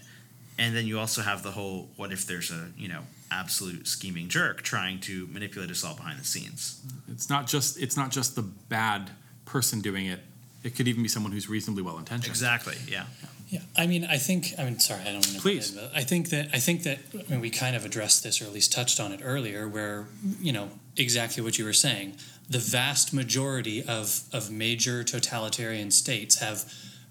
and 0.57 0.75
then 0.75 0.85
you 0.87 0.99
also 0.99 1.21
have 1.21 1.43
the 1.43 1.51
whole 1.51 1.89
what 1.95 2.11
if 2.11 2.25
there's 2.25 2.51
a 2.51 2.69
you 2.77 2.87
know 2.87 3.01
absolute 3.31 3.87
scheming 3.87 4.27
jerk 4.27 4.61
trying 4.61 4.99
to 5.01 5.27
manipulate 5.27 5.69
us 5.71 5.83
all 5.83 5.95
behind 5.95 6.19
the 6.19 6.25
scenes. 6.25 6.81
It's 7.11 7.29
not 7.29 7.47
just 7.47 7.81
it's 7.81 7.97
not 7.97 8.11
just 8.11 8.35
the 8.35 8.43
bad 8.43 9.11
person 9.45 9.81
doing 9.81 10.05
it. 10.05 10.19
It 10.63 10.75
could 10.75 10.87
even 10.87 11.03
be 11.03 11.09
someone 11.09 11.31
who's 11.31 11.47
reasonably 11.47 11.83
well 11.83 11.97
intentioned. 11.97 12.31
Exactly. 12.31 12.75
Yeah. 12.87 13.05
Yeah, 13.47 13.59
I 13.77 13.85
mean, 13.85 14.05
I 14.05 14.17
think. 14.17 14.53
I 14.57 14.63
mean, 14.63 14.79
sorry, 14.79 15.01
I 15.01 15.11
don't 15.11 15.25
mean 15.27 15.35
to. 15.35 15.39
Please. 15.39 15.71
butt 15.71 15.91
I 15.93 16.01
think 16.01 16.29
that 16.29 16.49
I 16.51 16.57
think 16.57 16.81
that 16.83 16.97
I 17.13 17.31
mean, 17.31 17.41
we 17.41 17.51
kind 17.51 17.75
of 17.75 17.85
addressed 17.85 18.23
this, 18.23 18.41
or 18.41 18.45
at 18.45 18.51
least 18.51 18.73
touched 18.73 18.99
on 18.99 19.11
it 19.11 19.21
earlier, 19.23 19.67
where 19.67 20.07
you 20.41 20.51
know 20.51 20.69
exactly 20.97 21.43
what 21.43 21.59
you 21.59 21.65
were 21.65 21.73
saying. 21.73 22.15
The 22.49 22.57
vast 22.57 23.13
majority 23.13 23.83
of 23.83 24.23
of 24.33 24.49
major 24.49 25.03
totalitarian 25.03 25.91
states 25.91 26.39
have 26.39 26.65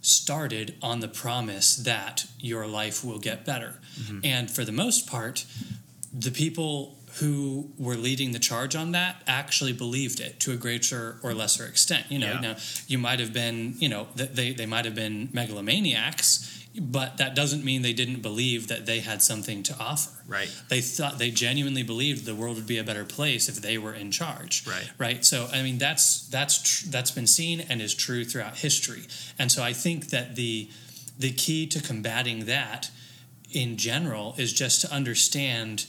started 0.07 0.75
on 0.83 1.01
the 1.01 1.09
promise 1.09 1.77
that 1.77 2.27
your 2.39 2.67
life 2.67 3.05
will 3.05 3.19
get 3.19 3.45
better. 3.45 3.75
Mm-hmm. 4.01 4.19
And 4.25 4.51
for 4.51 4.65
the 4.65 4.73
most 4.73 5.07
part, 5.07 5.45
the 6.13 6.31
people 6.31 6.99
who 7.21 7.71
were 7.79 7.95
leading 7.95 8.33
the 8.33 8.39
charge 8.41 8.75
on 8.75 8.91
that 8.93 9.23
actually 9.27 9.73
believed 9.73 10.19
it 10.21 10.41
to 10.41 10.53
a 10.53 10.57
greater 10.57 11.19
or 11.23 11.33
lesser 11.33 11.65
extent. 11.65 12.07
You 12.11 12.19
know, 12.19 12.33
Yeah. 12.33 12.41
now 12.41 12.57
you 12.89 12.99
might 12.99 13.21
have 13.21 13.33
been, 13.33 13.77
you 13.79 13.89
know, 13.89 14.09
they 14.17 14.53
they 14.53 14.67
might 14.67 14.85
have 14.85 14.95
been 14.97 15.29
megalomaniacs, 15.33 16.64
but 16.81 17.19
that 17.19 17.35
doesn't 17.35 17.65
mean 17.65 17.83
they 17.83 17.93
didn't 17.93 18.21
believe 18.21 18.67
that 18.69 18.85
they 18.85 19.01
had 19.01 19.23
something 19.23 19.63
to 19.63 19.77
offer. 19.79 20.11
Right. 20.27 20.51
They 20.69 20.81
thought 20.81 21.19
they 21.19 21.31
genuinely 21.31 21.85
believed 21.85 22.25
the 22.25 22.35
world 22.35 22.57
would 22.57 22.67
be 22.67 22.79
a 22.79 22.85
better 22.85 23.05
place 23.05 23.49
if 23.49 23.57
they 23.57 23.79
were 23.79 23.95
in 23.95 24.11
charge. 24.11 24.67
Right. 24.67 24.91
Right. 24.99 25.25
So 25.25 25.49
I 25.53 25.63
mean 25.63 25.79
that's 25.79 26.27
that's 26.29 26.61
tr- 26.63 26.89
that's 26.91 27.13
been 27.13 27.29
seen 27.29 27.61
and 27.61 27.81
is 27.81 27.95
true 27.95 28.25
throughout 28.25 28.57
history. 28.57 29.03
And 29.39 29.53
so 29.53 29.63
I 29.63 29.73
think 29.73 30.09
that 30.09 30.35
the 30.35 30.69
the 31.19 31.31
key 31.31 31.67
to 31.69 31.81
combating 31.81 32.47
that 32.47 32.91
in 33.53 33.77
general 33.77 34.35
is 34.37 34.53
just 34.53 34.81
to 34.81 34.93
understand 34.93 35.87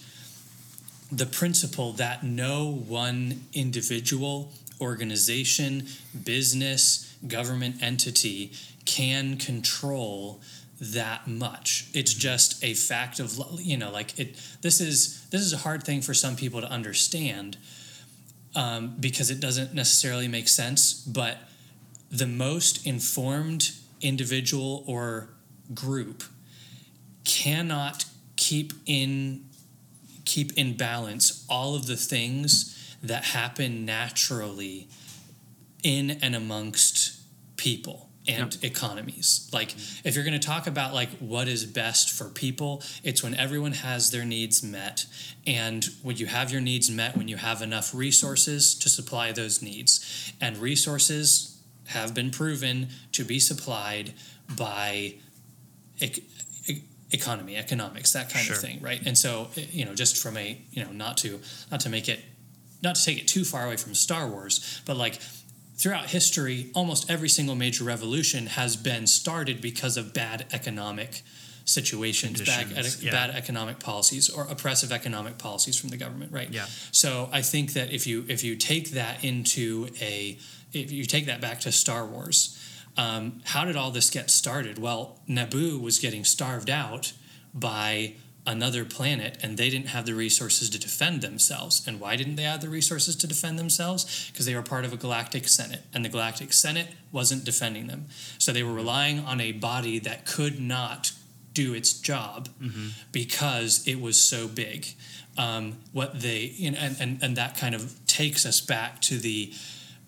the 1.12 1.26
principle 1.26 1.94
that 1.94 2.24
no 2.24 2.72
one 2.72 3.46
individual, 3.54 4.52
organization, 4.80 5.88
business, 6.24 7.16
government 7.28 7.82
entity 7.82 8.52
can 8.86 9.38
control 9.38 10.40
that 10.80 11.28
much. 11.28 11.88
It's 11.94 12.14
just 12.14 12.64
a 12.64 12.74
fact 12.74 13.20
of 13.20 13.40
you 13.60 13.78
know 13.78 13.92
like 13.92 14.20
it. 14.20 14.36
This 14.62 14.82
is 14.82 15.28
this 15.30 15.42
is 15.42 15.54
a 15.54 15.58
hard 15.58 15.84
thing 15.84 16.02
for 16.02 16.14
some 16.14 16.36
people 16.36 16.62
to 16.62 16.68
understand 16.68 17.58
um, 18.56 18.96
because 19.00 19.32
it 19.32 19.40
doesn't 19.40 19.74
necessarily 19.74 20.28
make 20.28 20.48
sense. 20.48 20.94
But 20.94 21.38
the 22.12 22.28
most 22.28 22.86
informed 22.86 23.72
individual 24.02 24.84
or 24.88 25.30
group 25.74 26.24
cannot 27.24 28.06
keep 28.36 28.74
in 28.86 29.46
keep 30.26 30.54
in 30.58 30.76
balance 30.76 31.46
all 31.50 31.76
of 31.76 31.86
the 31.86 31.96
things 31.96 32.96
that 33.02 33.24
happen 33.26 33.86
naturally 33.86 34.88
in 35.84 36.12
and 36.22 36.36
amongst 36.36 37.22
people 37.58 38.10
and 38.28 38.58
economies. 38.64 39.50
Like 39.54 39.76
if 40.04 40.16
you're 40.16 40.24
going 40.24 40.40
to 40.40 40.48
talk 40.48 40.68
about 40.68 40.94
like 40.94 41.10
what 41.20 41.48
is 41.48 41.66
best 41.66 42.10
for 42.10 42.26
people, 42.30 42.82
it's 43.04 43.22
when 43.24 43.36
everyone 43.36 43.74
has 43.74 44.12
their 44.12 44.26
needs 44.26 44.64
met 44.64 45.06
and 45.46 45.86
when 46.02 46.18
you 46.18 46.26
have 46.26 46.52
your 46.52 46.62
needs 46.62 46.90
met 46.90 47.16
when 47.16 47.28
you 47.28 47.38
have 47.38 47.62
enough 47.62 47.94
resources 47.94 48.74
to 48.80 48.90
supply 48.90 49.32
those 49.32 49.62
needs. 49.62 50.34
And 50.42 50.58
resources 50.58 51.62
have 51.88 52.14
been 52.14 52.32
proven 52.32 52.90
to 53.12 53.24
be 53.24 53.40
supplied 53.40 54.14
by 54.58 55.16
ec- 56.02 56.24
economy, 57.12 57.56
economics, 57.56 58.14
that 58.14 58.30
kind 58.30 58.46
Sure. 58.46 58.56
of 58.56 58.62
thing, 58.62 58.82
right? 58.82 59.02
And 59.06 59.18
so, 59.18 59.50
eh, 59.56 59.66
you 59.72 59.86
know, 59.86 59.94
just 59.94 60.18
from 60.18 60.38
a, 60.38 60.60
you 60.72 60.84
know, 60.84 60.92
not 60.92 61.18
to 61.18 61.40
not 61.72 61.80
to 61.82 61.90
make 61.90 62.10
it 62.10 62.20
not 62.82 62.96
to 62.96 63.04
take 63.04 63.18
it 63.20 63.28
too 63.28 63.46
far 63.46 63.66
away 63.66 63.78
from 63.78 63.96
Star 63.96 64.28
Wars, 64.28 64.82
but 64.86 64.98
like 64.98 65.20
throughout 65.76 66.08
history, 66.08 66.72
almost 66.74 67.10
every 67.10 67.30
single 67.30 67.56
major 67.56 67.84
revolution 67.84 68.48
has 68.48 68.76
been 68.76 69.08
started 69.08 69.62
because 69.62 69.98
of 69.98 70.14
bad 70.14 70.46
economic 70.52 71.24
situations, 71.66 72.42
bad, 72.42 72.68
yeah. 73.02 73.12
bad 73.12 73.32
economic 73.32 73.80
policies 73.80 74.30
or 74.30 74.44
oppressive 74.44 74.92
economic 74.92 75.38
policies 75.38 75.78
from 75.78 75.90
the 75.90 75.98
government, 75.98 76.32
right? 76.32 76.52
Yeah. 76.52 76.66
So 76.92 77.30
I 77.32 77.42
think 77.42 77.74
that 77.74 77.92
if 77.92 78.06
you 78.06 78.24
if 78.30 78.44
you 78.44 78.56
take 78.56 78.92
that 78.92 79.24
into 79.24 79.90
a 80.00 80.38
if 80.74 80.92
you 80.92 81.06
take 81.06 81.26
that 81.26 81.42
back 81.42 81.60
to 81.62 81.72
Star 81.72 82.06
Wars, 82.06 82.58
um, 82.98 83.42
how 83.46 83.66
did 83.66 83.76
all 83.76 83.92
this 83.92 84.10
get 84.10 84.30
started? 84.30 84.78
Well, 84.78 85.20
Naboo 85.28 85.82
was 85.82 86.00
getting 86.00 86.24
starved 86.24 86.70
out 86.70 87.14
by 87.54 88.14
another 88.48 88.86
planet, 88.86 89.38
and 89.42 89.58
they 89.58 89.70
didn't 89.70 89.88
have 89.88 90.06
the 90.06 90.14
resources 90.14 90.70
to 90.70 90.80
defend 90.80 91.22
themselves. 91.22 91.86
And 91.88 92.00
why 92.00 92.16
didn't 92.16 92.36
they 92.36 92.44
have 92.44 92.62
the 92.62 92.70
resources 92.70 93.16
to 93.18 93.28
defend 93.28 93.58
themselves? 93.58 94.30
Because 94.32 94.46
they 94.46 94.56
were 94.56 94.62
part 94.62 94.86
of 94.86 94.94
a 94.94 94.98
galactic 94.98 95.48
senate, 95.48 95.84
and 95.94 96.06
the 96.06 96.10
galactic 96.10 96.54
senate 96.54 96.90
wasn't 97.12 97.44
defending 97.44 97.88
them. 97.88 98.06
So 98.38 98.52
they 98.52 98.64
were 98.64 98.74
relying 98.74 99.20
on 99.20 99.42
a 99.42 99.52
body 99.52 100.00
that 100.00 100.26
could 100.26 100.60
not 100.60 101.12
do 101.54 101.74
its 101.74 101.94
job 101.94 102.50
because 103.12 103.88
it 103.88 104.00
was 104.02 104.20
so 104.22 104.48
big. 104.48 104.88
Um, 105.38 105.78
what 105.92 106.22
they 106.22 106.54
you 106.56 106.72
know, 106.72 106.78
and, 106.80 106.96
and 107.00 107.24
and 107.24 107.38
that 107.38 107.58
kind 107.58 107.76
of 107.76 107.94
takes 108.06 108.46
us 108.46 108.62
back 108.62 109.02
to 109.02 109.18
the 109.18 109.52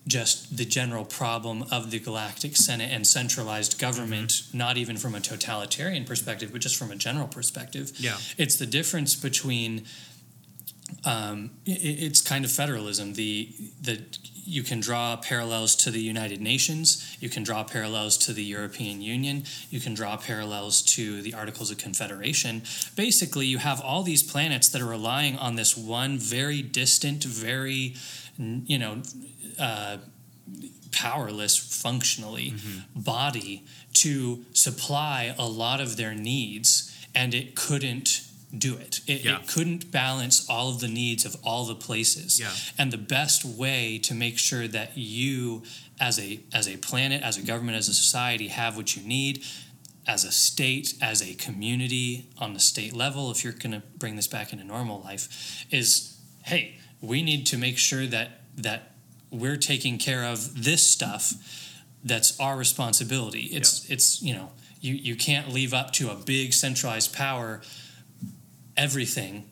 just 0.08 0.56
the 0.56 0.64
general 0.64 1.04
problem 1.04 1.64
of 1.70 1.90
the 1.90 1.98
galactic 2.00 2.56
senate 2.56 2.90
and 2.90 3.06
centralized 3.06 3.78
government 3.78 4.42
not 4.52 4.76
even 4.76 4.96
from 4.96 5.14
a 5.14 5.20
totalitarian 5.20 6.04
perspective 6.04 6.50
but 6.50 6.60
just 6.60 6.76
from 6.76 6.90
a 6.90 6.96
general 6.96 7.28
perspective. 7.28 7.92
Yeah. 7.96 8.16
it's 8.36 8.56
the 8.56 8.66
difference 8.66 9.14
between 9.14 9.84
um, 11.04 11.50
it's 11.66 12.20
kind 12.20 12.44
of 12.44 12.50
federalism. 12.50 13.14
The 13.14 13.50
the 13.80 14.02
you 14.32 14.62
can 14.62 14.80
draw 14.80 15.14
parallels 15.16 15.76
to 15.76 15.90
the 15.90 16.00
United 16.00 16.40
Nations. 16.40 17.16
You 17.20 17.28
can 17.28 17.42
draw 17.42 17.64
parallels 17.64 18.16
to 18.18 18.32
the 18.32 18.42
European 18.42 19.02
Union. 19.02 19.44
You 19.68 19.78
can 19.78 19.92
draw 19.92 20.16
parallels 20.16 20.80
to 20.94 21.20
the 21.20 21.34
Articles 21.34 21.70
of 21.70 21.76
Confederation. 21.76 22.62
Basically 22.96 23.46
you 23.46 23.58
have 23.58 23.80
all 23.82 24.02
these 24.02 24.22
planets 24.22 24.68
that 24.70 24.80
are 24.80 24.86
relying 24.86 25.36
on 25.36 25.56
this 25.56 25.76
one 25.76 26.16
very 26.16 26.62
distant 26.62 27.24
very 27.24 27.94
you 28.38 28.78
know 28.78 29.02
uh, 29.58 29.98
powerless 30.92 31.56
functionally 31.56 32.54
body 32.94 33.64
to 33.92 34.44
supply 34.52 35.34
a 35.38 35.46
lot 35.46 35.80
of 35.80 35.96
their 35.96 36.14
needs 36.14 36.94
and 37.14 37.34
it 37.34 37.54
couldn't 37.54 38.22
do 38.56 38.76
it. 38.76 39.00
It, 39.06 39.24
Yeah. 39.24 39.40
it 39.40 39.46
couldn't 39.48 39.90
balance 39.90 40.48
all 40.48 40.70
of 40.70 40.80
the 40.80 40.88
needs 40.88 41.26
of 41.26 41.36
all 41.44 41.66
the 41.66 41.74
places 41.74 42.40
Yeah. 42.40 42.54
and 42.78 42.90
the 42.90 42.96
best 42.98 43.44
way 43.44 43.98
to 43.98 44.14
make 44.14 44.38
sure 44.38 44.66
that 44.68 44.96
you 44.96 45.62
as 46.00 46.18
a 46.18 46.40
as 46.52 46.66
a 46.68 46.76
planet 46.78 47.22
as 47.22 47.36
a 47.36 47.42
government 47.42 47.76
as 47.76 47.88
a 47.88 47.94
society 47.94 48.48
have 48.48 48.76
what 48.76 48.96
you 48.96 49.02
need 49.02 49.44
as 50.06 50.24
a 50.24 50.32
state 50.32 50.94
as 51.02 51.20
a 51.20 51.34
community 51.34 52.30
on 52.38 52.54
the 52.54 52.60
state 52.60 52.94
level 52.94 53.30
if 53.30 53.44
you're 53.44 53.52
going 53.52 53.72
to 53.72 53.82
bring 53.98 54.16
this 54.16 54.28
back 54.28 54.52
into 54.52 54.64
normal 54.64 55.00
life 55.02 55.66
is 55.70 56.16
hey 56.44 56.78
we 57.02 57.20
need 57.22 57.44
to 57.46 57.58
make 57.58 57.76
sure 57.76 58.06
that 58.06 58.40
that 58.56 58.92
we're 59.30 59.56
taking 59.56 59.98
care 59.98 60.24
of 60.24 60.64
this 60.64 60.88
stuff 60.88 61.34
that's 62.04 62.38
our 62.38 62.56
responsibility 62.56 63.48
it's 63.52 63.88
it's 63.90 64.22
you 64.22 64.34
know 64.34 64.50
you 64.80 64.94
you 64.94 65.16
can't 65.16 65.48
leave 65.48 65.74
up 65.74 65.92
to 65.92 66.10
a 66.10 66.14
big 66.14 66.52
centralized 66.52 67.12
power 67.12 67.60
everything 68.76 69.44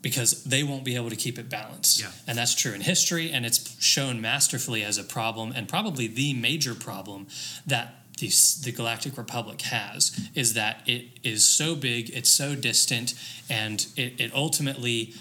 because 0.00 0.44
they 0.44 0.62
won't 0.62 0.84
be 0.84 0.94
able 0.94 1.10
to 1.10 1.16
keep 1.16 1.38
it 1.38 1.48
balanced. 1.48 2.00
Yeah. 2.00 2.10
And 2.26 2.38
that's 2.38 2.54
true 2.54 2.72
in 2.72 2.82
history, 2.82 3.30
and 3.30 3.44
it's 3.44 3.82
shown 3.82 4.20
masterfully 4.20 4.84
as 4.84 4.96
a 4.96 5.04
problem, 5.04 5.52
and 5.54 5.68
probably 5.68 6.06
the 6.06 6.34
major 6.34 6.74
problem 6.74 7.26
that 7.66 7.94
the, 8.18 8.30
the 8.64 8.72
Galactic 8.72 9.16
Republic 9.16 9.60
has 9.62 10.28
is 10.34 10.54
that 10.54 10.82
it 10.86 11.18
is 11.22 11.44
so 11.44 11.74
big, 11.74 12.10
it's 12.10 12.30
so 12.30 12.54
distant, 12.54 13.14
and 13.50 13.86
it, 13.96 14.20
it 14.20 14.34
ultimately 14.34 15.14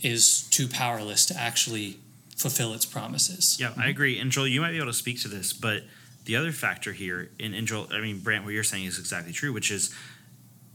is 0.00 0.42
too 0.50 0.68
powerless 0.68 1.26
to 1.26 1.36
actually 1.36 1.98
fulfill 2.40 2.72
its 2.72 2.86
promises. 2.86 3.58
Yeah, 3.60 3.72
I 3.76 3.88
agree. 3.88 4.18
And 4.18 4.30
Joel, 4.30 4.48
you 4.48 4.60
might 4.60 4.70
be 4.70 4.78
able 4.78 4.86
to 4.86 4.92
speak 4.94 5.20
to 5.22 5.28
this, 5.28 5.52
but 5.52 5.82
the 6.24 6.36
other 6.36 6.52
factor 6.52 6.92
here, 6.92 7.30
and, 7.38 7.54
and 7.54 7.66
Joel, 7.66 7.88
I 7.92 8.00
mean, 8.00 8.20
Brandt, 8.20 8.44
what 8.44 8.54
you're 8.54 8.64
saying 8.64 8.86
is 8.86 8.98
exactly 8.98 9.32
true, 9.32 9.52
which 9.52 9.70
is 9.70 9.94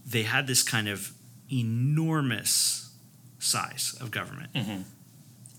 they 0.06 0.22
had 0.22 0.46
this 0.46 0.62
kind 0.62 0.88
of 0.88 1.12
enormous 1.50 2.90
size 3.38 3.96
of 4.00 4.10
government. 4.10 4.52
Mhm. 4.54 4.84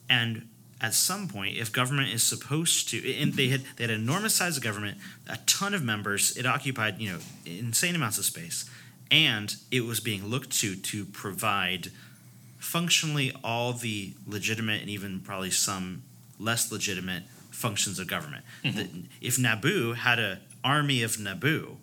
And 0.10 0.48
at 0.80 0.94
some 0.94 1.28
point, 1.28 1.58
if 1.58 1.72
government 1.72 2.14
is 2.14 2.24
supposed 2.24 2.90
to, 2.90 3.14
and 3.16 3.34
they 3.34 3.50
had 3.50 3.62
they 3.76 3.84
had 3.84 3.92
an 3.92 4.02
enormous 4.02 4.36
size 4.36 4.56
of 4.58 4.64
government, 4.64 4.98
a 5.28 5.38
ton 5.46 5.74
of 5.74 5.84
members, 5.84 6.38
it 6.38 6.46
occupied 6.46 7.00
you 7.00 7.12
know 7.12 7.20
insane 7.46 7.96
amounts 7.96 8.18
of 8.18 8.26
space, 8.26 8.70
and 9.12 9.56
it 9.72 9.82
was 9.82 10.00
being 10.00 10.28
looked 10.28 10.52
to 10.60 10.76
to 10.76 11.06
provide 11.06 11.92
functionally 12.78 13.34
all 13.44 13.74
the 13.74 14.14
legitimate 14.28 14.82
and 14.82 14.90
even 14.90 15.20
probably 15.20 15.50
some 15.50 16.04
less 16.40 16.72
legitimate 16.72 17.24
functions 17.50 17.98
of 17.98 18.08
government. 18.08 18.46
Mm-hmm. 18.64 18.78
The- 18.78 19.04
if 19.20 19.38
Naboo 19.38 19.96
had 19.96 20.20
an 20.20 20.40
army 20.64 21.02
of 21.02 21.18
Naboo, 21.18 21.78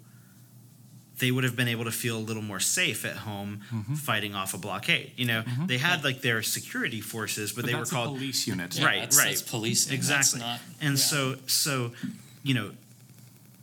they 1.19 1.33
would 1.33 1.43
have 1.43 1.57
been 1.57 1.67
able 1.67 1.85
to 1.85 1.91
feel 1.91 2.17
a 2.17 2.25
little 2.29 2.43
more 2.43 2.61
safe 2.61 3.05
at 3.05 3.17
home 3.19 3.63
mm-hmm. 3.73 3.95
fighting 3.95 4.37
off 4.37 4.55
a 4.55 4.59
blockade. 4.59 5.11
You 5.17 5.27
know, 5.27 5.43
mm-hmm. 5.43 5.67
they 5.67 5.79
had 5.79 6.05
like 6.05 6.21
their 6.21 6.43
security 6.43 7.01
forces, 7.01 7.51
but, 7.53 7.63
But 7.63 7.67
they 7.67 7.75
were 7.75 7.81
that's 7.81 7.91
a 7.91 7.95
called 7.95 8.17
police 8.17 8.47
units. 8.47 8.79
Yeah, 8.79 8.87
right, 8.87 9.01
that's- 9.01 9.19
right. 9.19 9.29
that's 9.31 9.43
policing. 9.43 9.91
That's 9.91 10.09
Exactly. 10.09 10.41
not- 10.41 10.61
and 10.81 10.93
yeah. 10.93 11.05
so, 11.11 11.37
so, 11.49 11.93
you 12.45 12.55
know, 12.55 12.71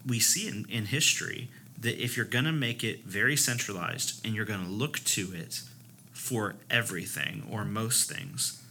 we 0.05 0.19
see 0.19 0.49
in, 0.49 0.65
in 0.69 0.87
history 0.87 1.47
that 1.79 2.03
if 2.03 2.17
you're 2.17 2.25
going 2.25 2.45
to 2.45 2.51
make 2.51 2.83
it 2.83 3.05
very 3.05 3.37
centralized 3.37 4.25
and 4.25 4.35
you're 4.35 4.45
going 4.45 4.63
to 4.65 4.69
look 4.69 4.99
to 5.05 5.31
it 5.33 5.61
for 6.21 6.55
everything 6.69 7.47
or 7.51 7.65
most 7.65 8.09
things, 8.09 8.63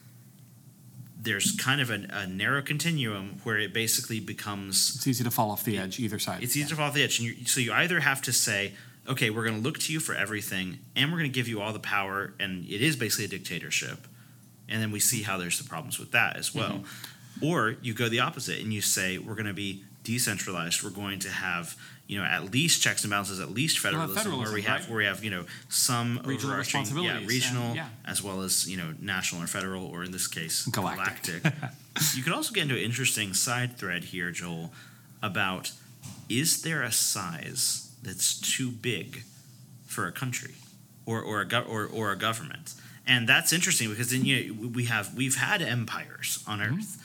there's 1.21 1.57
kind 1.57 1.81
of 1.81 1.91
a, 1.91 2.07
a 2.11 2.27
narrow 2.27 2.63
continuum 2.63 3.41
where 3.43 3.59
it 3.59 3.75
basically 3.75 4.21
becomes 4.21 4.95
It's 4.95 5.07
easy 5.07 5.25
to 5.25 5.31
fall 5.31 5.51
off 5.51 5.65
the 5.65 5.77
edge 5.77 5.99
either 5.99 6.19
side. 6.19 6.43
it's 6.43 6.57
easy 6.57 6.69
to 6.69 6.77
fall 6.77 6.87
off 6.87 6.95
the 6.95 7.03
edge. 7.03 7.19
And 7.19 7.29
you, 7.29 7.45
so 7.45 7.61
you 7.61 7.73
either 7.73 8.01
have 8.01 8.23
to 8.23 8.33
say, 8.33 8.73
okay, 9.09 9.31
we're 9.31 9.45
going 9.45 9.57
to 9.57 9.61
look 9.61 9.79
to 9.81 9.93
you 9.93 9.99
for 9.99 10.15
everything, 10.15 10.79
and 10.95 11.11
we're 11.11 11.19
going 11.19 11.31
to 11.31 11.35
give 11.35 11.49
you 11.49 11.61
all 11.61 11.73
the 11.73 11.81
power, 11.81 12.33
and 12.39 12.65
it 12.67 12.81
is 12.81 12.95
basically 12.95 13.25
a 13.25 13.29
dictatorship. 13.29 14.07
And 14.69 14.81
then 14.81 14.93
we 14.93 15.01
see 15.01 15.23
how 15.23 15.37
there's 15.37 15.59
the 15.59 15.69
problems 15.69 15.99
with 15.99 16.13
that 16.13 16.37
as 16.37 16.55
well. 16.55 16.85
Mm-hmm. 16.85 17.45
Or 17.45 17.77
you 17.83 17.93
go 17.93 18.09
the 18.09 18.21
opposite 18.21 18.61
and 18.61 18.73
you 18.73 18.81
say, 18.81 19.19
we're 19.19 19.35
going 19.35 19.47
to 19.47 19.53
be 19.53 19.83
decentralized. 20.05 20.85
We're 20.85 20.91
going 20.91 21.19
to 21.21 21.31
have, 21.31 21.77
you 22.11 22.19
know, 22.19 22.25
at 22.25 22.51
least 22.51 22.83
checks 22.83 23.05
and 23.05 23.11
balances, 23.13 23.39
at 23.39 23.53
least 23.53 23.85
We'll 23.85 23.93
have 23.93 24.13
federalism, 24.13 24.41
where 24.43 24.53
we 24.53 24.63
have 24.63 24.81
right? 24.81 24.89
where 24.89 24.99
we 24.99 25.05
have, 25.05 25.23
you 25.23 25.31
know, 25.31 25.45
some 25.69 26.21
Regional 26.25 26.55
overarching, 26.55 26.85
yeah, 27.05 27.21
regional, 27.25 27.67
and- 27.69 27.77
yeah. 27.77 27.89
as 28.05 28.21
well 28.21 28.43
as 28.43 28.69
you 28.69 28.77
know, 28.77 28.93
national 29.01 29.43
or 29.43 29.47
federal, 29.47 29.85
or 29.87 30.03
in 30.03 30.11
this 30.11 30.27
case, 30.27 30.67
Galactic. 30.67 31.43
galactic. 31.45 31.71
you 32.17 32.25
could 32.25 32.33
also 32.33 32.53
get 32.53 32.63
into 32.65 32.75
an 32.75 32.83
interesting 32.83 33.33
side 33.33 33.77
thread 33.79 34.05
here, 34.05 34.33
Joel, 34.33 34.73
about 35.23 35.71
is 36.29 36.63
there 36.63 36.83
a 36.83 36.91
size 36.91 37.93
that's 38.03 38.41
too 38.41 38.71
big 38.73 39.23
for 39.87 40.07
a 40.09 40.13
country 40.13 40.55
or 41.07 41.23
or 41.23 41.41
a 41.41 41.47
gov- 41.47 41.69
or, 41.69 41.87
or 41.87 42.11
a 42.11 42.17
government? 42.17 42.75
And 43.07 43.29
that's 43.29 43.53
interesting 43.53 43.89
because 43.89 44.11
then 44.11 44.25
you 44.25 44.53
know, 44.55 44.69
we 44.69 44.87
have 44.87 45.15
we've 45.15 45.37
had 45.37 45.63
empires 45.63 46.43
on 46.47 46.61
Earth. 46.61 46.97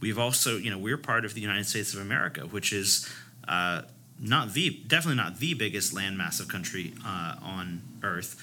We've 0.00 0.18
also 0.18 0.56
you 0.56 0.70
know 0.70 0.78
we're 0.78 0.96
part 0.98 1.26
of 1.26 1.34
the 1.34 1.42
United 1.42 1.66
States 1.66 1.92
of 1.92 2.00
America, 2.00 2.40
which 2.46 2.72
is 2.72 3.06
uh, 3.48 3.82
not 4.18 4.52
the 4.54 4.70
definitely 4.86 5.16
not 5.16 5.38
the 5.38 5.54
biggest 5.54 5.94
landmass 5.94 6.40
of 6.40 6.48
country 6.48 6.94
uh, 7.04 7.36
on 7.42 7.82
Earth, 8.02 8.36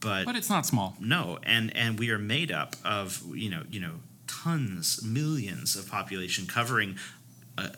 but 0.00 0.24
but 0.26 0.36
it's 0.36 0.50
not 0.50 0.66
small. 0.66 0.96
no, 1.00 1.38
and 1.42 1.74
and 1.76 1.98
we 1.98 2.10
are 2.10 2.18
made 2.18 2.50
up 2.52 2.76
of 2.84 3.22
you 3.34 3.48
know 3.50 3.62
you 3.70 3.80
know 3.80 3.94
tons, 4.26 5.02
millions 5.02 5.76
of 5.76 5.88
population 5.88 6.46
covering 6.46 6.96
uh, 7.56 7.68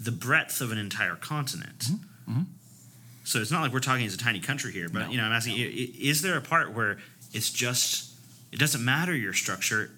the 0.00 0.12
breadth 0.12 0.60
of 0.60 0.72
an 0.72 0.78
entire 0.78 1.16
continent. 1.16 1.88
So 3.24 3.40
it's 3.40 3.50
not 3.50 3.60
like 3.60 3.72
we're 3.74 3.80
talking 3.80 4.06
as 4.06 4.14
a 4.14 4.18
tiny 4.18 4.40
country 4.40 4.72
here, 4.72 4.88
but 4.88 5.00
No, 5.00 5.10
you 5.10 5.16
know 5.18 5.24
I'm 5.24 5.32
asking: 5.32 5.54
i- 5.60 5.92
is 6.00 6.22
there 6.22 6.36
a 6.36 6.40
part 6.40 6.72
where 6.72 6.98
it's 7.34 7.50
just 7.50 8.12
it 8.52 8.58
doesn't 8.58 8.82
matter 8.82 9.14
your 9.14 9.34
structure, 9.34 9.90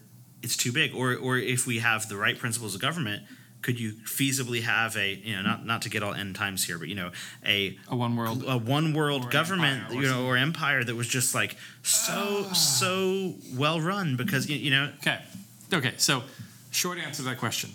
it's 0.43 0.57
too 0.57 0.73
big, 0.73 0.93
or 0.95 1.15
or 1.15 1.39
if 1.39 1.65
we 1.67 1.79
have 1.79 2.09
the 2.09 2.17
right 2.17 2.37
principles 2.37 2.75
of 2.75 2.81
government. 2.81 3.23
Could 3.63 3.79
you 3.79 3.93
feasibly 3.93 4.63
have 4.63 4.97
a 4.97 5.15
you 5.15 5.37
know 5.37 5.43
not 5.43 5.67
not 5.67 5.83
to 5.83 5.91
get 5.91 6.03
all 6.03 6.15
end 6.15 6.35
times 6.35 6.65
here, 6.65 6.79
but 6.79 6.89
you 6.89 6.95
know 6.95 7.11
a 7.45 7.79
A 7.89 7.97
one 7.97 8.17
world. 8.17 8.43
a 8.47 8.57
one 8.57 8.95
world 8.95 9.31
government, 9.31 9.93
you 9.93 10.03
know, 10.03 10.09
something. 10.09 10.27
or 10.27 10.37
empire 10.37 10.83
that 10.83 10.95
was 10.97 11.07
just 11.09 11.35
like 11.35 11.57
so 11.83 12.45
so 12.55 13.35
well 13.55 13.81
run 13.81 14.17
because 14.17 14.49
you, 14.49 14.57
you 14.57 14.71
know 14.71 14.91
Okay. 15.01 15.19
Okay. 15.73 15.93
So, 15.99 16.23
short 16.71 16.99
answer 16.99 17.23
to 17.23 17.29
that 17.29 17.39
question: 17.39 17.71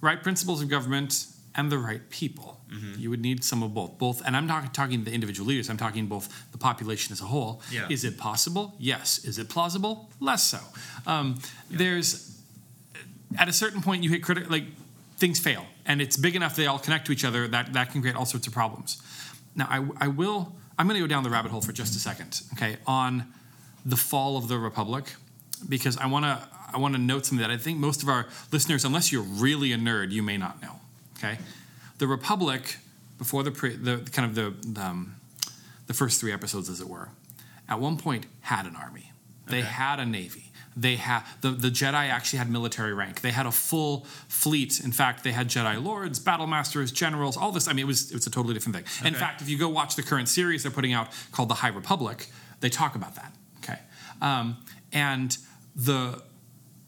right 0.00 0.22
principles 0.22 0.62
of 0.62 0.68
government 0.68 1.26
and 1.56 1.70
the 1.70 1.78
right 1.78 2.08
people. 2.10 2.60
Mm-hmm. 2.72 3.00
You 3.00 3.10
would 3.10 3.20
need 3.20 3.44
some 3.44 3.62
of 3.62 3.74
both. 3.74 3.98
Both, 3.98 4.22
and 4.26 4.36
I'm 4.36 4.46
not 4.46 4.72
talking 4.74 5.04
the 5.04 5.12
individual 5.12 5.46
leaders. 5.48 5.68
I'm 5.70 5.76
talking 5.76 6.06
both 6.06 6.28
the 6.52 6.58
population 6.58 7.12
as 7.12 7.20
a 7.20 7.24
whole. 7.24 7.62
Yeah. 7.70 7.86
Is 7.90 8.04
it 8.04 8.16
possible? 8.18 8.74
Yes. 8.78 9.24
Is 9.24 9.38
it 9.38 9.48
plausible? 9.48 10.10
Less 10.18 10.42
so. 10.42 10.58
Um, 11.06 11.38
There's 11.70 12.40
at 13.38 13.48
a 13.48 13.52
certain 13.52 13.82
point 13.82 14.02
you 14.02 14.10
hit 14.10 14.22
critical 14.22 14.50
like 14.50 14.64
things 15.24 15.40
fail 15.40 15.64
and 15.86 16.02
it's 16.02 16.18
big 16.18 16.36
enough 16.36 16.54
they 16.54 16.66
all 16.66 16.78
connect 16.78 17.06
to 17.06 17.12
each 17.12 17.24
other 17.24 17.48
that 17.48 17.72
that 17.72 17.90
can 17.92 18.02
create 18.02 18.14
all 18.16 18.26
sorts 18.26 18.46
of 18.46 18.52
problems. 18.52 19.00
Now 19.56 19.66
i, 19.70 19.78
I 20.06 20.08
will 20.08 20.52
i'm 20.78 20.86
going 20.88 21.00
to 21.00 21.04
go 21.06 21.12
down 21.14 21.22
the 21.22 21.30
rabbit 21.30 21.50
hole 21.50 21.62
for 21.62 21.72
just 21.72 21.96
a 21.96 21.98
second 21.98 22.42
okay 22.52 22.76
on 22.86 23.24
the 23.86 23.96
fall 23.96 24.36
of 24.36 24.48
the 24.48 24.58
republic 24.58 25.04
because 25.66 25.96
i 25.96 26.06
want 26.14 26.24
to 26.26 26.34
i 26.74 26.76
want 26.78 26.92
to 26.94 27.00
note 27.00 27.24
something 27.24 27.46
that 27.46 27.54
i 27.54 27.56
think 27.66 27.78
most 27.78 28.02
of 28.02 28.08
our 28.10 28.26
listeners 28.52 28.84
unless 28.84 29.10
you're 29.12 29.28
really 29.46 29.72
a 29.72 29.78
nerd 29.78 30.10
you 30.10 30.22
may 30.22 30.36
not 30.36 30.60
know 30.60 30.74
okay? 31.16 31.38
The 31.98 32.06
republic 32.06 32.76
before 33.18 33.42
the 33.44 33.50
pre, 33.52 33.70
the 33.76 33.96
kind 34.12 34.26
of 34.28 34.34
the 34.34 34.48
um, 34.86 35.14
the 35.86 35.94
first 35.94 36.20
three 36.20 36.32
episodes 36.32 36.68
as 36.68 36.80
it 36.80 36.88
were 36.88 37.08
at 37.68 37.78
one 37.80 37.96
point 37.96 38.26
had 38.40 38.66
an 38.66 38.76
army. 38.76 39.06
They 39.46 39.58
Okay. 39.60 39.68
had 39.84 40.00
a 40.00 40.04
navy 40.04 40.50
they 40.76 40.96
had 40.96 41.22
the, 41.40 41.50
the 41.50 41.68
jedi 41.68 42.08
actually 42.08 42.38
had 42.38 42.50
military 42.50 42.92
rank. 42.92 43.20
They 43.20 43.30
had 43.30 43.46
a 43.46 43.52
full 43.52 44.06
fleet. 44.28 44.80
In 44.80 44.92
fact 44.92 45.24
they 45.24 45.32
had 45.32 45.48
jedi 45.48 45.82
lords 45.82 46.18
battle 46.18 46.46
masters 46.46 46.92
generals 46.92 47.36
all 47.36 47.52
this 47.52 47.68
i 47.68 47.72
mean 47.72 47.84
it 47.84 47.86
was 47.86 48.10
it 48.10 48.14
was 48.14 48.26
a 48.26 48.30
totally 48.30 48.54
different 48.54 48.76
thing. 48.76 49.06
In 49.06 49.14
fact 49.14 49.42
if 49.42 49.48
you 49.48 49.58
go 49.58 49.68
watch 49.68 49.96
the 49.96 50.02
current 50.02 50.28
series 50.28 50.62
they're 50.62 50.72
putting 50.72 50.92
out 50.92 51.08
called 51.32 51.48
the 51.48 51.54
high 51.54 51.68
republic 51.68 52.28
they 52.60 52.68
talk 52.68 52.94
about 52.94 53.14
that 53.16 53.34
okay? 53.58 53.78
Um, 54.20 54.58
and 54.92 55.36
the 55.74 56.22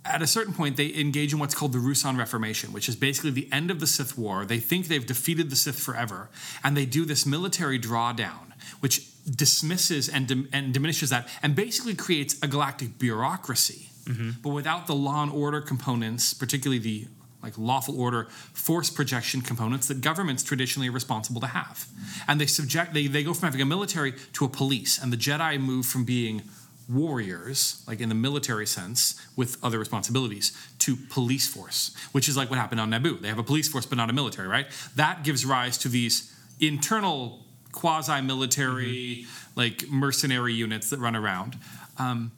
at 0.09 0.23
a 0.23 0.27
certain 0.27 0.55
point, 0.55 0.77
they 0.77 0.95
engage 0.95 1.33
in 1.33 1.39
what's 1.39 1.55
called 1.55 1.73
the 1.73 1.79
Ruusan 1.79 2.17
Reformation, 2.19 2.73
which 2.73 2.89
is 2.89 2.97
basically 2.97 3.31
the 3.31 3.49
end 3.53 3.71
of 3.71 3.81
the 3.81 3.87
Sith 3.87 4.17
War. 4.17 4.45
They 4.45 4.61
think 4.61 4.87
they've 4.87 5.05
defeated 5.05 5.51
the 5.51 5.57
Sith 5.57 5.79
forever, 5.79 6.31
and 6.63 6.77
they 6.77 6.87
do 6.87 7.05
this 7.05 7.27
military 7.27 7.79
drawdown, 7.79 8.53
which 8.81 9.09
dismisses 9.29 10.09
and, 10.09 10.27
dim- 10.27 10.49
and 10.53 10.73
diminishes 10.73 11.11
that, 11.11 11.29
and 11.43 11.55
basically 11.55 11.95
creates 11.95 12.37
a 12.43 12.49
galactic 12.49 12.99
bureaucracy. 12.99 13.91
Mm-hmm. 14.05 14.31
But 14.43 14.51
without 14.51 14.87
the 14.87 14.95
law 14.95 15.23
and 15.23 15.33
order 15.33 15.61
components, 15.61 16.33
particularly 16.33 16.79
the 16.79 17.09
like 17.43 17.59
lawful 17.59 18.01
order 18.01 18.25
force 18.53 18.91
projection 18.91 19.41
components 19.41 19.87
that 19.89 20.01
governments 20.01 20.43
traditionally 20.43 20.89
are 20.89 20.93
responsible 20.93 21.41
to 21.41 21.47
have 21.47 21.87
and 22.27 22.41
they 22.41 22.47
subject 22.47 22.93
they, 22.93 23.07
they 23.07 23.23
go 23.23 23.33
from 23.33 23.47
having 23.47 23.61
a 23.61 23.67
military 23.67 24.15
to 24.33 24.45
a 24.45 24.49
police 24.49 25.01
and 25.01 25.13
the 25.13 25.17
jedi 25.17 25.61
move 25.61 25.87
from 25.87 26.05
being 26.05 26.43
warriors, 26.89 27.83
like 27.87 28.01
in 28.01 28.09
the 28.09 28.15
military 28.15 28.67
sense, 28.67 29.21
with 29.35 29.63
other 29.65 29.79
responsibilities, 29.79 30.57
to 30.79 30.97
police 30.97 31.49
force, 31.49 31.95
which 32.13 32.29
is 32.29 32.37
like 32.37 32.51
what 32.51 32.59
happened 32.59 32.81
on 32.81 32.91
Naboo. 32.91 33.21
They 33.21 33.29
have 33.29 33.39
a 33.39 33.45
police 33.45 33.69
force, 33.69 33.87
but 33.87 33.97
not 33.99 34.11
a 34.11 34.13
military, 34.13 34.49
right? 34.49 34.67
That 34.95 35.25
gives 35.25 35.45
rise 35.45 35.79
to 35.79 35.89
these 35.89 36.33
internal 36.61 37.46
quasi-military, 37.77 39.27
like 39.55 39.89
mercenary 39.89 40.55
units 40.55 40.91
that 40.91 40.99
run 40.99 41.15
around. 41.15 41.57
Um, 41.99 42.33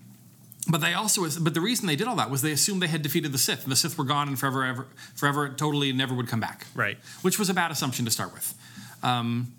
but 0.70 0.80
they 0.82 0.92
also, 0.92 1.26
but 1.40 1.54
the 1.54 1.60
reason 1.62 1.86
they 1.86 1.96
did 1.96 2.06
all 2.06 2.16
that 2.16 2.30
was 2.30 2.42
they 2.42 2.52
assumed 2.52 2.82
they 2.82 2.88
had 2.88 3.00
defeated 3.02 3.32
the 3.32 3.38
Sith, 3.38 3.62
and 3.62 3.72
the 3.72 3.76
Sith 3.76 3.96
were 3.96 4.04
gone 4.04 4.28
and 4.28 4.38
forever, 4.38 4.64
ever, 4.64 4.86
forever, 5.14 5.48
totally, 5.48 5.92
never 5.92 6.14
would 6.14 6.28
come 6.28 6.40
back 6.40 6.66
right 6.74 6.98
which 7.22 7.38
was 7.38 7.48
a 7.48 7.54
bad 7.54 7.70
assumption 7.70 8.04
to 8.04 8.10
start 8.10 8.34
with. 8.34 8.54
Um, 9.02 9.52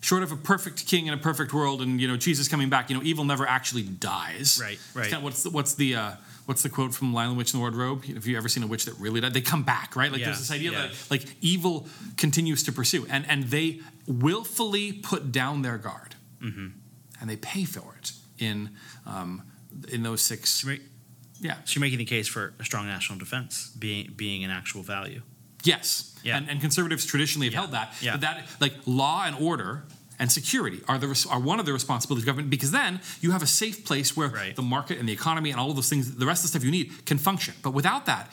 short 0.00 0.22
of 0.22 0.32
a 0.32 0.36
perfect 0.36 0.86
king 0.86 1.06
in 1.08 1.12
a 1.12 1.18
perfect 1.18 1.52
world, 1.52 1.82
and 1.82 2.00
you 2.00 2.08
know 2.08 2.16
Jesus 2.16 2.48
coming 2.48 2.70
back, 2.70 2.88
you 2.88 2.96
know 2.96 3.02
evil 3.04 3.24
never 3.24 3.46
actually 3.46 3.82
dies. 3.82 4.58
Right, 4.62 4.78
right. 4.94 5.10
kinda- 5.10 5.24
what's 5.24 5.42
the, 5.42 5.50
what's 5.50 5.74
the 5.74 5.94
uh, 5.96 6.12
what's 6.46 6.62
the 6.62 6.70
quote 6.70 6.94
from 6.94 7.12
Lion 7.12 7.30
the 7.32 7.36
Witch 7.36 7.52
and 7.52 7.58
the 7.58 7.62
Wardrobe? 7.62 8.04
Have 8.04 8.26
you 8.26 8.36
ever 8.38 8.48
seen 8.48 8.62
a 8.62 8.66
witch 8.66 8.84
that 8.86 8.94
really 8.98 9.20
died? 9.20 9.34
They 9.34 9.42
come 9.42 9.62
back, 9.64 9.94
right? 9.96 10.10
Like 10.10 10.20
Yeah, 10.20 10.26
there's 10.26 10.38
this 10.38 10.50
idea 10.52 10.70
yeah. 10.70 10.86
that 10.86 11.10
like 11.10 11.24
evil 11.42 11.86
continues 12.16 12.62
to 12.62 12.72
pursue, 12.72 13.06
and 13.10 13.26
and 13.28 13.44
they 13.44 13.80
willfully 14.06 14.92
put 14.92 15.32
down 15.32 15.62
their 15.62 15.78
guard, 15.78 16.14
Mm-hmm. 16.42 16.66
and 17.20 17.30
they 17.30 17.36
pay 17.36 17.64
for 17.64 17.94
it 17.98 18.12
in 18.38 18.70
um, 19.06 19.42
in 19.92 20.02
those 20.02 20.20
six. 20.22 20.62
you're, 20.64 20.76
Yeah. 21.40 21.54
so 21.64 21.74
you're 21.74 21.80
making 21.80 21.98
the 21.98 22.04
case 22.04 22.28
for 22.28 22.52
a 22.60 22.64
strong 22.64 22.86
national 22.86 23.18
defense 23.18 23.70
being 23.78 24.12
being 24.16 24.44
an 24.44 24.50
actual 24.50 24.82
value 24.82 25.22
Yes. 25.64 26.14
Yeah. 26.22 26.36
And, 26.36 26.48
and 26.50 26.60
conservatives 26.60 27.04
traditionally 27.06 27.46
have 27.48 27.52
Yeah. 27.54 27.60
held 27.60 27.72
that. 27.72 27.94
Yeah. 28.00 28.12
But 28.12 28.20
that 28.20 28.46
like 28.60 28.74
law 28.86 29.24
and 29.24 29.34
order 29.36 29.84
and 30.18 30.30
security 30.30 30.80
are 30.86 30.98
the 30.98 31.08
res- 31.08 31.26
are 31.26 31.40
one 31.40 31.58
of 31.58 31.66
the 31.66 31.72
responsibilities 31.72 32.22
of 32.22 32.26
government 32.26 32.50
because 32.50 32.70
then 32.70 33.00
you 33.20 33.32
have 33.32 33.42
a 33.42 33.46
safe 33.46 33.84
place 33.84 34.16
where 34.16 34.28
Right. 34.28 34.54
the 34.54 34.62
market 34.62 34.98
and 34.98 35.08
the 35.08 35.12
economy 35.12 35.50
and 35.50 35.58
all 35.58 35.70
of 35.70 35.76
those 35.76 35.88
things, 35.88 36.14
the 36.14 36.26
rest 36.26 36.40
of 36.44 36.50
the 36.52 36.58
stuff 36.58 36.64
you 36.64 36.70
need, 36.70 37.04
can 37.06 37.18
function. 37.18 37.54
But 37.62 37.72
without 37.72 38.06
that, 38.06 38.30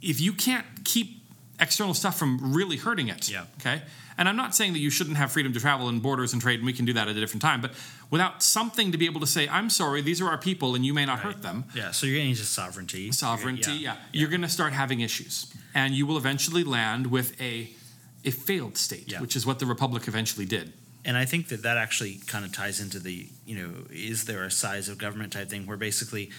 if 0.00 0.20
you 0.20 0.32
can't 0.32 0.66
keep 0.84 1.22
external 1.58 1.94
stuff 1.94 2.16
from 2.18 2.52
really 2.54 2.76
hurting 2.76 3.08
it, 3.08 3.28
Yeah. 3.28 3.44
okay. 3.60 3.82
And 4.18 4.28
I'm 4.28 4.36
not 4.36 4.54
saying 4.54 4.72
that 4.72 4.78
you 4.78 4.88
shouldn't 4.90 5.16
have 5.18 5.30
freedom 5.30 5.52
to 5.52 5.60
travel 5.60 5.88
and 5.88 6.00
borders 6.02 6.32
and 6.32 6.40
trade, 6.40 6.60
and 6.60 6.66
we 6.66 6.72
can 6.72 6.84
do 6.86 6.92
that 6.94 7.06
at 7.08 7.16
a 7.16 7.20
different 7.20 7.42
time. 7.42 7.60
But 7.60 7.74
without 8.10 8.42
something 8.42 8.90
to 8.92 8.98
be 8.98 9.04
able 9.06 9.20
to 9.20 9.26
say, 9.26 9.46
"I'm 9.48 9.68
sorry, 9.68 10.00
these 10.00 10.20
are 10.22 10.28
our 10.28 10.38
people, 10.38 10.74
and 10.74 10.86
you 10.86 10.94
may 10.94 11.04
not 11.04 11.20
hurt 11.20 11.42
them," 11.42 11.64
yeah 11.74 11.90
so 11.90 12.06
you're 12.06 12.16
getting 12.16 12.30
into 12.30 12.44
sovereignty 12.44 13.12
sovereignty, 13.12 13.70
You're- 13.72 13.84
yeah, 13.84 13.96
you're 14.12 14.28
going 14.30 14.42
to 14.42 14.48
start 14.48 14.72
having 14.72 15.00
issues, 15.00 15.46
and 15.74 15.94
you 15.94 16.06
will 16.06 16.16
eventually 16.16 16.64
land 16.64 17.08
with 17.08 17.38
a 17.40 17.70
a 18.24 18.30
failed 18.32 18.76
state, 18.76 19.12
Yeah. 19.12 19.20
which 19.20 19.36
is 19.36 19.46
what 19.46 19.58
the 19.60 19.66
republic 19.66 20.08
eventually 20.08 20.46
did. 20.46 20.72
And 21.04 21.16
I 21.16 21.24
think 21.24 21.46
that 21.48 21.62
that 21.62 21.76
actually 21.76 22.16
kind 22.26 22.44
of 22.44 22.50
ties 22.50 22.80
into 22.80 22.98
the, 22.98 23.28
you 23.46 23.54
know, 23.56 23.86
is 23.90 24.24
there 24.24 24.42
a 24.42 24.50
size 24.50 24.88
of 24.88 24.98
government 24.98 25.32
type 25.32 25.48
thing 25.48 25.64
where 25.66 25.76
basically 25.76 26.30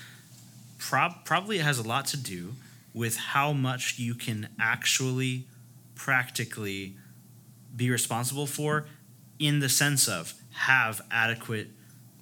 prob- 0.79 1.23
probably 1.23 1.59
it 1.59 1.63
has 1.63 1.77
a 1.79 1.83
lot 1.83 2.05
to 2.07 2.17
do 2.17 2.55
with 2.93 3.15
how 3.17 3.53
much 3.53 3.97
you 3.97 4.15
can 4.15 4.49
actually 4.59 5.45
practically 5.95 6.95
be 7.77 7.89
responsible 7.89 8.47
for 8.47 8.85
in 9.39 9.59
the 9.59 9.69
sense 9.69 10.07
of 10.09 10.33
have 10.51 10.99
adequate 11.11 11.67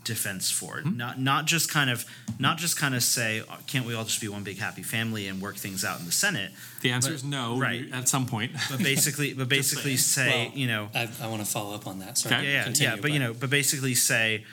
defense 0.03 0.51
for 0.51 0.77
it. 0.77 0.85
Not 0.85 1.19
not 1.19 1.45
just 1.45 1.71
kind 1.71 1.89
of 1.89 2.05
not 2.37 2.57
just 2.59 2.77
kind 2.77 2.93
of 2.93 3.01
say 3.01 3.41
"Oh, 3.49 3.57
can't 3.65 3.87
we 3.87 3.95
all 3.95 4.03
just 4.03 4.21
be 4.21 4.27
one 4.27 4.43
big 4.43 4.59
happy 4.59 4.83
family 4.83 5.27
and 5.27 5.41
work 5.41 5.55
things 5.55 5.83
out 5.83 5.99
in 5.99 6.05
the 6.05 6.11
Senate, 6.11 6.51
The 6.81 6.91
answer 6.91 7.09
But- 7.09 7.15
is 7.15 7.23
no, 7.23 7.57
right. 7.57 7.91
at 7.91 8.07
some 8.07 8.27
point. 8.27 8.51
but 8.69 8.77
basically 8.83 9.33
but 9.33 9.49
basically 9.59 9.97
say, 9.97 10.49
Well, 10.49 10.57
you 10.57 10.67
know, 10.67 10.89
I, 10.93 11.09
I 11.21 11.27
want 11.27 11.43
to 11.43 11.49
follow 11.51 11.73
up 11.73 11.87
on 11.87 11.99
that. 11.99 12.19
Sorry, 12.19 12.35
Okay. 12.35 12.45
yeah, 12.45 12.51
yeah, 12.53 12.63
continue, 12.65 12.95
yeah. 12.95 13.01
But 13.01 13.11
you 13.13 13.19
know, 13.19 13.33
but 13.33 13.49
basically 13.49 13.95
say, 13.95 14.43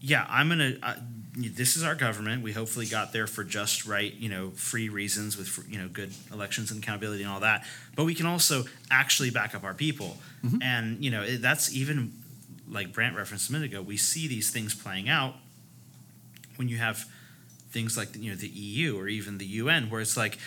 yeah, 0.00 0.24
I'm 0.28 0.48
gonna. 0.48 0.74
Uh, 0.82 0.94
this 1.36 1.76
is 1.76 1.82
our 1.84 1.94
government. 1.94 2.42
We 2.42 2.52
hopefully 2.52 2.86
got 2.86 3.12
there 3.12 3.26
for 3.26 3.44
just 3.44 3.84
right, 3.86 4.12
you 4.14 4.28
know, 4.30 4.50
free 4.50 4.88
reasons 4.88 5.36
with 5.36 5.58
you 5.70 5.78
know 5.78 5.86
good 5.88 6.12
elections 6.32 6.70
and 6.70 6.82
accountability 6.82 7.22
and 7.22 7.30
all 7.30 7.40
that. 7.40 7.64
But 7.94 8.04
we 8.04 8.14
can 8.14 8.24
also 8.26 8.64
actually 8.90 9.30
back 9.30 9.54
up 9.54 9.62
our 9.64 9.74
people, 9.74 10.16
Mm-hmm. 10.44 10.62
and 10.62 11.04
you 11.04 11.10
know 11.10 11.22
it, 11.22 11.42
that's 11.42 11.72
even 11.74 12.12
like 12.68 12.92
Brandt 12.92 13.16
referenced 13.16 13.48
a 13.50 13.52
minute 13.52 13.70
ago. 13.72 13.82
We 13.82 13.96
see 13.96 14.26
these 14.28 14.50
things 14.50 14.74
playing 14.74 15.08
out 15.08 15.34
when 16.56 16.68
you 16.68 16.76
have 16.78 17.04
things 17.70 17.96
like 17.96 18.16
you 18.16 18.30
know 18.30 18.36
the 18.36 18.48
EU 18.48 18.98
or 18.98 19.08
even 19.08 19.38
the 19.38 19.46
UN, 19.46 19.90
where 19.90 20.00
it's 20.00 20.16
like 20.16 20.38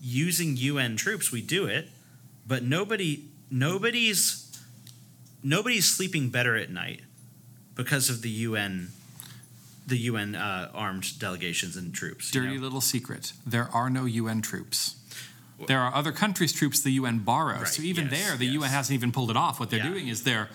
using 0.00 0.56
UN 0.56 0.96
troops. 0.96 1.30
We 1.32 1.42
do 1.42 1.66
it, 1.66 1.88
but 2.46 2.62
nobody 2.62 3.24
nobody's 3.50 4.44
nobody's 5.42 5.84
sleeping 5.86 6.30
better 6.30 6.56
at 6.56 6.70
night 6.70 7.00
because 7.74 8.08
of 8.10 8.22
the 8.22 8.30
UN 8.30 8.90
the 9.88 9.96
UN 9.98 10.34
uh, 10.34 10.70
armed 10.74 11.18
delegations 11.18 11.76
and 11.76 11.94
troops. 11.94 12.34
you 12.34 12.40
Dirty 12.42 12.56
know? 12.56 12.62
little 12.62 12.80
secret. 12.80 13.32
There 13.46 13.68
are 13.72 13.88
no 13.90 14.04
UN 14.04 14.42
troops. 14.42 14.94
There 15.66 15.80
are 15.80 15.92
other 15.94 16.12
countries' 16.12 16.52
troops 16.52 16.80
the 16.80 16.90
UN 16.92 17.18
borrows. 17.20 17.58
Right, 17.58 17.68
So 17.68 17.82
even 17.82 18.08
yes, 18.08 18.12
there, 18.28 18.36
the 18.36 18.44
yes. 18.46 18.54
UN 18.54 18.70
hasn't 18.70 18.94
even 18.94 19.10
pulled 19.12 19.30
it 19.30 19.36
off. 19.36 19.58
What 19.58 19.70
they're 19.70 19.80
Yeah. 19.84 19.88
doing 19.90 20.08
is 20.08 20.22
they're 20.22 20.48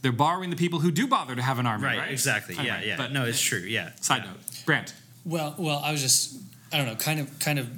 they're 0.00 0.12
borrowing 0.12 0.50
the 0.50 0.56
people 0.56 0.78
who 0.78 0.90
do 0.92 1.06
bother 1.08 1.34
to 1.34 1.42
have 1.42 1.58
an 1.58 1.66
army. 1.66 1.84
Right, 1.84 1.98
Right, 1.98 2.10
exactly. 2.12 2.54
Yeah, 2.54 2.60
Anyway, 2.76 2.86
yeah. 2.88 2.96
but- 2.96 3.12
no, 3.12 3.24
it's 3.24 3.40
true. 3.40 3.58
Yeah. 3.60 3.90
Side 4.00 4.22
yeah. 4.24 4.30
note, 4.30 4.40
Grant. 4.64 4.94
Well, 5.24 5.54
well, 5.58 5.80
I 5.84 5.90
was 5.92 6.00
just, 6.00 6.36
I 6.72 6.76
don't 6.76 6.86
know, 6.86 6.94
kind 6.94 7.18
of, 7.18 7.36
kind 7.40 7.58
of, 7.58 7.68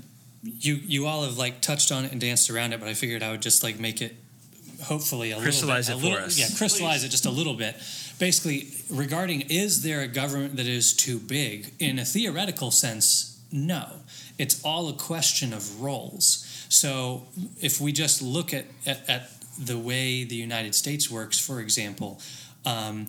you, 0.42 0.74
you 0.74 1.06
all 1.06 1.24
have 1.24 1.38
like 1.38 1.62
touched 1.62 1.90
on 1.90 2.04
it 2.04 2.12
and 2.12 2.20
danced 2.20 2.50
around 2.50 2.74
it, 2.74 2.78
but 2.80 2.88
I 2.90 2.94
figured 2.94 3.22
I 3.22 3.30
would 3.30 3.40
just 3.40 3.62
like 3.62 3.78
make 3.80 4.02
it, 4.02 4.16
hopefully, 4.84 5.32
a 5.32 5.40
Crystallize 5.40 5.88
little 5.88 6.00
it 6.00 6.02
bit, 6.02 6.10
a 6.10 6.12
for 6.12 6.14
little, 6.20 6.26
us. 6.26 6.38
yeah, 6.38 6.58
crystallize 6.58 7.04
it 7.04 7.08
just 7.08 7.24
a 7.26 7.30
little 7.30 7.54
bit. 7.54 7.74
Basically, 8.20 8.68
regarding 8.90 9.40
is 9.48 9.82
there 9.82 10.02
a 10.02 10.06
government 10.06 10.56
that 10.56 10.66
is 10.66 10.92
too 10.92 11.18
big? 11.18 11.72
In 11.78 11.98
a 11.98 12.04
theoretical 12.04 12.70
sense, 12.70 13.40
no. 13.50 13.86
It's 14.38 14.62
all 14.62 14.90
a 14.90 14.92
question 14.92 15.54
of 15.54 15.80
roles. 15.80 16.46
So 16.68 17.26
if 17.62 17.80
we 17.80 17.92
just 17.92 18.20
look 18.20 18.52
at, 18.52 18.66
at, 18.84 19.08
at 19.08 19.30
the 19.58 19.78
way 19.78 20.24
the 20.24 20.36
United 20.36 20.74
States 20.74 21.10
works, 21.10 21.40
for 21.40 21.60
example, 21.60 22.20
um, 22.66 23.06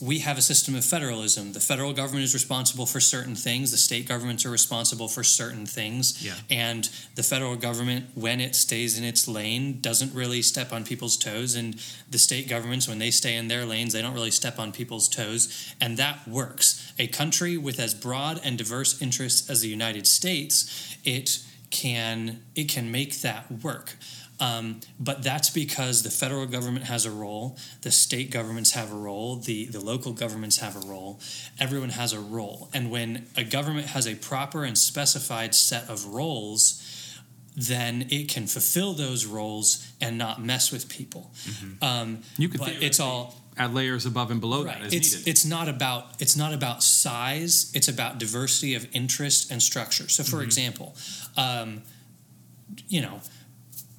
we 0.00 0.18
have 0.20 0.38
a 0.38 0.42
system 0.42 0.74
of 0.74 0.84
federalism. 0.84 1.52
The 1.52 1.60
federal 1.60 1.92
government 1.92 2.24
is 2.24 2.34
responsible 2.34 2.86
for 2.86 3.00
certain 3.00 3.34
things. 3.34 3.70
The 3.70 3.76
state 3.76 4.08
governments 4.08 4.44
are 4.44 4.50
responsible 4.50 5.08
for 5.08 5.22
certain 5.22 5.66
things. 5.66 6.24
Yeah. 6.24 6.34
And 6.50 6.88
the 7.14 7.22
federal 7.22 7.56
government, 7.56 8.06
when 8.14 8.40
it 8.40 8.54
stays 8.54 8.98
in 8.98 9.04
its 9.04 9.28
lane, 9.28 9.80
doesn't 9.80 10.14
really 10.14 10.42
step 10.42 10.72
on 10.72 10.84
people's 10.84 11.16
toes. 11.16 11.54
And 11.54 11.76
the 12.10 12.18
state 12.18 12.48
governments, 12.48 12.88
when 12.88 12.98
they 12.98 13.10
stay 13.10 13.36
in 13.36 13.48
their 13.48 13.64
lanes, 13.64 13.92
they 13.92 14.02
don't 14.02 14.14
really 14.14 14.30
step 14.30 14.58
on 14.58 14.72
people's 14.72 15.08
toes. 15.08 15.74
And 15.80 15.96
that 15.96 16.26
works. 16.26 16.92
A 16.98 17.06
country 17.06 17.56
with 17.56 17.78
as 17.78 17.94
broad 17.94 18.40
and 18.44 18.58
diverse 18.58 19.00
interests 19.00 19.48
as 19.48 19.60
the 19.60 19.68
United 19.68 20.06
States, 20.06 20.96
it 21.04 21.38
can 21.70 22.40
it 22.54 22.68
can 22.68 22.90
make 22.90 23.20
that 23.20 23.50
work. 23.50 23.96
Um, 24.40 24.80
but 24.98 25.22
that's 25.22 25.48
because 25.50 26.02
the 26.02 26.10
federal 26.10 26.46
government 26.46 26.86
has 26.86 27.06
a 27.06 27.10
role, 27.10 27.56
the 27.82 27.92
state 27.92 28.30
governments 28.30 28.72
have 28.72 28.92
a 28.92 28.96
role, 28.96 29.36
the, 29.36 29.66
the 29.66 29.80
local 29.80 30.12
governments 30.12 30.58
have 30.58 30.76
a 30.76 30.80
role, 30.86 31.20
everyone 31.60 31.90
has 31.90 32.12
a 32.12 32.18
role. 32.18 32.68
And 32.74 32.90
when 32.90 33.26
a 33.36 33.44
government 33.44 33.86
has 33.88 34.06
a 34.08 34.16
proper 34.16 34.64
and 34.64 34.76
specified 34.76 35.54
set 35.54 35.88
of 35.88 36.04
roles, 36.06 36.82
then 37.56 38.08
it 38.10 38.28
can 38.28 38.48
fulfill 38.48 38.92
those 38.94 39.24
roles 39.24 39.86
and 40.00 40.18
not 40.18 40.42
mess 40.42 40.72
with 40.72 40.88
people. 40.88 41.30
Um, 41.80 42.22
You 42.36 42.48
could 42.48 42.58
but 42.58 42.82
it's 42.82 42.98
all 42.98 43.36
add 43.56 43.72
layers 43.72 44.04
above 44.04 44.32
and 44.32 44.40
below 44.40 44.64
right. 44.64 44.78
that 44.78 44.86
as 44.86 44.92
It's 44.92 45.12
needed. 45.14 45.28
it's 45.28 45.44
not 45.44 45.68
about 45.68 46.20
it's 46.20 46.34
not 46.36 46.52
about 46.52 46.82
size. 46.82 47.70
It's 47.72 47.86
about 47.86 48.18
diversity 48.18 48.74
of 48.74 48.88
interest 48.92 49.52
and 49.52 49.62
structure. 49.62 50.08
So, 50.08 50.24
for 50.24 50.42
example, 50.42 50.96
um, 51.36 51.82
you 52.88 53.00
know, 53.00 53.20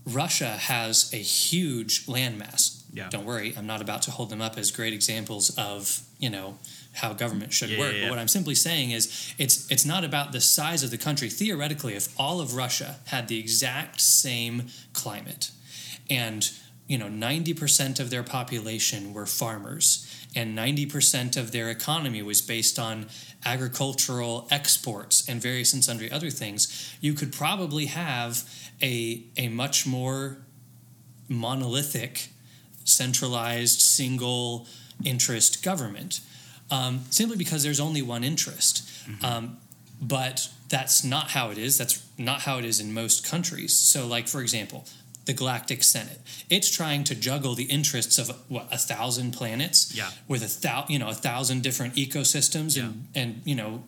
Russia 0.05 0.49
has 0.49 1.11
a 1.13 1.17
huge 1.17 2.05
landmass. 2.05 2.83
Yeah. 2.93 3.09
Don't 3.09 3.25
worry, 3.25 3.53
I'm 3.57 3.67
not 3.67 3.81
about 3.81 4.03
to 4.03 4.11
hold 4.11 4.29
them 4.29 4.41
up 4.41 4.57
as 4.57 4.71
great 4.71 4.93
examples 4.93 5.49
of 5.57 6.01
you 6.19 6.29
know 6.29 6.57
how 6.93 7.11
government 7.13 7.51
should 7.51 7.69
Yeah, 7.69 7.79
work. 7.79 7.91
yeah, 7.91 7.97
yeah. 7.99 8.05
But 8.05 8.11
what 8.11 8.19
I'm 8.19 8.27
simply 8.29 8.55
saying 8.55 8.91
is 8.91 9.33
it's 9.37 9.69
it's 9.69 9.85
not 9.85 10.03
about 10.05 10.31
the 10.31 10.39
size 10.39 10.81
of 10.83 10.91
the 10.91 10.97
country. 10.97 11.29
Theoretically, 11.29 11.93
if 11.95 12.07
all 12.19 12.39
of 12.39 12.55
Russia 12.55 12.97
had 13.07 13.27
the 13.27 13.37
exact 13.39 13.99
same 13.99 14.67
climate, 14.93 15.51
and 16.09 16.49
you 16.87 16.97
know 16.97 17.07
90% 17.07 17.99
of 17.99 18.09
their 18.11 18.23
population 18.23 19.13
were 19.13 19.25
farmers 19.25 20.07
and 20.35 20.57
90% 20.57 21.37
of 21.37 21.51
their 21.51 21.69
economy 21.69 22.21
was 22.21 22.41
based 22.41 22.77
on 22.77 23.07
agricultural 23.45 24.47
exports 24.51 25.27
and 25.29 25.41
various 25.41 25.73
and 25.73 25.83
sundry 25.83 26.11
other 26.11 26.29
things 26.29 26.95
you 26.99 27.13
could 27.13 27.31
probably 27.31 27.85
have 27.85 28.49
a 28.81 29.23
a 29.37 29.47
much 29.49 29.85
more 29.85 30.37
monolithic 31.29 32.29
centralized 32.83 33.81
single 33.81 34.67
interest 35.03 35.63
government 35.63 36.21
um, 36.71 37.03
simply 37.09 37.37
because 37.37 37.63
there's 37.63 37.79
only 37.79 38.01
one 38.01 38.23
interest. 38.23 38.89
Um, 39.23 39.57
but 40.01 40.49
that's 40.69 41.03
not 41.03 41.29
how 41.31 41.51
it 41.51 41.57
is. 41.57 41.77
That's 41.77 42.03
not 42.17 42.41
how 42.41 42.57
it 42.57 42.65
is 42.65 42.79
in 42.79 42.93
most 42.93 43.25
countries. 43.25 43.77
So 43.77 44.07
like 44.07 44.27
for 44.27 44.41
example 44.41 44.85
the 45.25 45.33
galactic 45.33 45.83
senate 45.83 46.19
it's 46.49 46.69
trying 46.69 47.03
to 47.03 47.15
juggle 47.15 47.55
the 47.55 47.63
interests 47.65 48.17
of 48.19 48.29
what 48.47 48.67
a 48.71 48.77
thousand 48.77 49.31
planets 49.33 49.91
Yeah. 49.95 50.09
with 50.27 50.43
a 50.43 50.61
thou, 50.61 50.85
you 50.87 50.99
know 50.99 51.09
a 51.09 51.13
thousand 51.13 51.63
different 51.63 51.95
ecosystems 51.95 52.79
and 52.81 53.07
and 53.15 53.41
you 53.45 53.55
know 53.55 53.83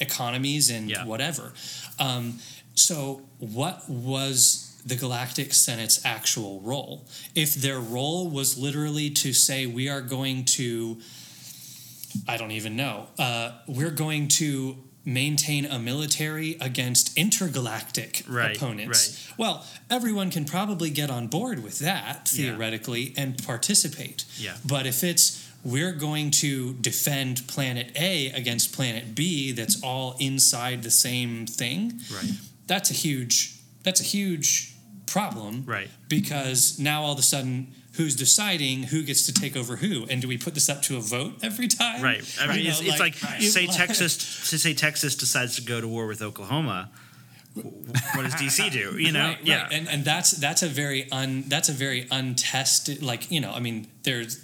economies 0.00 0.70
and 0.70 0.90
Yeah. 0.90 1.04
whatever 1.04 1.52
um, 1.98 2.38
so 2.74 3.22
what 3.38 3.88
was 3.88 4.80
the 4.86 4.94
galactic 4.94 5.52
senate's 5.52 6.04
actual 6.04 6.60
role 6.60 7.04
if 7.34 7.54
their 7.54 7.80
role 7.80 8.28
was 8.28 8.56
literally 8.56 9.10
to 9.10 9.32
say 9.32 9.66
we 9.66 9.88
are 9.88 10.00
going 10.02 10.44
to 10.44 10.98
I 12.26 12.38
don't 12.38 12.52
even 12.52 12.74
know. 12.74 13.06
Uh, 13.18 13.52
we're 13.66 13.90
going 13.90 14.28
to 14.28 14.78
maintain 15.08 15.64
a 15.64 15.78
military 15.78 16.56
against 16.60 17.16
intergalactic 17.16 18.22
Right, 18.28 18.56
opponents. 18.56 19.26
Well, 19.38 19.64
everyone 19.90 20.30
can 20.30 20.44
probably 20.44 20.90
get 20.90 21.10
on 21.10 21.26
board 21.28 21.62
with 21.62 21.78
that 21.80 22.30
Yeah. 22.32 22.50
theoretically 22.52 23.14
and 23.16 23.42
participate. 23.42 24.24
Yeah. 24.38 24.56
But 24.64 24.86
if 24.86 25.02
it's 25.02 25.44
we're 25.64 25.92
going 25.92 26.30
to 26.30 26.74
defend 26.74 27.46
planet 27.48 27.90
A 27.96 28.30
against 28.30 28.72
planet 28.72 29.14
B 29.14 29.50
that's 29.52 29.82
all 29.82 30.16
inside 30.20 30.82
the 30.84 30.90
same 30.90 31.46
thing, 31.46 32.00
Right. 32.12 32.30
that's 32.66 32.90
a 32.90 32.94
huge 32.94 33.54
that's 33.82 34.00
a 34.00 34.04
huge 34.04 34.74
problem 35.06 35.62
Right. 35.64 35.88
because 36.08 36.78
now 36.78 37.02
all 37.02 37.12
of 37.12 37.18
a 37.18 37.22
sudden 37.22 37.68
who's 37.98 38.16
deciding 38.16 38.84
who 38.84 39.02
gets 39.02 39.26
to 39.26 39.32
take 39.32 39.54
over 39.56 39.76
who 39.76 40.06
and 40.08 40.22
do 40.22 40.28
we 40.28 40.38
put 40.38 40.54
this 40.54 40.68
up 40.70 40.80
to 40.82 40.96
a 40.96 41.00
vote 41.00 41.34
every 41.42 41.68
time 41.68 42.00
Right. 42.00 42.24
I 42.40 42.46
mean, 42.46 42.64
You 42.64 42.70
it's, 42.70 42.80
know, 42.80 42.88
it's 42.88 42.98
like, 43.00 43.16
you- 43.40 43.50
say 43.50 43.66
Texas 43.66 44.16
to 44.50 44.58
say 44.58 44.72
Texas 44.72 45.14
decides 45.16 45.56
to 45.56 45.62
go 45.62 45.80
to 45.80 45.86
war 45.88 46.06
with 46.06 46.22
Oklahoma. 46.22 46.88
What 47.54 48.22
does 48.22 48.34
DC 48.34 48.70
do? 48.70 48.96
You 49.04 49.12
know? 49.12 49.20
right, 49.30 49.38
yeah. 49.42 49.62
right. 49.64 49.72
and 49.72 49.88
and 49.88 50.04
that's 50.04 50.30
that's 50.32 50.62
a 50.62 50.68
very 50.68 51.10
un 51.12 51.44
that's 51.48 51.68
a 51.68 51.72
very 51.72 52.06
untested 52.10 53.02
like 53.02 53.30
you 53.32 53.40
know 53.40 53.52
i 53.52 53.60
mean 53.60 53.88
there's 54.04 54.40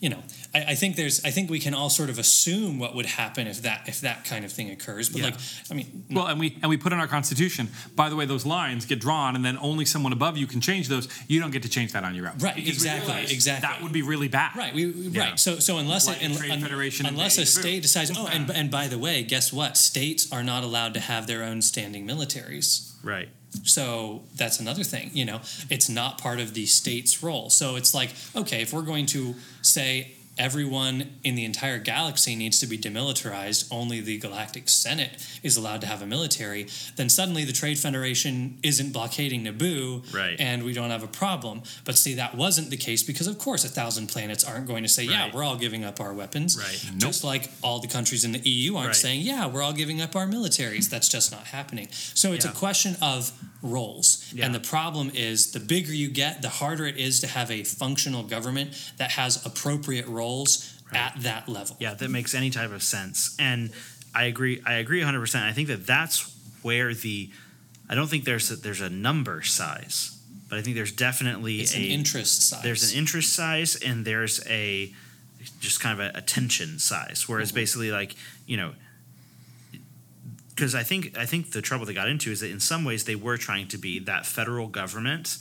you 0.00 0.08
know 0.08 0.22
I, 0.54 0.64
I 0.72 0.74
think 0.74 0.96
there's 0.96 1.24
i 1.24 1.30
think 1.30 1.48
we 1.50 1.58
can 1.60 1.74
all 1.74 1.90
sort 1.90 2.10
of 2.10 2.18
assume 2.18 2.78
what 2.78 2.94
would 2.94 3.06
happen 3.06 3.46
if 3.46 3.62
that 3.62 3.88
if 3.88 4.00
that 4.00 4.24
kind 4.24 4.44
of 4.44 4.52
thing 4.52 4.70
occurs 4.70 5.08
but 5.08 5.18
Yeah. 5.20 5.24
like 5.26 5.34
i 5.70 5.74
mean 5.74 6.04
Well, 6.10 6.26
and 6.26 6.40
we 6.40 6.58
and 6.62 6.68
we 6.70 6.76
put 6.76 6.92
in 6.92 6.98
our 6.98 7.06
constitution. 7.06 7.68
By 7.94 8.08
the 8.08 8.16
way, 8.16 8.26
those 8.26 8.44
lines 8.46 8.84
get 8.86 8.98
drawn, 9.00 9.36
and 9.36 9.44
then 9.44 9.56
only 9.60 9.84
someone 9.84 10.12
above 10.12 10.36
you 10.36 10.46
can 10.46 10.60
change 10.60 10.88
those. 10.88 11.06
You 11.28 11.38
don't 11.40 11.52
get 11.52 11.62
to 11.62 11.68
change 11.68 11.92
that 11.92 12.02
on 12.04 12.14
your 12.16 12.26
own. 12.28 12.38
Right, 12.38 12.54
Because 12.56 12.74
exactly, 12.74 13.22
exactly. 13.32 13.68
That 13.68 13.82
would 13.82 13.92
be 13.92 14.02
really 14.02 14.28
bad. 14.28 14.56
Right, 14.56 14.74
we, 14.74 14.86
Yeah. 14.86 15.20
right. 15.30 15.40
So, 15.40 15.58
so 15.60 15.78
unless 15.78 16.06
Like 16.08 16.22
it, 16.22 16.28
the 16.32 16.38
Trade 16.38 16.60
Federation 16.62 17.06
unless 17.06 17.38
a 17.38 17.46
state 17.46 17.82
decides, 17.82 18.10
oh, 18.16 18.26
and 18.26 18.50
and 18.50 18.70
by 18.70 18.88
the 18.88 18.98
way, 18.98 19.22
guess 19.22 19.52
what? 19.52 19.76
States 19.76 20.30
are 20.32 20.42
not 20.42 20.64
allowed 20.64 20.94
to 20.94 21.00
have 21.00 21.26
their 21.26 21.42
own 21.44 21.62
standing 21.62 22.06
militaries. 22.06 22.92
right. 23.04 23.28
So 23.64 24.22
that's 24.36 24.60
another 24.60 24.84
thing. 24.84 25.10
You 25.12 25.24
know, 25.24 25.40
it's 25.68 25.88
not 25.88 26.18
part 26.18 26.38
of 26.40 26.54
the 26.54 26.66
state's 26.66 27.22
role. 27.22 27.50
So 27.50 27.74
it's 27.76 27.92
like, 27.94 28.10
okay, 28.36 28.62
if 28.62 28.72
we're 28.72 28.82
going 28.92 29.06
to 29.06 29.34
say 29.62 30.12
everyone 30.40 31.04
in 31.22 31.34
the 31.34 31.44
entire 31.44 31.78
galaxy 31.78 32.34
needs 32.34 32.58
to 32.58 32.66
be 32.66 32.78
demilitarized, 32.78 33.68
only 33.70 34.00
the 34.00 34.18
Galactic 34.18 34.70
Senate 34.70 35.10
is 35.42 35.54
allowed 35.58 35.82
to 35.82 35.86
have 35.86 36.00
a 36.00 36.06
military, 36.06 36.66
then 36.96 37.10
suddenly 37.10 37.44
the 37.44 37.52
Trade 37.52 37.78
Federation 37.78 38.58
isn't 38.62 38.90
blockading 38.92 39.44
Naboo, 39.44 40.02
Right. 40.14 40.40
and 40.40 40.62
we 40.64 40.72
don't 40.72 40.88
have 40.88 41.02
a 41.02 41.06
problem. 41.08 41.62
But 41.84 41.98
see, 41.98 42.14
that 42.14 42.34
wasn't 42.34 42.70
the 42.70 42.78
case 42.78 43.02
because, 43.02 43.26
of 43.26 43.36
course, 43.38 43.64
a 43.66 43.68
thousand 43.68 44.06
planets 44.06 44.42
aren't 44.42 44.66
going 44.66 44.82
to 44.82 44.88
say, 44.88 45.04
yeah, 45.04 45.24
Right. 45.24 45.34
we're 45.34 45.44
all 45.44 45.56
giving 45.56 45.84
up 45.84 46.00
our 46.00 46.14
weapons. 46.14 46.56
Right. 46.56 46.82
Just 46.96 47.22
like 47.22 47.50
all 47.62 47.78
the 47.80 47.88
countries 47.88 48.24
in 48.24 48.32
the 48.32 48.40
EU 48.48 48.76
aren't 48.76 48.88
Right. 48.88 48.96
saying, 48.96 49.20
yeah, 49.20 49.46
we're 49.46 49.62
all 49.62 49.74
giving 49.74 50.00
up 50.00 50.16
our 50.16 50.26
militaries. 50.26 50.88
That's 50.88 51.08
just 51.08 51.30
not 51.30 51.48
happening. 51.48 51.88
So 52.14 52.32
it's 52.32 52.46
Yeah. 52.46 52.52
a 52.52 52.54
question 52.54 52.96
of 53.02 53.32
roles. 53.62 54.24
Yeah. 54.32 54.46
And 54.46 54.54
the 54.54 54.60
problem 54.60 55.10
is 55.14 55.48
the 55.50 55.60
bigger 55.60 55.92
you 55.94 56.08
get, 56.08 56.40
the 56.40 56.48
harder 56.48 56.86
it 56.86 56.96
is 56.96 57.20
to 57.20 57.26
have 57.26 57.50
a 57.50 57.62
functional 57.62 58.22
government 58.22 58.72
that 58.96 59.10
has 59.12 59.44
appropriate 59.44 60.06
roles 60.06 60.29
at 60.92 61.14
that 61.22 61.48
level. 61.48 61.76
Yeah, 61.78 61.94
that 61.94 62.10
makes 62.10 62.34
any 62.34 62.50
type 62.50 62.72
of 62.72 62.82
sense. 62.82 63.36
And 63.38 63.70
I 64.14 64.24
agree. 64.24 64.60
I 64.66 64.74
agree 64.74 64.98
100. 64.98 65.20
percent 65.20 65.44
I 65.44 65.52
think 65.52 65.68
that 65.68 65.86
that's 65.86 66.34
where 66.62 66.92
the. 66.94 67.30
I 67.88 67.94
don't 67.94 68.08
think 68.08 68.24
there's 68.24 68.50
a, 68.50 68.56
there's 68.56 68.80
a 68.80 68.88
number 68.90 69.42
size, 69.42 70.16
but 70.48 70.58
I 70.58 70.62
think 70.62 70.76
there's 70.76 70.92
definitely 70.92 71.60
It's 71.60 71.74
a 71.74 71.78
an 71.78 71.84
interest 71.84 72.48
size. 72.48 72.62
there's 72.62 72.92
an 72.92 72.98
interest 72.98 73.32
size 73.34 73.76
and 73.76 74.04
there's 74.04 74.44
a 74.48 74.92
just 75.60 75.80
kind 75.80 76.00
of 76.00 76.06
a 76.14 76.16
attention 76.18 76.78
size. 76.78 77.28
Whereas 77.28 77.48
Mm-hmm. 77.48 77.56
basically, 77.56 77.90
like 77.90 78.14
you 78.46 78.56
know, 78.56 78.72
because 80.50 80.74
I 80.74 80.82
think 80.82 81.16
I 81.16 81.26
think 81.26 81.52
the 81.52 81.62
trouble 81.62 81.86
they 81.86 81.94
got 81.94 82.08
into 82.08 82.30
is 82.30 82.40
that 82.40 82.50
in 82.50 82.60
some 82.60 82.84
ways 82.84 83.04
they 83.04 83.16
were 83.16 83.36
trying 83.36 83.68
to 83.68 83.78
be 83.78 83.98
that 84.00 84.26
federal 84.26 84.66
government. 84.68 85.38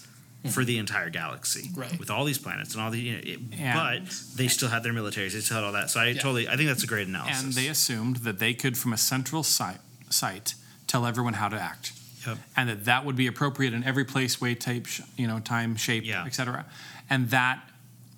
For 0.52 0.64
the 0.64 0.78
entire 0.78 1.10
galaxy, 1.10 1.64
Mm-hmm. 1.68 1.80
Right. 1.82 2.00
with 2.00 2.10
all 2.10 2.24
these 2.24 2.38
planets 2.38 2.74
and 2.74 2.82
all 2.82 2.92
the, 2.92 3.00
you 3.00 3.12
know, 3.12 3.20
it, 3.24 3.40
And- 3.60 4.06
but 4.06 4.14
they 4.38 4.48
still 4.48 4.70
had 4.70 4.84
their 4.84 4.94
militaries, 4.94 5.34
they 5.34 5.42
still 5.42 5.58
had 5.58 5.64
all 5.66 5.74
that. 5.74 5.90
So 5.90 6.00
I 6.00 6.08
Yeah. 6.08 6.22
totally, 6.22 6.48
I 6.48 6.56
think 6.56 6.70
that's 6.70 6.84
a 6.84 6.88
great 6.88 7.08
analysis. 7.10 7.44
And 7.44 7.54
they 7.54 7.68
assumed 7.68 8.18
that 8.18 8.40
they 8.40 8.54
could, 8.54 8.78
from 8.78 8.94
a 8.94 8.98
central 8.98 9.44
site, 9.44 9.82
site 10.10 10.54
tell 10.88 11.06
everyone 11.06 11.34
how 11.34 11.50
to 11.50 11.60
act. 11.60 11.92
Yep. 12.26 12.38
And 12.56 12.70
that 12.70 12.86
that 12.86 13.04
would 13.06 13.18
be 13.18 13.28
appropriate 13.28 13.74
in 13.74 13.84
every 13.84 14.06
place, 14.06 14.40
way, 14.40 14.56
type, 14.56 14.86
sh- 14.86 15.02
you 15.18 15.28
know, 15.28 15.40
time, 15.42 15.76
shape, 15.76 16.06
Yeah. 16.06 16.24
et 16.26 16.34
cetera. 16.34 16.66
And 17.10 17.30
that, 17.32 17.60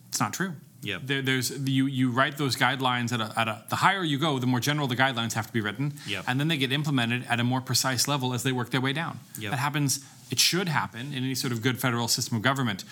it's 0.09 0.19
not 0.19 0.31
true. 0.33 0.53
Yeah. 0.83 0.97
There, 1.03 1.21
there's 1.23 1.51
you 1.51 1.85
you 1.85 2.09
write 2.11 2.37
those 2.37 2.55
guidelines 2.55 3.11
at 3.11 3.21
a, 3.21 3.31
at 3.39 3.47
a 3.47 3.63
the 3.69 3.75
higher 3.77 4.03
you 4.03 4.17
go, 4.17 4.39
the 4.39 4.47
more 4.47 4.59
general 4.59 4.87
the 4.87 4.95
guidelines 4.95 5.33
have 5.33 5.45
to 5.47 5.53
be 5.53 5.61
written, 5.61 5.93
Yep. 6.07 6.25
and 6.27 6.39
then 6.39 6.47
they 6.47 6.57
get 6.57 6.71
implemented 6.71 7.23
at 7.29 7.39
a 7.39 7.43
more 7.43 7.61
precise 7.61 8.07
level 8.07 8.33
as 8.33 8.41
they 8.43 8.51
work 8.51 8.69
their 8.71 8.81
way 8.81 8.91
down. 8.93 9.19
Yep. 9.39 9.51
That 9.51 9.57
happens. 9.59 9.99
It 10.31 10.39
should 10.39 10.69
happen 10.69 11.13
in 11.13 11.23
any 11.23 11.35
sort 11.35 11.53
of 11.53 11.61
good 11.61 11.79
federal 11.79 12.07
system 12.07 12.37
of 12.37 12.41
government. 12.43 12.83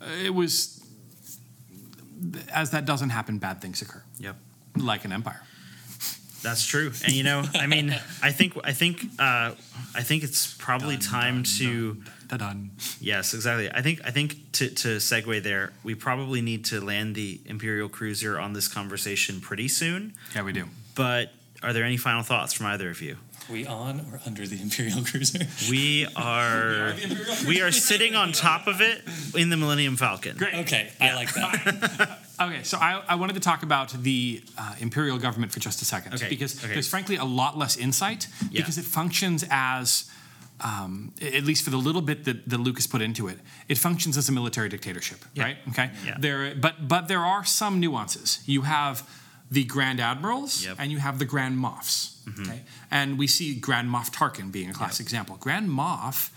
Uh, 0.00 0.06
it 0.24 0.34
was 0.34 0.80
as 2.52 2.70
that 2.70 2.84
doesn't 2.86 3.10
happen, 3.10 3.38
bad 3.38 3.60
things 3.60 3.82
occur, 3.82 4.02
Yep. 4.18 4.36
like 4.76 5.04
an 5.04 5.12
empire. 5.12 5.42
That's 6.42 6.64
true. 6.64 6.92
And 7.04 7.12
you 7.12 7.22
know, 7.22 7.42
I 7.54 7.66
mean, 7.66 7.90
I 8.22 8.30
think 8.30 8.54
I 8.64 8.72
think 8.72 9.02
uh, 9.18 9.52
I 9.94 10.02
think 10.02 10.22
it's 10.24 10.54
probably 10.54 10.98
time 10.98 11.42
to 11.58 12.02
Da-dun. 12.28 12.70
yes, 13.00 13.32
exactly. 13.34 13.70
I 13.72 13.80
think 13.82 14.00
I 14.04 14.10
think 14.10 14.52
to 14.52 14.68
to 14.68 14.88
segue 14.98 15.42
there, 15.42 15.72
we 15.82 15.94
probably 15.94 16.42
need 16.42 16.66
to 16.66 16.80
land 16.82 17.14
the 17.14 17.40
Imperial 17.46 17.88
cruiser 17.88 18.38
on 18.38 18.52
this 18.52 18.68
conversation 18.68 19.40
pretty 19.40 19.68
soon. 19.68 20.12
Yeah, 20.34 20.42
we 20.42 20.52
do. 20.52 20.66
But 20.94 21.32
are 21.62 21.72
there 21.72 21.84
any 21.84 21.96
final 21.96 22.22
thoughts 22.22 22.52
from 22.52 22.66
either 22.66 22.90
of 22.90 23.00
you? 23.00 23.16
We 23.50 23.66
on 23.66 24.00
or 24.12 24.20
under 24.26 24.46
the 24.46 24.60
Imperial 24.60 25.02
Cruiser? 25.04 25.40
We 25.70 26.06
are 26.16 26.94
we 27.46 27.60
are 27.60 27.72
sitting 27.72 28.14
on 28.14 28.32
top 28.32 28.66
of 28.66 28.80
it 28.80 29.02
in 29.36 29.50
the 29.50 29.56
Millennium 29.56 29.96
Falcon. 29.96 30.36
Great. 30.36 30.54
Okay, 30.54 30.90
I 31.00 31.14
like 31.14 31.32
that. 31.34 32.20
Okay, 32.40 32.64
so 32.64 32.78
I, 32.78 33.00
I 33.08 33.14
wanted 33.14 33.34
to 33.34 33.40
talk 33.40 33.62
about 33.62 33.90
the 33.92 34.42
uh, 34.58 34.74
imperial 34.80 35.18
government 35.18 35.52
for 35.52 35.60
just 35.60 35.80
a 35.82 35.84
second, 35.84 36.14
Okay, 36.14 36.28
because 36.28 36.58
okay. 36.64 36.72
there's 36.72 36.88
frankly 36.88 37.14
a 37.14 37.24
lot 37.24 37.56
less 37.56 37.76
insight 37.76 38.26
Yeah. 38.50 38.60
because 38.60 38.76
it 38.76 38.84
functions 38.84 39.44
as, 39.50 40.10
um, 40.60 41.12
at 41.22 41.44
least 41.44 41.62
for 41.62 41.70
the 41.70 41.76
little 41.76 42.02
bit 42.02 42.24
that, 42.24 42.48
that 42.48 42.58
Lucas 42.58 42.88
put 42.88 43.02
into 43.02 43.28
it, 43.28 43.38
it 43.68 43.78
functions 43.78 44.16
as 44.18 44.28
a 44.28 44.32
military 44.32 44.68
dictatorship, 44.68 45.24
Yeah. 45.34 45.44
right? 45.44 45.56
Okay, 45.68 45.90
Yeah. 46.04 46.16
there, 46.18 46.56
but 46.56 46.88
but 46.88 47.06
there 47.06 47.24
are 47.24 47.44
some 47.44 47.78
nuances. 47.78 48.40
You 48.46 48.62
have 48.62 49.08
the 49.54 49.64
grand 49.74 49.98
admirals 50.00 50.52
Yep. 50.64 50.72
Mm-hmm. 50.72 50.82
and 50.82 50.92
you 50.92 50.98
have 51.06 51.16
the 51.18 51.24
grand 51.34 51.56
moffs, 51.64 51.96
okay, 52.40 52.60
and 52.90 53.08
we 53.18 53.26
see 53.26 53.48
Grand 53.68 53.88
Moff 53.94 54.08
Tarkin 54.18 54.50
being 54.56 54.70
a 54.70 54.74
classic 54.80 55.04
example. 55.06 55.36
Grand 55.46 55.68
Moff 55.80 56.30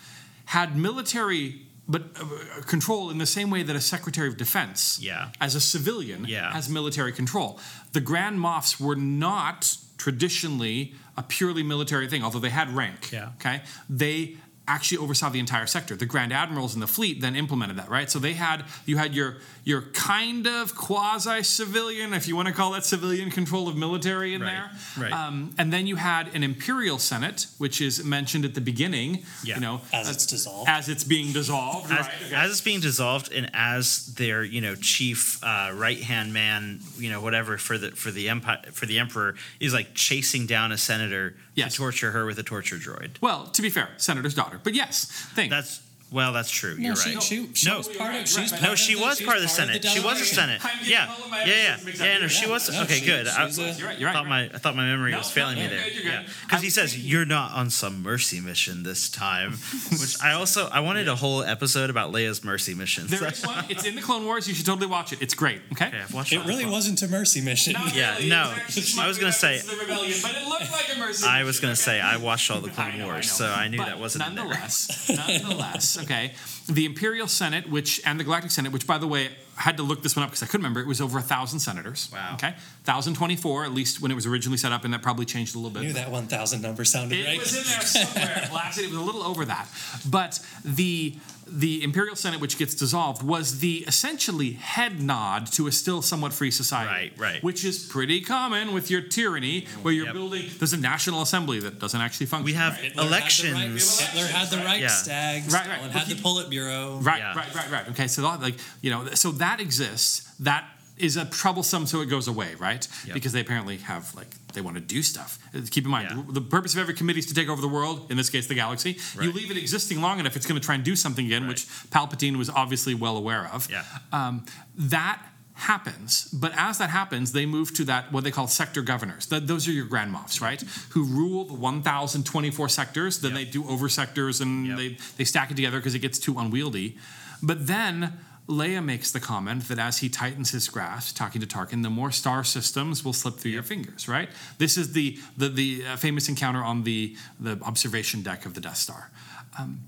had 0.45 0.70
military. 0.78 1.45
But 1.89 2.03
uh, 2.20 2.26
control 2.74 3.09
in 3.13 3.18
the 3.18 3.26
same 3.26 3.49
way 3.49 3.63
that 3.63 3.74
a 3.74 3.80
Secretary 3.80 4.28
of 4.28 4.36
Defense 4.36 4.99
Yeah. 5.01 5.30
as 5.39 5.55
a 5.55 5.61
civilian 5.61 6.26
Yeah. 6.28 6.51
has 6.51 6.68
military 6.68 7.13
control. 7.13 7.49
The 7.93 8.01
Grand 8.01 8.38
Moffs 8.39 8.78
were 8.78 8.97
not 8.97 9.78
traditionally 9.97 10.93
a 11.15 11.24
purely 11.24 11.63
military 11.63 12.07
thing, 12.09 12.24
although 12.26 12.41
they 12.47 12.49
had 12.61 12.76
rank. 12.76 13.11
Yeah. 13.13 13.30
Okay. 13.39 13.61
They 13.89 14.36
actually 14.68 14.97
oversaw 14.97 15.30
the 15.30 15.39
entire 15.39 15.65
sector. 15.65 15.95
The 15.95 16.05
Grand 16.05 16.34
Admirals 16.34 16.74
in 16.74 16.82
the 16.82 16.88
fleet 16.88 17.22
then 17.22 17.36
implemented 17.36 17.78
that, 17.78 17.89
right? 17.89 18.09
So 18.09 18.20
they 18.20 18.34
had 18.34 18.65
you 18.86 18.97
had 18.97 19.15
your 19.15 19.38
your 19.63 19.82
kind 19.93 20.47
of 20.47 20.76
quasi 20.76 21.43
civilian, 21.43 22.13
if 22.13 22.28
you 22.28 22.36
want 22.36 22.47
to 22.47 22.53
call 22.53 22.72
that 22.72 22.86
civilian 22.86 23.30
control 23.30 23.68
of 23.68 23.76
military 23.76 24.34
in 24.34 24.41
Right, 24.41 24.51
there. 24.97 25.03
right. 25.03 25.11
Um, 25.11 25.53
and 25.57 25.74
then 25.74 25.88
you 25.88 25.97
had 25.97 26.34
an 26.34 26.41
Imperial 26.43 26.97
Senate, 26.99 27.47
which 27.57 27.82
is 27.82 28.03
mentioned 28.03 28.45
at 28.45 28.53
the 28.55 28.61
beginning. 28.61 29.24
Yeah. 29.43 29.55
You 29.55 29.61
know, 29.61 29.82
As 29.91 30.07
uh, 30.07 30.11
it's 30.11 30.26
dissolved. 30.26 30.70
as 30.70 30.88
it's 30.89 31.03
being 31.03 31.34
dissolved. 31.34 31.91
As, 31.91 31.99
right. 32.07 32.11
okay. 32.28 32.36
as 32.36 32.51
it's 32.51 32.61
being 32.61 32.80
dissolved, 32.80 33.32
and 33.34 33.49
as 33.53 34.13
their 34.15 34.43
you 34.43 34.61
know 34.61 34.76
chief 34.76 35.43
uh, 35.43 35.72
right 35.74 35.99
hand 36.01 36.34
man, 36.34 36.80
you 36.97 37.09
know 37.09 37.22
whatever 37.22 37.57
for 37.57 37.78
the 37.78 37.91
for 37.91 38.11
the 38.11 38.30
empire 38.30 38.61
for 38.72 38.86
the 38.86 38.99
emperor 38.99 39.36
is 39.59 39.74
like 39.74 39.93
chasing 39.93 40.45
down 40.45 40.72
a 40.72 40.78
senator 40.78 41.36
Yes. 41.55 41.72
to 41.72 41.78
torture 41.80 42.11
her 42.11 42.26
with 42.28 42.38
a 42.38 42.43
torture 42.43 42.76
droid. 42.76 43.20
well, 43.20 43.47
to 43.47 43.61
be 43.63 43.72
fair, 43.72 43.89
senator's 43.97 44.36
daughter, 44.36 44.57
but 44.64 44.74
yes, 44.74 45.05
thanks. 45.34 45.49
That's 45.51 45.86
well, 46.12 46.32
that's 46.34 46.49
true. 46.49 46.76
No, 46.78 46.88
You're 46.88 46.95
she, 46.95 47.14
right. 47.16 47.24
she, 47.24 47.49
she 47.53 47.70
No. 47.70 47.78
was 47.80 47.88
part 47.89 48.16
of. 48.16 48.28
She's 48.28 48.62
no, 48.62 48.76
she 48.76 48.95
was 48.95 49.22
part 49.22 49.38
of 49.38 49.43
the 49.43 49.49
Senate. 49.49 49.84
she 49.86 49.99
was 49.99 50.22
a. 50.22 50.26
Senate. 50.26 50.64
I'm 50.64 50.78
getting 50.80 50.91
Yeah, 50.91 51.08
all 51.18 51.26
of 51.26 51.32
my 51.32 51.39
yeah, 51.43 51.45
yeah, 51.47 51.74
episodes 51.74 51.99
yeah. 51.99 52.18
No, 52.20 52.28
she 52.28 52.49
was 52.49 52.70
No, 52.72 52.82
okay. 52.84 52.93
she- 52.99 53.05
good. 53.05 53.28
I, 53.28 53.47
You're 53.47 53.88
right. 53.88 53.99
You're 53.99 54.12
thought 54.12 54.22
you're 54.22 54.30
my. 54.30 54.43
I 54.45 54.58
thought 54.58 54.76
my 54.76 54.86
memory 54.86 55.12
No, 55.12 55.18
was 55.20 55.32
failing 55.32 55.55
no, 55.58 55.64
me 55.64 55.68
there. 55.68 55.84
good, 55.84 55.95
you're 55.95 56.14
Yeah, 56.14 56.24
because 56.45 56.62
he 56.62 56.70
says 56.70 56.97
you're 56.97 57.26
not 57.26 57.51
on 57.53 57.70
some 57.70 58.01
mercy 58.03 58.39
mission 58.39 58.84
this 58.84 59.10
time, 59.10 59.53
which 59.91 60.22
I 60.24 60.34
also 60.34 60.68
I 60.68 60.80
wanted 60.82 61.08
a 61.08 61.16
whole 61.16 61.43
episode 61.43 61.89
about 61.89 62.12
Leia's 62.14 62.43
mercy 62.43 62.74
missions. 62.74 63.10
There 63.12 63.28
is 63.28 63.45
one. 63.45 63.66
It's 63.70 63.86
in 63.86 63.95
the 63.95 64.01
Clone 64.01 64.26
Wars. 64.26 64.47
You 64.47 64.53
should 64.53 64.66
totally 64.66 64.88
watch 64.88 65.12
it. 65.14 65.22
It's 65.22 65.34
great. 65.34 65.62
Okay. 65.74 65.88
Okay, 65.88 65.99
I've 65.99 66.14
watched 66.14 66.34
It 66.34 66.38
all 66.39 66.45
really 66.47 66.66
wasn't 66.66 67.01
a 67.01 67.08
mercy 67.08 67.41
mission. 67.41 67.76
Yeah, 67.93 68.18
no. 68.26 68.51
It 68.51 68.66
was 68.68 68.78
actually 68.78 69.03
I 69.03 69.08
was 69.08 69.18
gonna 69.18 69.32
say- 69.32 69.60
the 69.60 69.76
rebellion, 69.76 70.18
but 70.22 70.36
it 70.36 70.47
looked 70.47 70.72
like 70.72 70.95
a 70.95 70.99
mercy. 70.99 71.26
I 71.28 71.43
was 71.43 71.60
going 71.60 71.74
to 71.74 71.82
say 71.82 71.99
I 71.99 72.18
watched 72.18 72.49
all 72.51 72.62
the 72.62 72.70
Clone 72.70 73.03
Wars, 73.03 73.32
so 73.32 73.45
I 73.47 73.68
knew 73.68 73.78
that 73.78 73.99
wasn't 73.99 74.28
in 74.28 74.36
there. 74.36 74.45
nonetheless, 74.45 75.97
nonetheless, 75.98 76.64
okay. 76.68 76.74
The 76.74 76.86
Imperial 76.86 77.28
Senate, 77.28 77.70
which 77.70 78.02
and 78.06 78.20
the 78.20 78.24
Galactic 78.24 78.52
Senate, 78.52 78.72
which 78.72 78.88
by 78.88 78.98
the 78.98 79.08
way, 79.08 79.30
I 79.58 79.62
had 79.62 79.78
to 79.78 79.84
look 79.84 80.04
this 80.04 80.16
one 80.16 80.24
up 80.24 80.30
because 80.30 80.43
I 80.43 80.45
couldn't 80.45 80.62
remember. 80.64 80.80
It 80.82 80.88
was 80.88 81.02
over 81.02 81.18
a 81.18 81.22
thousand 81.22 81.60
senators. 81.60 82.10
Wow. 82.14 82.34
Okay, 82.36 82.54
thousand 82.84 83.16
twenty-four 83.16 83.66
at 83.66 83.74
least 83.74 84.02
when 84.02 84.12
it 84.12 84.16
was 84.16 84.26
originally 84.26 84.58
set 84.58 84.72
up, 84.72 84.86
and 84.86 84.93
that 84.93 85.02
probably 85.02 85.26
changed 85.26 85.56
a 85.56 85.60
little 85.60 85.76
I 85.78 85.82
bit. 85.82 85.88
knew 85.88 85.93
that 85.93 86.12
1,000 86.12 86.62
number 86.62 86.86
sounded 86.86 87.18
It 87.20 87.26
right. 87.26 87.39
was 87.39 87.58
in 87.58 87.64
there 87.64 87.82
somewhere. 87.82 88.50
Last, 88.54 88.78
it 88.78 88.88
was 88.89 88.98
a 88.98 89.02
little 89.02 89.24
over 89.24 89.45
that. 89.45 89.68
But 90.10 90.39
the 90.64 91.16
the 91.50 91.84
Imperial 91.84 92.16
Senate, 92.16 92.39
which 92.39 92.58
gets 92.58 92.74
dissolved, 92.76 93.24
was 93.24 93.60
the 93.60 93.86
essentially 93.88 94.54
head 94.54 95.02
nod 95.02 95.48
to 95.54 95.68
a 95.68 95.72
still 95.72 96.02
somewhat 96.02 96.34
free 96.34 96.52
society. 96.52 97.12
Right, 97.18 97.34
right. 97.34 97.43
Which 97.43 97.64
is 97.66 97.80
pretty 97.86 98.22
common 98.22 98.74
with 98.74 98.89
your 98.91 99.02
tyranny, 99.02 99.66
where 99.82 99.93
you're 99.93 100.06
Yep. 100.06 100.14
building. 100.14 100.50
There's 100.60 100.74
a 100.74 100.78
national 100.78 101.22
assembly 101.22 101.60
that 101.62 101.80
doesn't 101.80 102.00
actually 102.02 102.26
function. 102.28 102.45
We 102.45 102.54
have 102.54 102.74
right? 102.74 102.82
Hitler 102.84 103.04
had 103.04 103.10
the 103.12 103.16
elections. 103.16 104.00
Hitler 104.00 104.28
had 104.28 104.50
the 104.50 104.58
Reichstag. 104.58 105.43
Right, 105.52 105.68
right. 105.68 105.78
Stalin 105.80 105.91
had 105.91 106.08
the 106.08 106.16
Politburo. 106.16 107.04
Right, 107.06 107.20
Yeah. 107.20 107.36
right, 107.36 107.56
right, 107.56 107.72
right. 107.72 107.89
Okay, 107.89 108.08
so 108.08 108.22
that, 108.24 108.41
like 108.41 108.56
you 108.82 108.91
know, 108.91 109.08
so 109.14 109.32
that 109.32 109.60
exists. 109.60 110.24
That 110.39 110.66
is 110.98 111.16
a 111.16 111.26
troublesome, 111.26 111.86
so 111.86 112.02
it 112.02 112.08
goes 112.08 112.28
away, 112.28 112.56
right? 112.58 112.88
Yep. 113.06 113.14
Because 113.14 113.32
they 113.32 113.39
apparently 113.41 113.78
have 113.78 114.14
like 114.16 114.34
they 114.58 114.62
want 114.62 114.76
to 114.76 114.82
do 114.82 115.03
stuff. 115.03 115.38
Uh, 115.55 115.60
Keep 115.70 115.86
in 115.86 115.91
mind, 115.91 116.08
Yeah. 116.12 116.24
the 116.30 116.41
purpose 116.41 116.74
of 116.74 116.80
every 116.80 116.95
committee 116.95 117.20
is 117.20 117.28
to 117.28 117.34
take 117.36 117.47
over 117.47 117.62
the 117.62 117.68
world. 117.68 118.08
In 118.12 118.18
this 118.18 118.30
case, 118.30 118.47
the 118.47 118.55
galaxy. 118.55 118.97
You 119.22 119.32
leave 119.32 119.51
it 119.51 119.58
existing 119.58 120.01
long 120.01 120.20
enough, 120.20 120.36
it's 120.36 120.47
going 120.47 120.60
to 120.60 120.66
try 120.66 120.76
and 120.76 120.84
do 120.84 120.95
something 120.95 121.26
again, 121.26 121.43
Right. 121.43 121.49
which 121.49 121.68
Palpatine 121.91 122.36
was 122.38 122.49
obviously 122.49 122.95
well 122.95 123.16
aware 123.18 123.45
of. 123.53 123.70
Yeah. 123.70 123.84
Um, 124.12 124.45
that 124.76 125.22
happens, 125.53 126.28
but 126.34 126.51
as 126.55 126.78
that 126.78 126.89
happens, 126.91 127.32
they 127.32 127.45
move 127.45 127.74
to 127.76 127.84
that 127.86 128.12
what 128.12 128.24
they 128.24 128.32
call 128.32 128.47
sector 128.47 128.82
governors. 128.82 129.26
Th- 129.28 129.41
those 129.43 129.68
are 129.68 129.72
your 129.72 129.86
grand 129.86 130.14
moffs, 130.14 130.39
right? 130.41 130.62
Who 130.91 131.03
rule 131.03 131.45
the 131.45 131.53
1,024 131.53 132.70
sectors. 132.70 133.20
Then 133.20 133.32
Yep. 133.32 133.39
they 133.39 133.45
do 133.45 133.68
over 133.68 133.89
sectors 133.89 134.41
and 134.41 134.68
Yep. 134.68 134.78
they 134.78 134.97
they 135.18 135.24
stack 135.26 135.49
it 135.51 135.55
together 135.55 135.78
because 135.80 135.95
it 135.95 135.99
gets 135.99 136.20
too 136.20 136.38
unwieldy. 136.38 136.97
But 137.41 137.68
then 137.68 138.14
Leia 138.48 138.84
makes 138.84 139.12
the 139.12 139.20
comment 139.20 139.68
that 139.68 139.78
as 139.78 139.98
he 139.98 140.08
tightens 140.08 140.52
his 140.52 140.70
grasp, 140.70 141.18
talking 141.18 141.41
to 141.41 141.48
Tarkin, 141.48 141.84
the 141.84 141.89
more 141.89 142.12
star 142.12 142.45
systems 142.45 143.04
will 143.04 143.14
slip 143.14 143.36
through 143.36 143.52
your 143.52 143.64
fingers. 143.64 144.08
Right. 144.08 144.30
This 144.58 144.78
is 144.78 144.93
the 144.93 145.20
the, 145.36 145.50
the 145.50 145.86
uh, 145.86 145.98
famous 145.98 146.30
encounter 146.30 146.64
on 146.64 146.84
the 146.84 147.16
the 147.39 147.60
observation 147.62 148.22
deck 148.22 148.45
of 148.45 148.54
the 148.54 148.62
Death 148.62 148.78
Star, 148.78 149.12
um, 149.60 149.82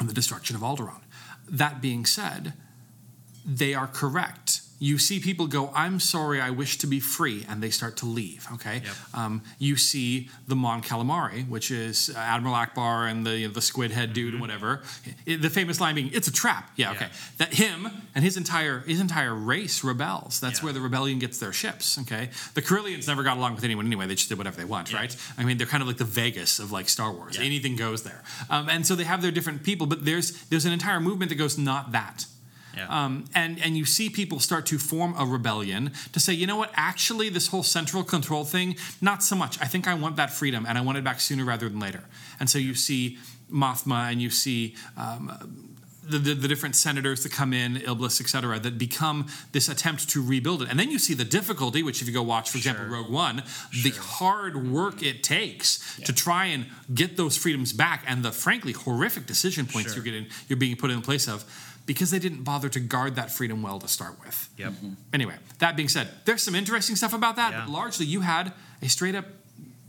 and 0.00 0.08
the 0.08 0.14
destruction 0.14 0.56
of 0.56 0.62
Alderaan. 0.62 1.02
That 1.48 1.82
being 1.82 2.06
said, 2.06 2.54
they 3.44 3.74
are 3.74 3.86
correct. 3.86 4.61
You 4.82 4.98
see 4.98 5.20
people 5.20 5.46
go, 5.46 5.70
I'm 5.76 6.00
sorry, 6.00 6.40
I 6.40 6.50
wish 6.50 6.78
to 6.78 6.88
be 6.88 6.98
free, 6.98 7.46
and 7.48 7.62
they 7.62 7.70
start 7.70 7.96
to 7.98 8.06
leave. 8.06 8.48
Okay. 8.54 8.82
Yep. 8.84 8.94
Um, 9.14 9.42
you 9.60 9.76
see 9.76 10.28
the 10.48 10.56
Mon 10.56 10.82
Calamari, 10.82 11.48
which 11.48 11.70
is 11.70 12.10
Admiral 12.16 12.54
Ackbar 12.56 13.08
and 13.08 13.24
the 13.24 13.46
the 13.46 13.60
squid 13.62 13.92
head 13.92 14.12
dude 14.12 14.32
and 14.34 14.40
whatever. 14.40 14.82
I- 15.26 15.36
the 15.36 15.50
famous 15.50 15.80
line 15.80 15.94
being, 15.94 16.10
"It's 16.12 16.26
a 16.26 16.32
trap." 16.32 16.64
Yeah. 16.74 16.94
Mm-hmm. 16.94 17.00
Yeah. 17.00 17.06
Okay. 17.06 17.14
That 17.38 17.54
him 17.54 17.78
and 18.16 18.24
his 18.24 18.36
entire 18.36 18.80
his 18.80 18.98
entire 19.00 19.34
race 19.34 19.84
rebels. 19.84 20.40
That's 20.40 20.58
Yeah. 20.58 20.64
where 20.64 20.72
the 20.72 20.80
rebellion 20.80 21.20
gets 21.20 21.38
their 21.38 21.52
ships. 21.52 21.96
Okay. 21.98 22.30
The 22.54 22.62
Corellians 22.62 23.06
never 23.06 23.22
got 23.22 23.36
along 23.36 23.54
with 23.54 23.62
anyone 23.64 23.86
anyway. 23.86 24.06
They 24.08 24.16
just 24.16 24.30
did 24.30 24.38
whatever 24.38 24.56
they 24.56 24.64
want, 24.74 24.90
Yeah. 24.90 24.96
right? 24.98 25.16
I 25.38 25.44
mean, 25.44 25.58
they're 25.58 25.66
kind 25.74 25.82
of 25.82 25.86
like 25.86 25.98
the 25.98 26.04
Vegas 26.22 26.58
of 26.58 26.72
like 26.72 26.88
Star 26.88 27.12
Wars. 27.12 27.38
Anything 27.38 27.76
goes 27.76 28.02
there. 28.02 28.24
Um, 28.50 28.68
and 28.68 28.84
so 28.84 28.96
they 28.96 29.04
have 29.04 29.22
their 29.22 29.30
different 29.30 29.62
people, 29.62 29.86
but 29.86 30.04
there's 30.04 30.32
there's 30.50 30.64
an 30.64 30.72
entire 30.72 30.98
movement 30.98 31.28
that 31.28 31.36
goes 31.36 31.56
not 31.56 31.92
that. 31.92 32.26
Yeah. 32.76 32.86
Um, 32.88 33.24
and 33.34 33.60
and 33.62 33.76
you 33.76 33.84
see 33.84 34.08
people 34.10 34.40
start 34.40 34.66
to 34.66 34.78
form 34.78 35.14
a 35.18 35.24
rebellion 35.26 35.92
to 36.12 36.20
say, 36.20 36.32
you 36.32 36.46
know 36.46 36.56
what? 36.56 36.70
Actually, 36.74 37.28
this 37.28 37.48
whole 37.48 37.62
central 37.62 38.02
control 38.04 38.44
thing, 38.44 38.76
not 39.00 39.22
so 39.22 39.36
much. 39.36 39.60
I 39.60 39.66
think 39.66 39.86
I 39.86 39.94
want 39.94 40.16
that 40.16 40.30
freedom, 40.30 40.64
and 40.66 40.78
I 40.78 40.80
want 40.80 40.98
it 40.98 41.04
back 41.04 41.20
sooner 41.20 41.44
rather 41.44 41.68
than 41.68 41.80
later. 41.80 42.04
And 42.40 42.48
so 42.48 42.58
you 42.58 42.74
see 42.74 43.18
Mothma, 43.52 44.10
and 44.10 44.22
you 44.22 44.30
see. 44.30 44.74
Um, 44.96 45.68
the, 46.04 46.18
the, 46.18 46.34
the 46.34 46.48
different 46.48 46.74
senators 46.74 47.22
that 47.22 47.30
come 47.30 47.52
in, 47.52 47.76
Iblis, 47.76 48.20
et 48.20 48.28
cetera, 48.28 48.58
that 48.58 48.76
become 48.76 49.28
this 49.52 49.68
attempt 49.68 50.08
to 50.10 50.20
rebuild 50.20 50.62
it. 50.62 50.68
And 50.68 50.78
then 50.78 50.90
you 50.90 50.98
see 50.98 51.14
the 51.14 51.24
difficulty, 51.24 51.82
which 51.84 52.02
if 52.02 52.08
you 52.08 52.12
go 52.12 52.24
watch, 52.24 52.50
for 52.50 52.58
example, 52.58 52.84
Rogue 52.86 53.08
One, 53.08 53.44
the 53.84 53.90
hard 53.90 54.68
work 54.68 55.02
it 55.02 55.22
takes 55.22 55.96
to 56.00 56.12
try 56.12 56.46
and 56.46 56.66
get 56.92 57.16
those 57.16 57.36
freedoms 57.36 57.72
back 57.72 58.04
and 58.08 58.24
the 58.24 58.32
frankly 58.32 58.72
horrific 58.72 59.26
decision 59.26 59.64
points 59.66 59.94
Sure. 59.94 60.02
you're 60.02 60.04
getting 60.04 60.26
you're 60.48 60.56
being 60.58 60.76
put 60.76 60.90
in 60.90 61.02
place 61.02 61.28
of 61.28 61.44
because 61.92 62.10
they 62.10 62.18
didn't 62.18 62.42
bother 62.44 62.68
to 62.70 62.80
guard 62.80 63.14
that 63.16 63.30
freedom 63.30 63.62
well 63.62 63.78
to 63.78 63.88
start 63.88 64.14
with. 64.24 64.48
Yep. 64.58 64.72
Anyway, 65.12 65.36
that 65.58 65.76
being 65.76 65.88
said, 65.88 66.08
there's 66.24 66.42
some 66.42 66.54
interesting 66.54 66.96
stuff 66.96 67.12
about 67.12 67.36
that, 67.36 67.52
Yeah. 67.52 67.60
but 67.64 67.70
largely 67.72 68.06
you 68.06 68.20
had 68.22 68.52
a 68.80 68.88
straight 68.88 69.14
up 69.14 69.26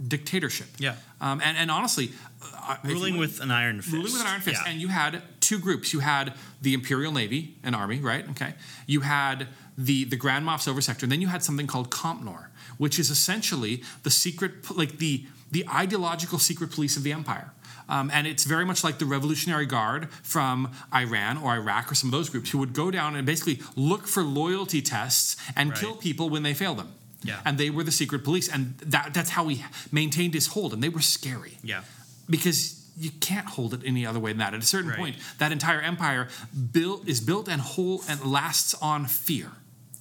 dictatorship. 0.06 0.68
Yeah. 0.80 0.96
Um, 1.22 1.42
and, 1.44 1.58
and 1.58 1.72
honestly, 1.72 2.12
uh, 2.42 2.76
Ruling 2.84 3.14
you- 3.16 3.20
with 3.20 3.40
an 3.42 3.52
iron 3.52 3.82
fist. 3.82 3.94
ruling 3.94 4.12
with 4.12 4.22
an 4.22 4.28
iron 4.28 4.42
fist. 4.42 4.62
Yeah. 4.66 4.72
And 4.72 4.82
you 4.82 4.90
had 4.90 5.22
two 5.40 5.60
groups. 5.60 5.94
You 5.94 6.00
had 6.00 6.34
the 6.62 6.74
Imperial 6.74 7.12
Navy 7.12 7.56
and 7.64 7.76
Army, 7.76 8.00
right? 8.00 8.28
Okay. 8.32 8.54
You 8.88 9.02
had 9.02 9.48
the 9.78 10.04
the 10.04 10.16
Grand 10.18 10.46
Moff's 10.46 10.68
over 10.68 10.82
sector, 10.82 11.06
and 11.06 11.12
then 11.12 11.22
you 11.22 11.28
had 11.28 11.42
something 11.44 11.68
called 11.68 11.90
COMPNOR, 11.90 12.48
which 12.78 13.00
is 13.00 13.10
essentially 13.10 13.82
the 14.04 14.12
secret, 14.12 14.52
like 14.76 14.98
the 14.98 15.26
the 15.52 15.68
ideological 15.70 16.40
secret 16.40 16.72
police 16.72 16.98
of 16.98 17.04
the 17.04 17.12
Empire. 17.14 17.52
Um, 17.90 18.10
and 18.14 18.26
it's 18.28 18.44
very 18.46 18.66
much 18.66 18.84
like 18.84 18.98
the 19.00 19.06
Revolutionary 19.06 19.66
Guard 19.66 20.10
from 20.24 20.72
Iran 20.94 21.38
or 21.38 21.52
Iraq 21.54 21.92
or 21.92 21.96
some 21.96 22.08
of 22.10 22.12
those 22.12 22.30
groups 22.30 22.50
who 22.52 22.58
would 22.60 22.74
go 22.74 22.92
down 22.92 23.16
and 23.16 23.26
basically 23.26 23.60
look 23.76 24.08
for 24.08 24.24
loyalty 24.24 24.82
tests 24.82 25.36
and 25.56 25.70
Right. 25.72 25.80
kill 25.80 25.96
people 25.96 26.30
when 26.30 26.44
they 26.44 26.54
fail 26.54 26.76
them. 26.76 26.90
Yeah. 27.24 27.40
And 27.46 27.58
they 27.58 27.70
were 27.70 27.84
the 27.84 27.92
secret 27.92 28.24
police, 28.24 28.50
and 28.50 28.78
that, 28.80 29.14
that's 29.14 29.30
how 29.32 29.48
he 29.48 29.64
maintained 29.92 30.34
his 30.34 30.48
hold. 30.48 30.74
And 30.74 30.84
they 30.84 30.90
were 30.90 31.02
scary 31.02 31.58
yeah. 31.64 31.84
because 32.30 32.80
you 32.98 33.12
can't 33.22 33.48
hold 33.48 33.74
it 33.74 33.82
any 33.86 34.06
other 34.06 34.20
way 34.20 34.32
than 34.32 34.40
that. 34.40 34.54
At 34.54 34.62
a 34.62 34.66
certain 34.66 34.90
Right. 34.90 35.00
point, 35.00 35.16
that 35.38 35.52
entire 35.52 35.82
empire 35.82 36.28
built 36.72 37.08
is 37.08 37.22
built 37.22 37.48
and 37.48 37.62
whole 37.62 38.04
and 38.10 38.22
lasts 38.26 38.74
on 38.76 39.06
fear. 39.08 39.52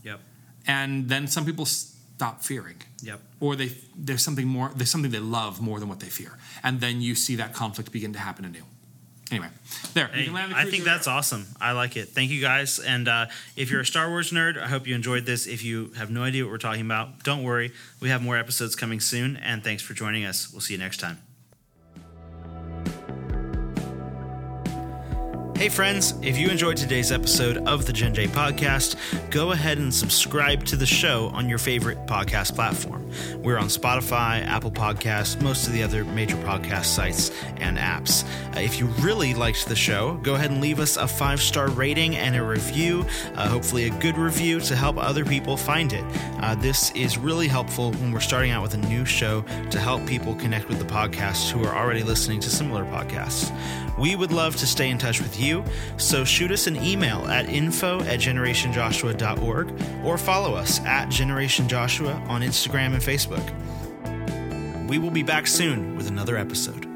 Yep. 0.04 0.20
And 0.66 1.08
then 1.08 1.26
some 1.26 1.44
people 1.44 1.64
stop 2.22 2.40
fearing, 2.44 2.76
Yep. 3.02 3.20
or 3.40 3.56
they 3.56 3.70
there's 3.96 4.22
something 4.22 4.46
more 4.46 4.70
there's 4.76 4.90
something 4.90 5.10
they 5.10 5.18
love 5.40 5.60
more 5.60 5.80
than 5.80 5.88
what 5.88 5.98
they 5.98 6.06
fear, 6.08 6.32
and 6.62 6.80
then 6.80 7.00
you 7.02 7.14
see 7.16 7.36
that 7.36 7.52
conflict 7.52 7.90
begin 7.90 8.12
to 8.12 8.18
happen 8.20 8.44
anew. 8.44 8.62
Anyway, 9.32 9.48
there 9.94 10.06
Hey, 10.08 10.28
the 10.28 10.34
I 10.54 10.66
think 10.66 10.84
that's 10.84 11.06
there. 11.06 11.14
awesome. 11.14 11.46
I 11.60 11.72
like 11.72 11.96
it. 11.96 12.10
Thank 12.10 12.30
you 12.30 12.40
guys. 12.42 12.78
And 12.78 13.08
uh, 13.08 13.26
if 13.56 13.70
you're 13.70 13.80
a 13.80 13.86
Star 13.86 14.08
Wars 14.10 14.30
nerd, 14.30 14.60
I 14.62 14.68
hope 14.68 14.86
you 14.86 14.94
enjoyed 14.94 15.24
this. 15.24 15.46
If 15.46 15.64
you 15.64 15.90
have 15.96 16.10
no 16.10 16.22
idea 16.22 16.44
what 16.44 16.50
we're 16.52 16.58
talking 16.58 16.84
about, 16.84 17.24
don't 17.24 17.42
worry. 17.42 17.72
We 18.00 18.10
have 18.10 18.22
more 18.22 18.36
episodes 18.36 18.76
coming 18.76 19.00
soon. 19.00 19.36
And 19.38 19.64
thanks 19.64 19.82
for 19.82 19.94
joining 19.94 20.26
us. 20.26 20.52
We'll 20.52 20.60
see 20.60 20.74
you 20.74 20.78
next 20.78 21.00
time. 21.00 21.16
Hey, 25.62 25.68
friends, 25.68 26.14
if 26.22 26.38
you 26.38 26.48
enjoyed 26.48 26.76
today's 26.76 27.12
episode 27.12 27.58
of 27.68 27.86
the 27.86 27.92
Gen 27.92 28.12
J 28.12 28.26
podcast, 28.26 28.96
go 29.30 29.52
ahead 29.52 29.78
and 29.78 29.94
subscribe 29.94 30.64
to 30.64 30.74
the 30.74 30.86
show 30.86 31.28
on 31.34 31.48
your 31.48 31.58
favorite 31.58 32.04
podcast 32.04 32.56
platform. 32.56 33.01
We're 33.38 33.58
on 33.58 33.68
Spotify, 33.68 34.44
Apple 34.46 34.70
Podcasts, 34.70 35.40
most 35.40 35.66
of 35.66 35.72
the 35.72 35.82
other 35.82 36.04
major 36.04 36.36
podcast 36.36 36.86
sites 36.86 37.30
and 37.58 37.78
apps. 37.78 38.24
Uh, 38.56 38.60
if 38.60 38.78
you 38.78 38.86
really 39.00 39.34
liked 39.34 39.68
the 39.68 39.76
show, 39.76 40.14
go 40.22 40.34
ahead 40.34 40.50
and 40.50 40.60
leave 40.60 40.80
us 40.80 40.96
a 40.96 41.06
five 41.06 41.40
star 41.40 41.68
rating 41.68 42.16
and 42.16 42.36
a 42.36 42.42
review, 42.42 43.04
uh, 43.34 43.48
hopefully, 43.48 43.84
a 43.84 43.90
good 43.98 44.16
review 44.16 44.60
to 44.60 44.76
help 44.76 44.96
other 44.96 45.24
people 45.24 45.56
find 45.56 45.92
it. 45.92 46.04
Uh, 46.40 46.54
this 46.54 46.90
is 46.92 47.18
really 47.18 47.48
helpful 47.48 47.92
when 47.92 48.12
we're 48.12 48.20
starting 48.20 48.50
out 48.50 48.62
with 48.62 48.74
a 48.74 48.88
new 48.88 49.04
show 49.04 49.42
to 49.70 49.78
help 49.78 50.04
people 50.06 50.34
connect 50.34 50.68
with 50.68 50.78
the 50.78 50.84
podcast 50.84 51.50
who 51.50 51.64
are 51.64 51.74
already 51.74 52.02
listening 52.02 52.40
to 52.40 52.50
similar 52.50 52.84
podcasts. 52.84 53.52
We 53.98 54.16
would 54.16 54.32
love 54.32 54.56
to 54.56 54.66
stay 54.66 54.90
in 54.90 54.98
touch 54.98 55.20
with 55.20 55.38
you, 55.38 55.62
so 55.98 56.24
shoot 56.24 56.50
us 56.50 56.66
an 56.66 56.76
email 56.76 57.26
at 57.28 57.48
info 57.48 58.00
at 58.00 58.20
generationjoshua.org 58.20 60.04
or 60.04 60.18
follow 60.18 60.54
us 60.54 60.80
at 60.80 61.08
Generation 61.10 61.68
Joshua 61.68 62.14
on 62.28 62.40
Instagram 62.40 62.94
and 62.94 63.01
Facebook. 63.02 63.46
We 64.88 64.98
will 64.98 65.10
be 65.10 65.22
back 65.22 65.46
soon 65.46 65.96
with 65.96 66.06
another 66.06 66.36
episode. 66.36 66.91